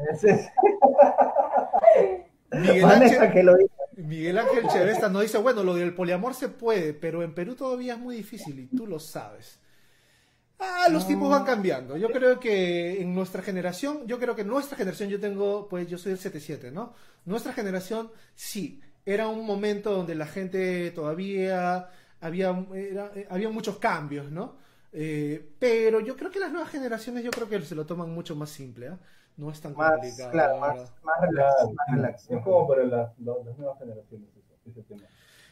Miguel 2.52 2.84
Ángel, 2.84 3.32
que 3.32 3.42
lo 3.42 3.56
dice. 3.56 3.70
Miguel 4.02 4.38
Ángel 4.38 4.66
Chevesta 4.68 5.08
nos 5.08 5.22
dice, 5.22 5.38
bueno, 5.38 5.62
lo 5.62 5.74
del 5.74 5.94
poliamor 5.94 6.34
se 6.34 6.48
puede, 6.48 6.92
pero 6.94 7.22
en 7.22 7.34
Perú 7.34 7.54
todavía 7.54 7.94
es 7.94 7.98
muy 8.00 8.16
difícil 8.16 8.58
y 8.58 8.66
tú 8.66 8.86
lo 8.86 8.98
sabes. 9.00 9.58
Ah, 10.58 10.88
los 10.90 11.06
tiempos 11.06 11.30
van 11.30 11.44
cambiando. 11.44 11.96
Yo 11.96 12.10
creo 12.10 12.38
que 12.38 13.00
en 13.00 13.14
nuestra 13.14 13.40
generación, 13.42 14.06
yo 14.06 14.18
creo 14.18 14.36
que 14.36 14.44
nuestra 14.44 14.76
generación, 14.76 15.08
yo 15.08 15.18
tengo, 15.18 15.66
pues 15.68 15.88
yo 15.88 15.96
soy 15.96 16.10
del 16.12 16.18
77, 16.18 16.70
¿no? 16.70 16.92
Nuestra 17.24 17.52
generación, 17.54 18.10
sí, 18.34 18.80
era 19.06 19.28
un 19.28 19.46
momento 19.46 19.90
donde 19.92 20.14
la 20.14 20.26
gente 20.26 20.90
todavía 20.90 21.88
había, 22.20 22.50
era- 22.74 23.10
eh, 23.14 23.26
había 23.30 23.48
muchos 23.48 23.78
cambios, 23.78 24.30
¿no? 24.30 24.58
Eh, 24.92 25.48
pero 25.58 26.00
yo 26.00 26.16
creo 26.16 26.30
que 26.30 26.40
las 26.40 26.52
nuevas 26.52 26.70
generaciones, 26.70 27.24
yo 27.24 27.30
creo 27.30 27.48
que 27.48 27.60
se 27.62 27.74
lo 27.74 27.86
toman 27.86 28.10
mucho 28.12 28.36
más 28.36 28.50
simple, 28.50 28.88
¿ah? 28.88 28.98
No 29.36 29.50
es 29.50 29.60
tan 29.60 29.74
Más, 29.74 29.92
complicado. 29.92 30.30
claro, 30.32 30.58
más, 30.58 30.76
más 31.02 31.20
relax, 31.20 31.54
Claro, 31.54 31.70
más 31.72 31.86
sí. 31.86 31.94
relax. 31.94 32.30
Es 32.30 32.42
como 32.42 32.68
para 32.68 32.84
las, 32.84 33.18
nuevas 33.18 33.78
generaciones 33.78 34.28
ese, 34.66 34.82
tema. 34.82 35.02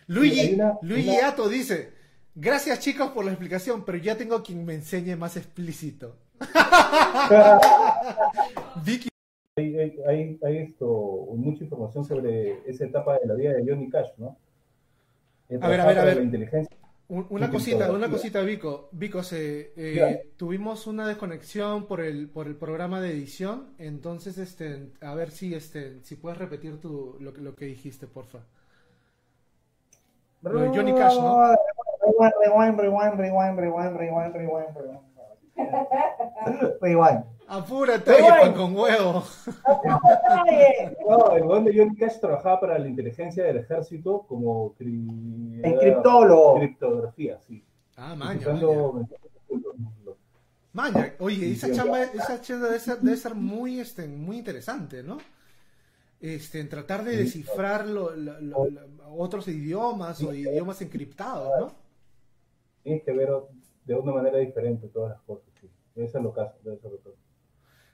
Luigi, 0.08 0.54
una- 0.54 0.78
Luigi 0.82 1.16
una- 1.16 1.28
Ato 1.28 1.48
dice, 1.48 1.92
gracias 2.34 2.80
chicos 2.80 3.10
por 3.12 3.24
la 3.24 3.30
explicación, 3.30 3.84
pero 3.84 3.96
ya 3.98 4.16
tengo 4.16 4.42
quien 4.42 4.64
me 4.64 4.74
enseñe 4.74 5.16
más 5.16 5.36
explícito. 5.36 6.16
Vicky, 8.84 9.08
Hay, 9.56 9.76
hay, 9.78 9.98
hay, 10.06 10.38
hay 10.44 10.56
esto, 10.58 10.86
mucha 11.36 11.64
información 11.64 12.04
sobre 12.04 12.60
esa 12.70 12.84
etapa 12.84 13.18
de 13.18 13.26
la 13.26 13.34
vida 13.34 13.52
de 13.54 13.64
Johnny 13.66 13.88
Cash, 13.90 14.10
¿no? 14.18 14.36
A 15.60 15.68
ver, 15.68 15.80
a 15.80 15.86
ver, 15.86 15.98
a 15.98 16.04
ver. 16.04 16.16
La 16.18 16.22
inteligencia. 16.22 16.76
Un- 17.08 17.26
una 17.30 17.50
cosita, 17.50 17.90
una 17.90 18.10
cosita, 18.10 18.40
Vico. 18.42 18.88
Vico, 18.92 19.22
se, 19.22 19.72
eh, 19.76 20.30
tuvimos 20.36 20.86
una 20.86 21.06
desconexión 21.08 21.86
por 21.86 22.00
el, 22.00 22.28
por 22.28 22.46
el 22.46 22.54
programa 22.56 23.00
de 23.00 23.10
edición, 23.12 23.68
entonces, 23.78 24.36
este, 24.38 24.92
a 25.00 25.14
ver 25.14 25.30
si, 25.30 25.54
este, 25.54 26.00
si 26.04 26.16
puedes 26.16 26.38
repetir 26.38 26.80
tu, 26.80 27.16
lo, 27.20 27.32
que- 27.32 27.40
lo 27.40 27.54
que 27.54 27.64
dijiste, 27.66 28.06
porfa. 28.06 28.40
Lo 30.42 30.60
de 30.60 30.68
Johnny 30.68 30.92
Cash, 30.94 31.16
¿no? 31.16 31.40
Rewind, 31.40 32.78
rewind, 32.78 32.78
rewind, 32.78 33.14
rewind, 33.18 33.58
rewind, 33.58 33.96
rewind, 33.96 34.34
rewind, 34.36 34.76
rewind. 34.76 34.98
Rewind. 36.80 37.24
Apúrate, 37.50 38.02
Pero 38.04 38.26
oye, 38.26 38.40
pan 38.40 38.52
con 38.54 38.76
huevo. 38.76 39.24
No, 41.08 41.32
el 41.36 41.42
weón 41.44 41.64
de 41.64 41.76
Johnny 41.76 41.96
Cash 41.96 42.20
trabajaba 42.20 42.60
para 42.60 42.78
la 42.78 42.86
inteligencia 42.88 43.44
del 43.44 43.56
ejército 43.58 44.24
como 44.28 44.74
cri- 44.76 45.78
criptólogo. 45.80 46.56
criptografía, 46.58 47.38
sí. 47.46 47.64
Ah, 47.96 48.14
maña, 48.14 48.46
maña. 50.72 51.14
oye, 51.18 51.52
esa 51.52 51.72
chamba, 51.72 52.02
esa 52.02 52.40
chamba 52.40 52.66
debe 52.66 52.78
ser, 52.80 52.98
debe 52.98 53.16
ser 53.16 53.34
muy, 53.34 53.80
este, 53.80 54.06
muy 54.06 54.38
interesante, 54.38 55.02
¿no? 55.02 55.18
Este, 56.20 56.60
en 56.60 56.68
tratar 56.68 57.04
de 57.04 57.16
descifrar 57.16 57.86
lo- 57.86 58.14
lo- 58.14 58.40
lo- 58.40 58.68
lo- 58.70 59.14
otros 59.16 59.48
idiomas 59.48 60.22
o 60.22 60.34
idiomas 60.34 60.82
encriptados, 60.82 61.48
¿no? 61.60 61.72
Tienes 62.82 63.02
que 63.04 63.12
ver 63.12 63.30
de 63.84 63.94
una 63.94 64.12
manera 64.12 64.38
diferente 64.38 64.88
todas 64.88 65.12
las 65.12 65.20
cosas, 65.22 65.48
sí. 65.60 65.68
Debe 65.94 66.08
ser 66.08 66.20
lo 66.22 66.32
caso, 66.32 66.54
debe 66.62 66.76
ser 66.78 66.90
lo 66.92 66.98
caso. 66.98 67.16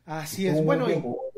Así 0.07 0.47
es. 0.47 0.63
Bueno, 0.65 0.89
y, 0.91 0.95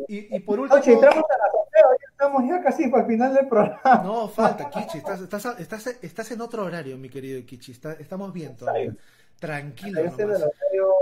y, 0.09 0.37
y 0.37 0.41
por 0.41 0.59
último, 0.61 0.81
Oye, 0.81 0.93
entramos 0.93 1.25
a 1.25 1.39
la 1.39 1.51
sorteo, 1.53 1.87
ya 2.01 2.07
estamos 2.11 2.43
ya 2.49 2.63
casi 2.63 2.89
para 2.89 3.03
el 3.05 3.09
final 3.09 3.35
del 3.35 3.49
programa. 3.49 4.03
no 4.03 4.29
falta, 4.29 4.69
Kichi, 4.71 4.99
estás, 4.99 5.21
estás, 5.21 5.61
estás, 5.61 5.87
estás 6.03 6.31
en 6.33 6.41
otro 6.41 6.65
horario, 6.65 6.99
mi 6.99 7.09
querido 7.09 7.45
Kichi, 7.47 7.73
está- 7.73 7.93
estamos 7.95 8.33
bien 8.33 8.57
todavía. 8.57 8.95
Tranquilo 9.39 10.01
Ese 10.01 10.09
es 10.09 10.19
el 10.21 10.31
horario, 10.31 10.95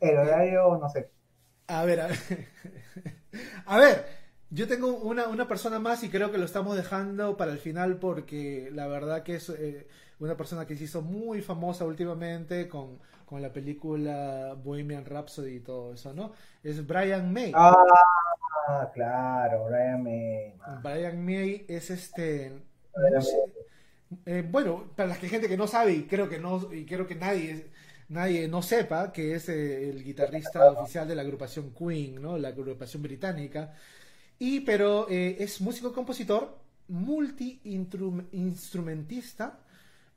el 0.00 0.18
horario, 0.18 0.78
no 0.78 0.88
sé. 0.88 1.10
A 1.68 1.84
ver, 1.84 2.00
a 2.00 2.06
ver. 2.08 2.18
A 3.66 3.78
ver, 3.78 4.04
yo 4.50 4.66
tengo 4.66 4.88
una, 4.96 5.28
una 5.28 5.46
persona 5.46 5.78
más 5.78 6.02
y 6.02 6.08
creo 6.10 6.32
que 6.32 6.38
lo 6.38 6.44
estamos 6.44 6.76
dejando 6.76 7.36
para 7.36 7.52
el 7.52 7.58
final 7.58 7.98
porque 7.98 8.70
la 8.72 8.88
verdad 8.88 9.22
que 9.22 9.36
es 9.36 9.48
eh, 9.50 9.86
una 10.20 10.36
persona 10.36 10.66
que 10.66 10.76
se 10.76 10.84
hizo 10.84 11.02
muy 11.02 11.40
famosa 11.40 11.84
últimamente 11.84 12.68
con, 12.68 12.98
con 13.24 13.42
la 13.42 13.52
película 13.52 14.54
Bohemian 14.62 15.04
Rhapsody 15.04 15.56
y 15.56 15.60
todo 15.60 15.94
eso, 15.94 16.12
¿no? 16.12 16.32
Es 16.62 16.86
Brian 16.86 17.32
May. 17.32 17.52
Ah, 17.54 18.90
claro, 18.94 19.64
Brian 19.66 20.02
May. 20.02 20.54
man. 20.58 20.82
Brian 20.82 21.24
May 21.24 21.64
es 21.68 21.90
este... 21.90 22.52
Brian 22.94 23.14
no 23.14 23.22
sé, 23.22 23.36
eh, 24.26 24.46
bueno, 24.48 24.90
para 24.96 25.10
la 25.10 25.14
gente 25.14 25.48
que 25.48 25.56
no 25.56 25.66
sabe 25.66 25.92
y 25.92 26.02
creo 26.04 26.28
que 26.28 26.38
no 26.38 26.72
y 26.72 26.84
creo 26.84 27.06
que 27.06 27.14
nadie 27.14 27.70
nadie 28.08 28.48
no 28.48 28.60
sepa 28.60 29.12
que 29.12 29.34
es 29.36 29.48
eh, 29.48 29.88
el 29.88 30.02
guitarrista 30.02 30.68
oficial 30.72 31.06
de 31.06 31.14
la 31.14 31.22
agrupación 31.22 31.72
Queen, 31.72 32.20
¿no? 32.20 32.36
La 32.36 32.48
agrupación 32.48 33.02
británica. 33.02 33.72
Y 34.38 34.60
pero 34.60 35.08
eh, 35.08 35.36
es 35.38 35.60
músico 35.60 35.92
compositor, 35.92 36.58
multi 36.88 37.60
instrumentista 38.32 39.60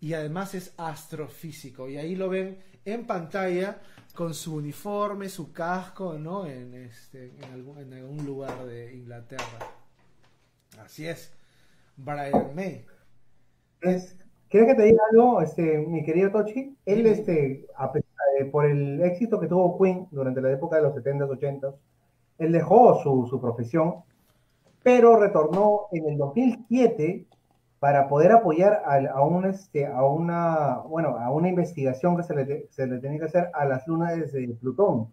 y 0.03 0.13
además 0.15 0.53
es 0.53 0.73
astrofísico 0.77 1.87
y 1.87 1.95
ahí 1.97 2.15
lo 2.17 2.27
ven 2.27 2.57
en 2.83 3.05
pantalla 3.07 3.79
con 4.13 4.33
su 4.33 4.55
uniforme, 4.57 5.29
su 5.29 5.53
casco, 5.53 6.19
¿no? 6.19 6.45
En 6.45 6.73
este 6.73 7.31
en 7.37 7.43
algún, 7.53 7.77
en 7.79 7.93
algún 7.93 8.25
lugar 8.25 8.65
de 8.65 8.93
Inglaterra. 8.93 9.59
Así 10.83 11.07
es. 11.07 11.31
Brian 11.95 12.53
May. 12.53 12.85
Es- 13.79 14.17
¿Quieres 14.49 14.69
que 14.69 14.75
te 14.75 14.83
diga 14.83 15.01
algo, 15.11 15.41
este, 15.41 15.79
mi 15.79 16.03
querido 16.03 16.31
Tochi? 16.31 16.75
Él, 16.85 17.07
este, 17.07 17.65
a 17.75 17.91
pesar 17.91 18.09
de- 18.37 18.45
por 18.45 18.65
el 18.65 19.01
éxito 19.01 19.39
que 19.39 19.47
tuvo 19.47 19.77
Queen 19.79 20.07
durante 20.11 20.41
la 20.41 20.51
época 20.51 20.75
de 20.75 20.81
los 20.83 20.93
70s, 20.95 21.29
80s, 21.29 21.73
él 22.39 22.51
dejó 22.51 23.01
su, 23.01 23.25
su 23.29 23.39
profesión, 23.39 24.03
pero 24.83 25.17
retornó 25.17 25.87
en 25.93 26.09
el 26.09 26.17
2007 26.17 27.25
para 27.83 28.07
poder 28.07 28.31
apoyar 28.31 28.81
a, 28.85 28.95
a 29.13 29.25
un, 29.25 29.43
este, 29.43 29.85
a 29.85 30.05
una, 30.05 30.77
bueno, 30.87 31.17
a 31.17 31.29
una 31.31 31.49
investigación 31.49 32.15
que 32.15 32.23
se 32.23 32.33
le, 32.33 32.67
se 32.71 32.87
le 32.87 32.99
tenía 32.99 33.19
que 33.19 33.25
hacer 33.25 33.49
a 33.53 33.65
las 33.65 33.85
lunas 33.89 34.31
de 34.31 34.55
Plutón. 34.61 35.11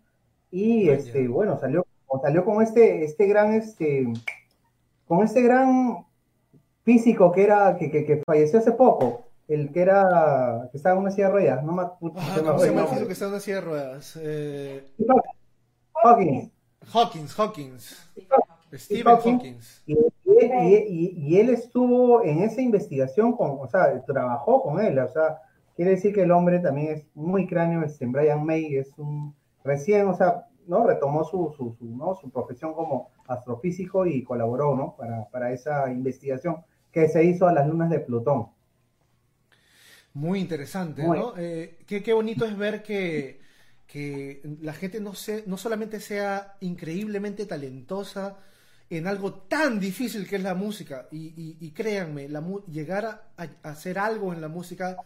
Y, 0.52 0.88
este, 0.88 1.26
bueno, 1.26 1.58
salió, 1.58 1.84
salió 2.22 2.44
con 2.44 2.62
este, 2.62 3.04
este 3.04 3.26
gran, 3.26 3.54
este, 3.54 4.06
con 5.08 5.24
este 5.24 5.42
gran 5.42 6.06
físico 6.84 7.32
que 7.32 7.42
era, 7.42 7.76
que, 7.76 7.90
que, 7.90 8.04
que 8.04 8.22
falleció 8.24 8.60
hace 8.60 8.70
poco, 8.70 9.24
el 9.48 9.72
que 9.72 9.82
era, 9.82 10.68
que 10.70 10.76
estaba 10.76 10.94
en 10.94 11.02
una 11.02 11.10
silla 11.10 11.26
de 11.26 11.32
ruedas, 11.32 11.64
no 11.64 11.72
me 11.72 11.82
acuerdo. 11.82 12.20
Ah, 12.20 12.34
se 12.36 12.40
me 12.40 12.46
¿Cómo 12.46 12.58
fue 12.58 12.60
se 12.60 12.66
el 12.68 12.76
llama 12.76 12.82
el 12.82 12.86
nombre. 12.86 12.86
físico 12.86 13.06
que 13.08 13.12
está 13.14 13.24
en 13.24 13.30
una 13.32 13.40
silla 13.40 13.56
de 13.56 13.62
ruedas? 13.62 14.18
Eh, 14.22 14.86
Hawkins. 16.04 16.52
Hawkins, 16.92 17.36
Hawkins. 17.36 18.12
Stephen 18.74 19.04
Hawking. 19.04 19.34
Hawkins. 19.36 19.82
Y, 19.86 19.94
y- 19.94 20.76
y- 20.88 21.14
y 21.16 21.38
él 21.40 21.50
estuvo 21.50 22.22
en 22.24 22.42
esa 22.42 22.60
investigación 22.60 23.32
con, 23.36 23.58
o 23.60 23.66
sea, 23.68 24.02
trabajó 24.04 24.62
con 24.62 24.80
él, 24.80 24.98
o 24.98 25.08
sea, 25.08 25.38
quiere 25.76 25.92
decir 25.92 26.14
que 26.14 26.22
el 26.22 26.30
hombre 26.30 26.60
también 26.60 26.92
es 26.94 27.06
muy 27.14 27.46
cráneo, 27.46 27.82
este, 27.82 28.06
Brian 28.06 28.44
May 28.44 28.76
es 28.76 28.96
un 28.98 29.34
recién, 29.64 30.08
o 30.08 30.14
sea, 30.14 30.46
¿no? 30.66 30.86
Retomó 30.86 31.24
su, 31.24 31.52
su, 31.56 31.72
su, 31.78 31.84
¿no? 31.96 32.14
su 32.14 32.30
profesión 32.30 32.74
como 32.74 33.10
astrofísico 33.26 34.06
y 34.06 34.22
colaboró, 34.22 34.76
¿no? 34.76 34.94
Para, 34.96 35.28
para 35.30 35.52
esa 35.52 35.90
investigación 35.90 36.58
que 36.92 37.08
se 37.08 37.24
hizo 37.24 37.46
a 37.48 37.52
las 37.52 37.66
lunas 37.66 37.90
de 37.90 38.00
Plutón. 38.00 38.48
Muy 40.12 40.40
interesante, 40.40 41.02
Muy. 41.02 41.18
¿no? 41.18 41.34
Eh, 41.36 41.78
qué, 41.86 42.02
qué 42.02 42.12
bonito 42.12 42.44
es 42.44 42.56
ver 42.56 42.82
que, 42.82 43.40
que 43.86 44.42
la 44.60 44.72
gente 44.72 45.00
no, 45.00 45.14
se, 45.14 45.44
no 45.46 45.56
solamente 45.56 46.00
sea 46.00 46.56
increíblemente 46.60 47.46
talentosa 47.46 48.38
en 48.91 49.07
algo 49.07 49.32
tan 49.32 49.78
difícil 49.78 50.26
que 50.26 50.36
es 50.36 50.43
la 50.43 50.55
música, 50.55 51.07
y, 51.12 51.70
créanme, 51.70 52.28
llegar 52.66 53.05
a, 53.36 53.43
hacer 53.62 53.99
algo 54.01 54.32
en 54.32 54.41
la 54.41 54.49
música, 54.49 54.97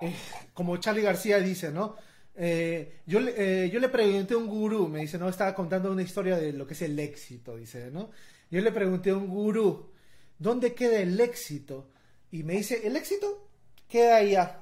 eh, 0.00 0.14
como 0.54 0.78
Charlie 0.78 1.02
García 1.02 1.38
dice, 1.38 1.70
¿no? 1.70 1.96
Eh, 2.34 3.00
yo, 3.06 3.20
eh, 3.20 3.70
yo 3.72 3.78
le 3.78 3.90
pregunté 3.90 4.34
a 4.34 4.38
un 4.38 4.46
gurú, 4.46 4.88
me 4.88 5.00
dice, 5.00 5.18
no, 5.18 5.28
estaba 5.28 5.54
contando 5.54 5.92
una 5.92 6.02
historia 6.02 6.38
de 6.38 6.54
lo 6.54 6.66
que 6.66 6.72
es 6.72 6.82
el 6.82 6.98
éxito, 6.98 7.56
dice, 7.56 7.90
¿no? 7.90 8.10
Yo 8.50 8.62
le 8.62 8.72
pregunté 8.72 9.10
a 9.10 9.16
un 9.16 9.28
gurú, 9.28 9.90
¿dónde 10.38 10.74
queda 10.74 10.98
el 10.98 11.20
éxito? 11.20 11.90
Y 12.30 12.42
me 12.42 12.54
dice, 12.54 12.86
el 12.86 12.96
éxito 12.96 13.48
queda 13.86 14.16
allá. 14.16 14.60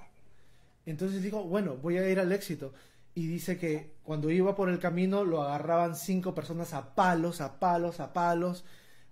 Entonces 0.84 1.22
digo, 1.22 1.44
bueno, 1.44 1.76
voy 1.76 1.98
a 1.98 2.08
ir 2.08 2.18
al 2.18 2.32
éxito. 2.32 2.74
Y 3.14 3.26
dice 3.28 3.58
que 3.58 3.94
cuando 4.02 4.30
iba 4.30 4.54
por 4.56 4.68
el 4.68 4.78
camino 4.80 5.24
lo 5.24 5.42
agarraban 5.42 5.94
cinco 5.96 6.34
personas 6.34 6.74
a 6.74 6.94
palos, 6.94 7.40
a 7.40 7.58
palos, 7.60 8.00
a 8.00 8.12
palos. 8.12 8.64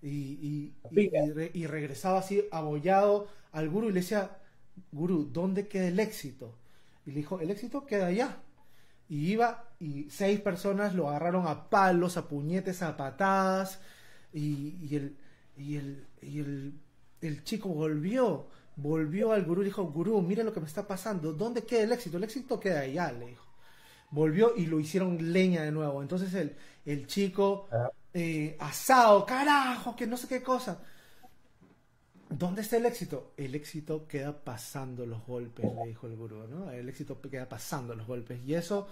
Y, 0.02 0.08
y- 0.10 0.74
y- 0.90 1.12
y 1.22 1.30
re- 1.30 1.50
y 1.54 1.66
regresaba 1.66 2.18
así 2.18 2.44
abollado 2.50 3.28
al 3.52 3.68
gurú 3.70 3.88
y 3.90 3.92
le 3.92 4.00
decía, 4.00 4.38
gurú, 4.92 5.28
¿dónde 5.32 5.68
queda 5.68 5.88
el 5.88 6.00
éxito? 6.00 6.56
Y 7.06 7.10
le 7.12 7.18
dijo, 7.18 7.40
el 7.40 7.50
éxito 7.50 7.86
queda 7.86 8.06
allá. 8.06 8.38
Y 9.08 9.32
iba 9.32 9.68
y 9.80 10.08
seis 10.10 10.40
personas 10.40 10.94
lo 10.94 11.08
agarraron 11.08 11.46
a 11.46 11.68
palos, 11.70 12.16
a 12.16 12.28
puñetes, 12.28 12.82
a 12.82 12.96
patadas. 12.96 13.80
Y, 14.32 14.76
y 14.82 14.96
el, 14.96 15.16
y, 15.56 15.76
el, 15.76 16.06
y 16.22 16.40
el, 16.40 16.74
el 17.20 17.44
chico 17.44 17.68
volvió, 17.70 18.48
volvió 18.76 19.32
al 19.32 19.44
gurú 19.44 19.62
y 19.62 19.66
dijo, 19.66 19.84
gurú, 19.84 20.20
mira 20.22 20.44
lo 20.44 20.52
que 20.52 20.60
me 20.60 20.66
está 20.66 20.86
pasando, 20.86 21.32
¿dónde 21.34 21.64
queda 21.64 21.82
el 21.84 21.92
éxito? 21.92 22.16
El 22.18 22.24
éxito 22.24 22.58
queda 22.60 22.80
allá, 22.80 23.12
le 23.12 23.26
dijo. 23.28 23.46
Volvió 24.12 24.54
y 24.56 24.66
lo 24.66 24.80
hicieron 24.80 25.32
leña 25.32 25.62
de 25.64 25.72
nuevo. 25.72 26.02
Entonces 26.02 26.34
el, 26.34 26.56
el 26.86 27.06
chico 27.08 27.68
Ah. 27.70 27.90
eh, 28.14 28.56
asado, 28.60 29.26
carajo, 29.26 29.96
que 29.96 30.06
no 30.06 30.16
sé 30.18 30.28
qué 30.28 30.42
cosa. 30.42 30.82
¿Dónde 32.28 32.62
está 32.62 32.78
el 32.78 32.86
éxito? 32.86 33.34
El 33.36 33.54
éxito 33.54 34.08
queda 34.08 34.42
pasando 34.44 35.04
los 35.06 35.26
golpes, 35.26 35.74
le 35.74 35.88
dijo 35.88 36.06
el 36.06 36.16
gurú, 36.16 36.46
¿no? 36.48 36.70
El 36.70 36.88
éxito 36.88 37.20
queda 37.20 37.48
pasando 37.48 37.94
los 37.94 38.06
golpes. 38.06 38.40
Y 38.46 38.54
eso, 38.54 38.88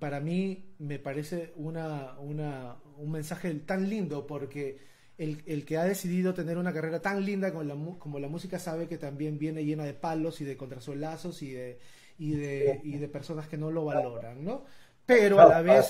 para 0.00 0.20
mí, 0.20 0.74
me 0.78 0.98
parece 0.98 1.52
una, 1.56 2.18
una, 2.20 2.76
un 2.98 3.12
mensaje 3.12 3.54
tan 3.56 3.88
lindo 3.90 4.26
porque 4.26 4.80
el, 5.18 5.42
el 5.46 5.64
que 5.64 5.78
ha 5.78 5.84
decidido 5.84 6.34
tener 6.34 6.58
una 6.58 6.72
carrera 6.72 7.02
tan 7.02 7.24
linda 7.24 7.52
como 7.52 7.64
la, 7.64 7.74
como 7.98 8.18
la 8.20 8.28
música 8.28 8.58
sabe 8.58 8.88
que 8.88 8.98
también 8.98 9.38
viene 9.38 9.64
llena 9.64 9.84
de 9.84 9.94
palos 9.94 10.40
y 10.40 10.44
de 10.44 10.56
contrasolazos 10.56 11.42
y 11.42 11.52
de, 11.52 11.80
y 12.26 12.32
de, 12.42 12.80
y 12.84 12.98
de 12.98 13.08
personas 13.08 13.48
que 13.48 13.56
no 13.58 13.70
lo 13.70 13.84
valoran, 13.84 14.44
¿no? 14.44 14.64
Pero 15.06 15.40
a 15.40 15.46
la 15.46 15.62
vez, 15.62 15.86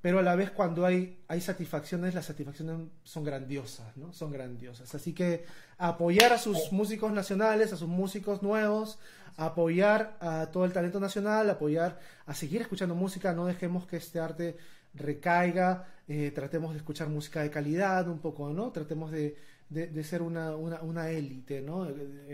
pero 0.00 0.18
a 0.18 0.22
la 0.22 0.34
vez 0.36 0.50
cuando 0.50 0.84
hay, 0.86 1.00
hay 1.28 1.40
satisfacciones, 1.40 2.14
las 2.14 2.26
satisfacciones 2.26 2.88
son 3.04 3.24
grandiosas, 3.24 3.96
¿no? 3.96 4.12
Son 4.12 4.30
grandiosas. 4.32 4.94
Así 4.94 5.12
que 5.12 5.44
apoyar 5.78 6.32
a 6.32 6.38
sus 6.38 6.72
músicos 6.72 7.12
nacionales, 7.12 7.72
a 7.72 7.76
sus 7.76 7.88
músicos 7.88 8.42
nuevos, 8.42 8.98
apoyar 9.36 10.16
a 10.20 10.50
todo 10.52 10.64
el 10.64 10.72
talento 10.72 11.00
nacional, 11.00 11.48
apoyar 11.50 11.98
a 12.26 12.34
seguir 12.34 12.60
escuchando 12.62 12.94
música, 12.94 13.32
no 13.34 13.46
dejemos 13.46 13.86
que 13.86 13.96
este 13.98 14.18
arte 14.20 14.56
recaiga, 14.94 15.86
eh, 16.08 16.32
tratemos 16.34 16.72
de 16.72 16.78
escuchar 16.78 17.08
música 17.08 17.42
de 17.42 17.50
calidad 17.50 18.08
un 18.08 18.18
poco, 18.20 18.52
¿no? 18.52 18.70
Tratemos 18.72 19.10
de, 19.12 19.36
de- 19.68 19.88
de 19.88 20.04
ser 20.04 20.22
una, 20.22 20.56
una, 20.56 20.80
una 20.82 21.10
élite, 21.10 21.60
¿no? 21.62 21.86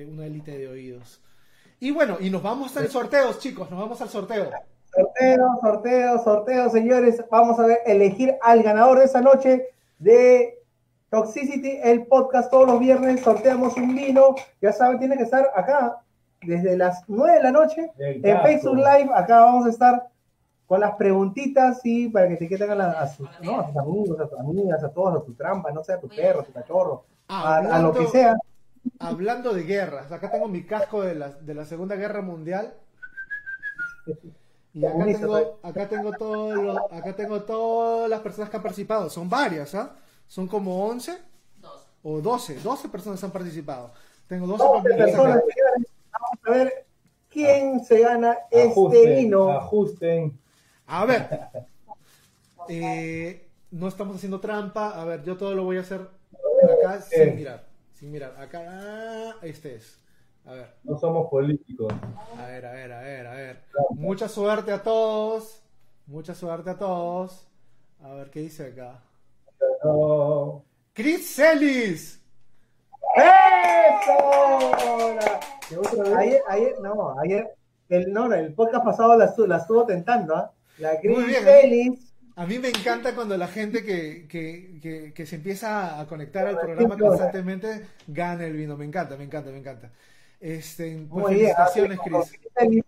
Una 0.09 0.27
élite 0.27 0.57
de 0.59 0.69
oídos. 0.69 1.21
Y 1.83 1.91
bueno, 1.91 2.17
y 2.21 2.31
nos 2.31 2.45
vamos 2.45 2.77
al 2.77 2.89
sorteo, 2.89 3.33
chicos, 3.41 3.69
nos 3.69 3.81
vamos 3.81 4.01
al 4.01 4.09
sorteo. 4.09 4.51
Sorteo, 4.95 5.49
sorteo, 5.61 6.23
sorteo, 6.23 6.71
señores. 6.71 7.25
Vamos 7.29 7.59
a 7.59 7.67
ver, 7.67 7.79
elegir 7.87 8.37
al 8.41 8.63
ganador 8.63 9.01
de 9.01 9.07
esa 9.07 9.21
noche 9.21 9.67
de 9.99 10.59
Toxicity, 11.11 11.81
el 11.83 12.07
podcast 12.07 12.51
todos 12.53 12.69
los 12.69 12.79
viernes. 12.79 13.21
Sorteamos 13.23 13.77
un 13.77 13.97
vino. 13.97 14.37
Ya 14.61 14.73
saben, 14.73 15.01
tiene 15.01 15.17
que 15.17 15.25
estar 15.25 15.45
acá 15.57 15.99
desde 16.43 16.77
las 16.77 17.03
9 17.09 17.39
de 17.39 17.43
la 17.43 17.51
noche 17.51 17.91
en. 17.99 18.23
Facebook 18.43 18.77
Live. 18.77 19.11
Acá 19.13 19.41
vamos 19.41 19.67
a 19.67 19.71
estar 19.71 20.07
con 20.69 20.79
las 20.79 20.95
preguntitas 20.95 21.81
y 21.83 22.09
para 22.11 22.29
que 22.29 22.37
te 22.37 22.49
queden 22.49 22.71
a, 22.71 22.75
la- 22.77 22.91
a 22.93 23.09
sus, 23.09 23.29
¿no? 23.43 23.59
a 23.59 23.67
tus 23.67 23.77
amigos, 23.77 24.21
a 24.21 24.29
tus 24.29 24.39
amigas, 24.39 24.85
a 24.85 24.89
todos, 24.91 25.21
a 25.21 25.25
tu 25.25 25.35
trampa, 25.35 25.73
no 25.73 25.83
sé, 25.83 25.95
a 25.95 25.99
tu 26.01 26.09
perro, 26.09 26.43
a 26.43 26.45
tu 26.45 26.53
cachorro, 26.53 27.05
a, 27.27 27.57
a 27.59 27.79
lo 27.83 27.93
que 27.93 28.07
sea. 28.07 28.37
Hablando 28.99 29.53
de 29.53 29.63
guerras, 29.65 30.13
acá 30.13 30.31
tengo 30.31 30.49
mi 30.49 30.65
casco 30.65 31.03
de 31.03 31.15
la, 31.15 31.31
de 31.31 31.55
la 31.55 31.65
Segunda 31.65 31.97
Guerra 31.97 32.21
Mundial. 32.23 32.75
Y 34.75 34.85
acá 34.87 35.05
tengo, 35.05 35.59
acá 35.63 35.89
tengo 35.89 36.13
todo 36.13 36.55
lo- 36.63 36.93
acá 36.93 37.15
tengo 37.15 37.43
todas 37.43 38.09
las 38.09 38.21
personas 38.21 38.49
que 38.51 38.57
han 38.57 38.63
participado. 38.63 39.11
Son 39.11 39.29
varias, 39.29 39.75
¿ah? 39.75 39.97
Son 40.27 40.47
como 40.49 40.87
11 40.87 41.19
Dos. 41.61 41.87
o 42.03 42.21
12. 42.21 42.55
12 42.61 42.89
personas 42.89 43.23
han 43.23 43.31
participado. 43.33 43.93
Tengo 44.29 44.47
12 44.47 44.63
Doce 44.65 44.77
papelitos 44.79 45.05
personas, 45.07 45.37
acá. 45.37 45.47
señores. 45.53 45.89
Vamos 46.13 46.39
a 46.47 46.51
ver 46.51 46.87
quién 47.29 47.85
se 47.85 48.01
gana 48.01 48.39
este 48.51 49.17
vino. 49.17 49.51
ajusten. 49.51 50.39
A 50.87 51.05
ver. 51.05 51.29
Eh, 52.69 53.49
no 53.73 53.89
estamos 53.89 54.15
haciendo 54.15 54.39
trampa. 54.39 54.91
A 54.91 55.05
ver, 55.05 55.25
yo 55.25 55.37
todo 55.37 55.53
lo 55.53 55.65
voy 55.65 55.79
a 55.79 55.81
hacer 55.81 56.01
acá 56.81 57.01
sin 57.03 57.35
mirar. 57.35 57.65
Sin 58.03 58.11
mirar. 58.11 58.35
Acá, 58.37 58.61
ah, 58.67 59.37
este 59.43 59.77
es. 59.77 59.97
A 60.45 60.55
ver. 60.55 60.75
No 60.83 60.99
somos 60.99 61.31
políticos. 61.31 61.93
A 62.37 62.47
ver, 62.49 62.67
a 62.67 62.73
ver, 62.73 62.93
a 62.93 63.01
ver, 63.01 63.27
a 63.29 63.35
ver. 63.35 63.63
Mucha 63.91 64.29
suerte 64.29 64.73
a 64.73 64.83
todos. 64.83 65.63
Mucha 66.09 66.35
suerte 66.35 66.71
a 66.71 66.77
todos. 66.77 67.47
A 68.03 68.13
ver, 68.15 68.29
¿qué 68.31 68.41
dice 68.41 68.67
acá? 68.73 69.01
No. 69.85 70.65
Chris 70.93 71.33
Celis. 71.33 72.21
¡Eso! 73.15 74.19
Ayer, 76.17 76.43
ayer, 76.49 76.81
no, 76.81 77.17
ayer, 77.21 77.55
el, 77.89 78.13
no, 78.13 78.27
no, 78.27 78.35
el 78.35 78.53
podcast 78.53 78.85
pasado 78.85 79.17
la, 79.17 79.33
la 79.47 79.57
estuvo 79.59 79.87
tentando, 79.87 80.35
¿ah? 80.35 80.53
La 80.79 80.95
Muy 81.05 81.23
Gris 81.23 81.27
bien. 81.27 81.45
Félix. 81.45 82.12
A 82.35 82.47
mí 82.47 82.59
me 82.59 82.69
encanta 82.69 83.15
cuando 83.15 83.37
la 83.37 83.47
gente 83.47 83.85
que, 83.85 84.27
que, 84.27 84.79
que, 84.81 85.13
que 85.13 85.27
se 85.27 85.37
empieza 85.37 86.01
a 86.01 86.07
conectar 86.07 86.47
al 86.47 86.59
programa 86.59 86.97
claro. 86.97 87.11
constantemente 87.11 87.87
gana 88.07 88.45
el 88.45 88.55
vino. 88.55 88.77
Me 88.77 88.87
encanta, 88.87 89.17
me 89.17 89.25
encanta, 89.25 89.51
me 89.51 89.59
encanta. 89.59 89.91
Este, 90.41 91.07
pues 91.11 91.25
Muy 91.25 91.35
bien. 91.35 91.55
felicitaciones, 91.55 91.99
Félix. 92.55 92.87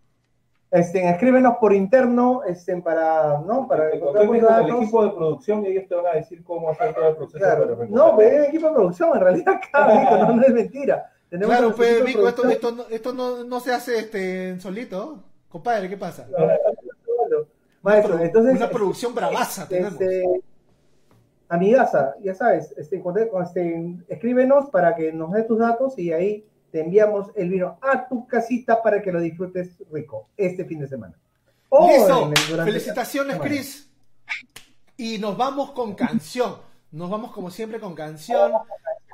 Este, 0.71 1.09
escríbenos 1.09 1.59
por 1.59 1.73
interno, 1.73 2.43
este, 2.43 2.77
para, 2.79 3.39
¿no? 3.47 3.69
Para 3.69 3.91
el 3.91 4.01
datos. 4.01 4.83
equipo 4.83 5.05
de 5.05 5.11
producción 5.13 5.65
y 5.65 5.69
ellos 5.69 5.85
te 5.89 5.95
van 5.95 6.07
a 6.07 6.15
decir 6.15 6.43
cómo 6.43 6.71
hacer 6.71 6.93
todo 6.93 7.11
el 7.11 7.15
proceso. 7.15 7.39
Claro. 7.39 7.77
para. 7.77 7.89
No, 7.89 8.17
pero 8.17 8.43
es 8.43 8.49
equipo 8.49 8.67
de 8.69 8.75
producción, 8.75 9.11
en 9.15 9.21
realidad, 9.21 9.55
acá, 9.73 10.19
no, 10.27 10.35
no 10.35 10.43
es 10.43 10.53
mentira. 10.53 11.13
Tenemos 11.31 11.55
Claro, 11.55 11.77
pues, 11.77 12.03
Mico, 12.03 12.27
esto, 12.27 12.43
producción. 12.43 12.51
esto, 12.51 12.73
no, 12.73 12.97
esto 12.97 13.13
no, 13.13 13.45
no 13.45 13.61
se 13.61 13.73
hace 13.73 13.99
este, 13.99 14.59
solito. 14.59 15.23
Compadre, 15.49 15.89
¿qué 15.89 15.97
pasa? 15.97 16.27
Maestro, 17.85 18.15
Una 18.15 18.25
entonces, 18.25 18.57
Una 18.57 18.71
producción 18.71 19.15
bravaza 19.15 19.69
tenemos. 19.69 19.93
Este, 20.01 20.25
amigaza, 21.49 22.15
ya 22.23 22.35
sabes, 22.35 22.75
este, 22.77 23.03
este, 23.43 23.97
escríbenos 24.09 24.71
para 24.71 24.97
que 24.97 25.13
nos 25.13 25.31
dé 25.33 25.43
tus 25.43 25.59
datos 25.59 25.99
y 25.99 26.13
ahí 26.13 26.47
te 26.73 26.81
enviamos 26.81 27.31
el 27.37 27.51
vino 27.51 27.79
a 27.83 28.09
tu 28.09 28.27
casita 28.27 28.83
para 28.83 29.01
que 29.03 29.13
lo 29.13 29.21
disfrutes 29.21 29.77
rico 29.93 30.29
este 30.37 30.65
fin 30.65 30.81
de 30.81 30.89
semana. 30.89 31.15
O 31.69 31.87
Listo. 31.87 32.23
en 32.27 32.29
el- 32.29 32.49
durante- 32.51 32.73
Felicitaciones, 32.73 33.39
Bueno, 33.39 33.55
Chris. 33.55 33.91
Y 34.97 35.19
nos 35.19 35.37
vamos 35.37 35.73
con 35.73 35.95
canción. 35.95 36.57
Nos 36.91 37.11
vamos 37.11 37.33
como 37.33 37.51
siempre 37.51 37.79
con 37.81 37.95
canción. 37.95 38.53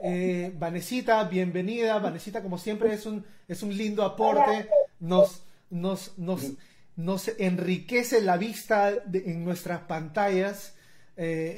Eh, 0.03 0.55
Vanesita, 0.59 1.25
bienvenida. 1.25 1.99
Vanesita, 1.99 2.43
como 2.43 2.57
siempre, 2.57 2.93
es 2.95 3.05
un, 3.05 3.25
es 3.49 3.63
un 3.63 3.77
lindo 3.77 4.05
aporte. 4.05 4.69
Nos, 5.01 5.43
nos, 5.71 6.17
nos, 6.19 6.53
nos 7.05 7.29
enriquece 7.39 8.21
la 8.21 8.37
vista 8.37 8.91
de- 8.93 9.31
en 9.31 9.45
nuestras 9.45 9.81
pantallas. 9.83 10.77
Eh, 11.17 11.57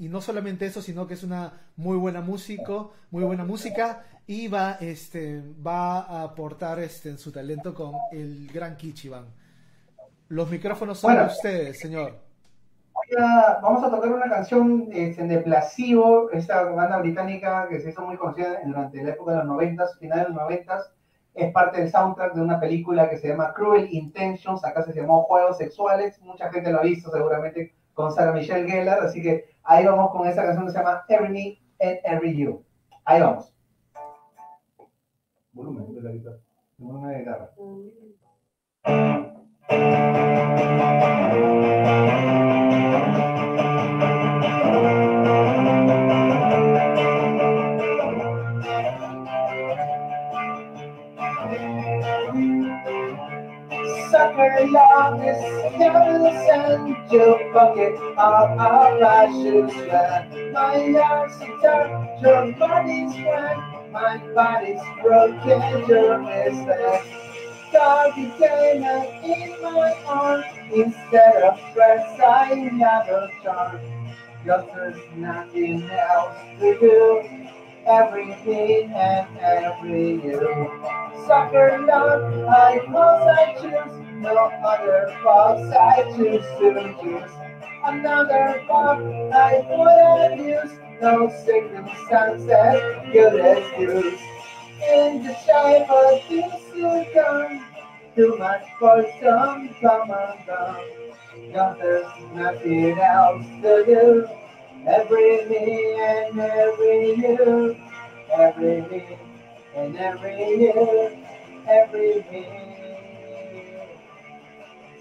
y, 0.00 0.08
no 0.08 0.20
solamente 0.20 0.66
eso, 0.66 0.82
sino 0.82 1.06
que 1.06 1.14
es 1.14 1.22
una 1.22 1.52
muy 1.76 1.96
buena 1.96 2.20
músico, 2.20 2.92
muy 3.10 3.22
buena 3.24 3.44
música. 3.44 4.04
Y 4.26 4.48
va, 4.48 4.78
este, 4.80 5.42
va 5.64 6.00
a 6.00 6.22
aportar 6.22 6.78
este, 6.80 7.10
en 7.10 7.18
su 7.18 7.30
talento 7.30 7.74
con 7.74 7.92
el 8.12 8.50
gran 8.52 8.76
Kichiban. 8.76 9.26
Los 10.28 10.50
micrófonos 10.50 10.98
son 10.98 11.12
Bueno. 11.12 11.28
de 11.28 11.32
ustedes, 11.34 11.78
señor. 11.78 12.18
a- 13.18 13.58
vamos 13.62 13.84
a 13.84 13.90
tocar 13.90 14.10
una 14.10 14.28
canción 14.30 14.88
este, 14.92 15.24
de 15.26 15.38
Placebo, 15.38 16.30
esta 16.30 16.62
banda 16.64 16.98
británica 16.98 17.68
que 17.68 17.80
se 17.80 17.90
hizo 17.90 18.02
muy 18.06 18.16
conocida 18.16 18.60
durante 18.64 19.02
la 19.02 19.10
época 19.10 19.32
de 19.32 19.38
los 19.38 19.46
noventas, 19.46 19.98
final 19.98 20.18
de 20.20 20.24
los 20.24 20.34
noventas. 20.34 20.90
Es 21.34 21.52
parte 21.52 21.80
del 21.80 21.90
soundtrack 21.90 22.34
de 22.34 22.40
una 22.40 22.60
película 22.60 23.10
que 23.10 23.16
se 23.16 23.28
llama 23.28 23.52
Cruel 23.52 23.88
Intentions, 23.90 24.64
acá 24.64 24.82
se 24.82 24.92
llamó 24.92 25.24
Juegos 25.24 25.58
Sexuales, 25.58 26.20
mucha 26.22 26.50
gente 26.50 26.70
lo 26.70 26.78
ha 26.78 26.82
visto 26.82 27.10
seguramente 27.10 27.74
con 27.92 28.12
Sarah 28.12 28.32
Michelle 28.32 28.70
Gellar, 28.70 29.00
así 29.00 29.20
que 29.20 29.44
ahí 29.64 29.84
vamos 29.84 30.10
con 30.12 30.26
esta 30.28 30.44
canción 30.44 30.66
que 30.66 30.72
se 30.72 30.78
llama 30.78 31.04
Every 31.08 31.32
Me 31.32 31.58
and 31.80 31.98
Every 32.04 32.36
You. 32.36 32.64
Ahí 33.04 33.20
vamos. 33.20 33.52
Volumen 35.52 35.94
de 35.94 36.02
la 36.02 36.10
guitarra. 36.10 36.38
Una 36.78 37.12
guitarra. 37.12 37.50
Sucker 54.54 54.70
love 54.70 55.20
is 55.24 55.72
careless 55.76 56.48
and 56.52 57.12
your 57.12 57.52
pocket 57.52 57.94
of 57.96 58.58
our 58.58 59.00
lashes 59.00 59.74
when 59.74 60.52
my 60.52 60.94
arms 61.00 61.34
are 61.42 61.60
dark, 61.60 62.22
your 62.22 62.52
body's 62.52 63.14
wet, 63.24 63.90
my 63.90 64.18
body's 64.32 64.80
broken, 65.02 65.88
your 65.88 66.18
mistake. 66.18 67.02
God 67.72 68.14
became 68.14 68.84
an 68.84 69.24
in 69.24 69.60
my 69.60 69.92
arms, 70.06 70.44
instead 70.72 71.36
of 71.42 71.58
friends 71.72 72.20
I 72.24 72.54
never 72.72 73.28
charm. 73.42 73.80
Just 74.46 74.68
there's 74.72 74.96
nothing 75.16 75.90
else 75.90 76.36
to 76.60 76.78
do. 76.78 77.28
Every 77.86 78.26
day 78.46 78.84
and 78.84 79.38
every 79.38 80.12
you. 80.12 80.80
Sucker 81.26 81.84
love, 81.86 82.48
I 82.48 82.78
cause 82.86 83.28
I 83.28 83.54
choose 83.60 84.03
no 84.14 84.36
other 84.36 85.16
fox 85.22 85.60
I 85.74 86.02
choose 86.16 86.44
to 86.58 86.96
use. 87.04 87.30
Another 87.84 88.62
fox 88.66 89.02
I 89.34 89.64
would 89.68 90.32
abuse, 90.32 90.78
no 91.02 91.28
circumstances 91.44 92.48
could 93.12 93.34
excuse. 93.40 94.20
In 94.90 95.22
the 95.22 95.34
shape 95.44 95.90
of 95.90 96.24
things 96.28 96.52
to 96.74 97.06
come, 97.14 97.64
too 98.14 98.36
much 98.38 98.64
for 98.78 99.04
some 99.22 99.68
and 99.68 100.46
gone. 100.46 100.84
No, 101.52 101.76
there's 101.78 102.06
nothing 102.34 102.98
else 102.98 103.46
to 103.62 103.84
do. 103.84 104.28
Every 104.86 105.46
me 105.46 105.94
and 106.00 106.38
every 106.38 107.16
you, 107.16 107.76
every 108.32 108.82
me 108.82 109.18
and 109.76 109.96
every 109.96 110.60
you, 110.60 111.24
every 111.66 112.26
me. 112.30 112.63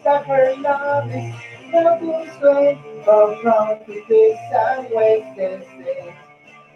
Suffer 0.04 0.54
love 0.60 1.10
is 1.12 1.34
nothing 1.72 2.30
straight, 2.36 2.78
from 3.06 3.45
wrong 3.45 3.80
this 3.88 4.38
and 4.54 4.88
wasted 4.91 5.64
state. 5.64 6.14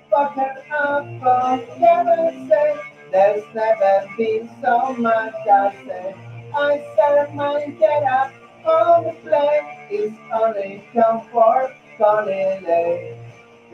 Fuck 0.10 0.36
her 0.36 1.20
for 1.20 1.58
heaven's 1.78 2.50
sake, 2.50 2.78
there's 3.12 3.44
never 3.54 4.08
been 4.18 4.50
so 4.62 4.94
much 4.94 5.34
I 5.46 5.76
say. 5.86 6.16
I 6.56 6.86
serve 6.96 7.34
my 7.36 7.66
get 7.78 8.04
up 8.04 8.32
on 8.66 9.04
the 9.04 9.12
plane, 9.12 9.88
it's 9.90 10.18
only 10.34 10.88
comfort, 10.94 11.76
calling 11.98 12.64
late. 12.64 13.18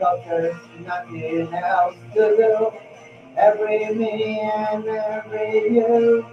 Cause 0.00 0.20
there's 0.26 0.56
nothing 0.80 1.54
else 1.54 1.94
to 2.14 2.36
do. 2.36 2.72
Every 3.36 3.94
me 3.94 4.40
and 4.40 4.84
every 4.84 5.76
you, 5.76 6.26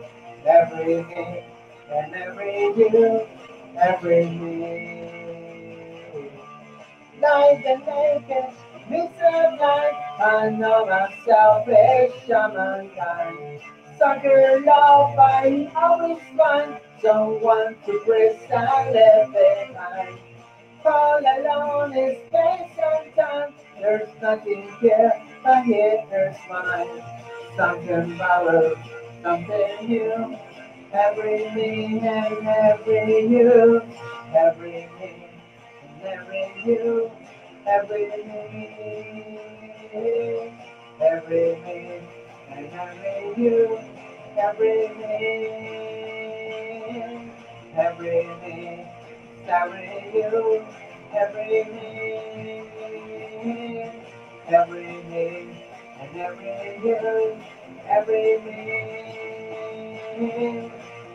every 0.43 1.03
me 1.03 1.50
and 1.91 2.13
every 2.15 2.63
you, 2.77 3.27
every 3.77 4.25
me. 4.29 5.01
Like 7.21 7.63
the 7.63 7.77
naked, 7.85 8.53
Mr. 8.89 9.57
Blind, 9.57 9.95
I 10.19 10.49
know 10.49 10.89
I'm 10.89 11.11
selfish, 11.25 12.29
I'm. 12.29 13.59
Sucker 13.97 14.61
love, 14.65 15.19
I 15.19 15.71
always 15.75 16.23
find 16.35 16.79
someone 17.01 17.75
to 17.85 18.01
brace 18.05 18.41
and 18.49 18.93
live 18.93 19.31
behind. 19.31 20.17
All 20.83 21.19
alone 21.19 21.95
is 21.95 22.17
space 22.25 22.79
and 22.83 23.15
time. 23.15 23.53
There's 23.79 24.09
nothing 24.19 24.71
here, 24.79 25.13
but 25.43 25.63
here 25.65 26.03
there's 26.09 26.37
mine. 26.49 27.03
Something 27.55 28.17
borrowed, 28.17 28.79
something 29.21 29.87
new. 29.87 30.37
Every 30.93 31.49
me 31.55 31.99
and 32.01 32.47
every 32.47 33.25
you, 33.27 33.81
every 34.35 34.87
me 34.99 35.27
and 36.03 36.05
every 36.05 36.51
you, 36.65 37.11
every 37.65 38.07
me, 38.25 38.65
every 41.01 41.55
me 41.63 41.99
and 42.49 42.73
every 42.73 43.43
you, 43.43 43.79
every 44.37 44.89
me, 44.97 45.17
every 47.77 48.23
me, 48.41 48.85
every 49.47 50.11
you, 50.13 50.65
every 51.13 51.63
me, 51.71 51.81
every 54.49 54.91
me 55.09 55.27
and 56.01 56.17
every 56.17 56.79
you, 56.83 57.37
every 57.87 58.37
me, 58.43 59.40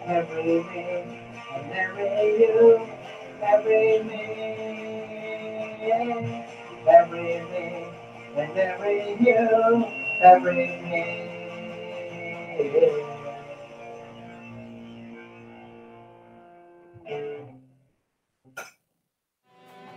every 0.06 0.42
me 0.42 1.20
and 1.54 1.72
every 1.72 2.38
you, 2.40 2.86
every 3.42 4.02
me, 4.04 4.22
every 6.88 7.40
me 7.50 7.86
and 8.36 8.56
every 8.56 9.16
you, 9.20 9.86
every 10.22 10.66
me. 10.82 11.26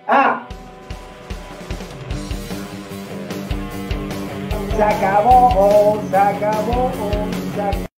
Ah, 0.07 0.47
se 4.75 4.83
acabó, 4.83 6.01
se 6.09 6.17
acabó, 6.17 6.91
se 7.55 7.61
acabó. 7.61 7.88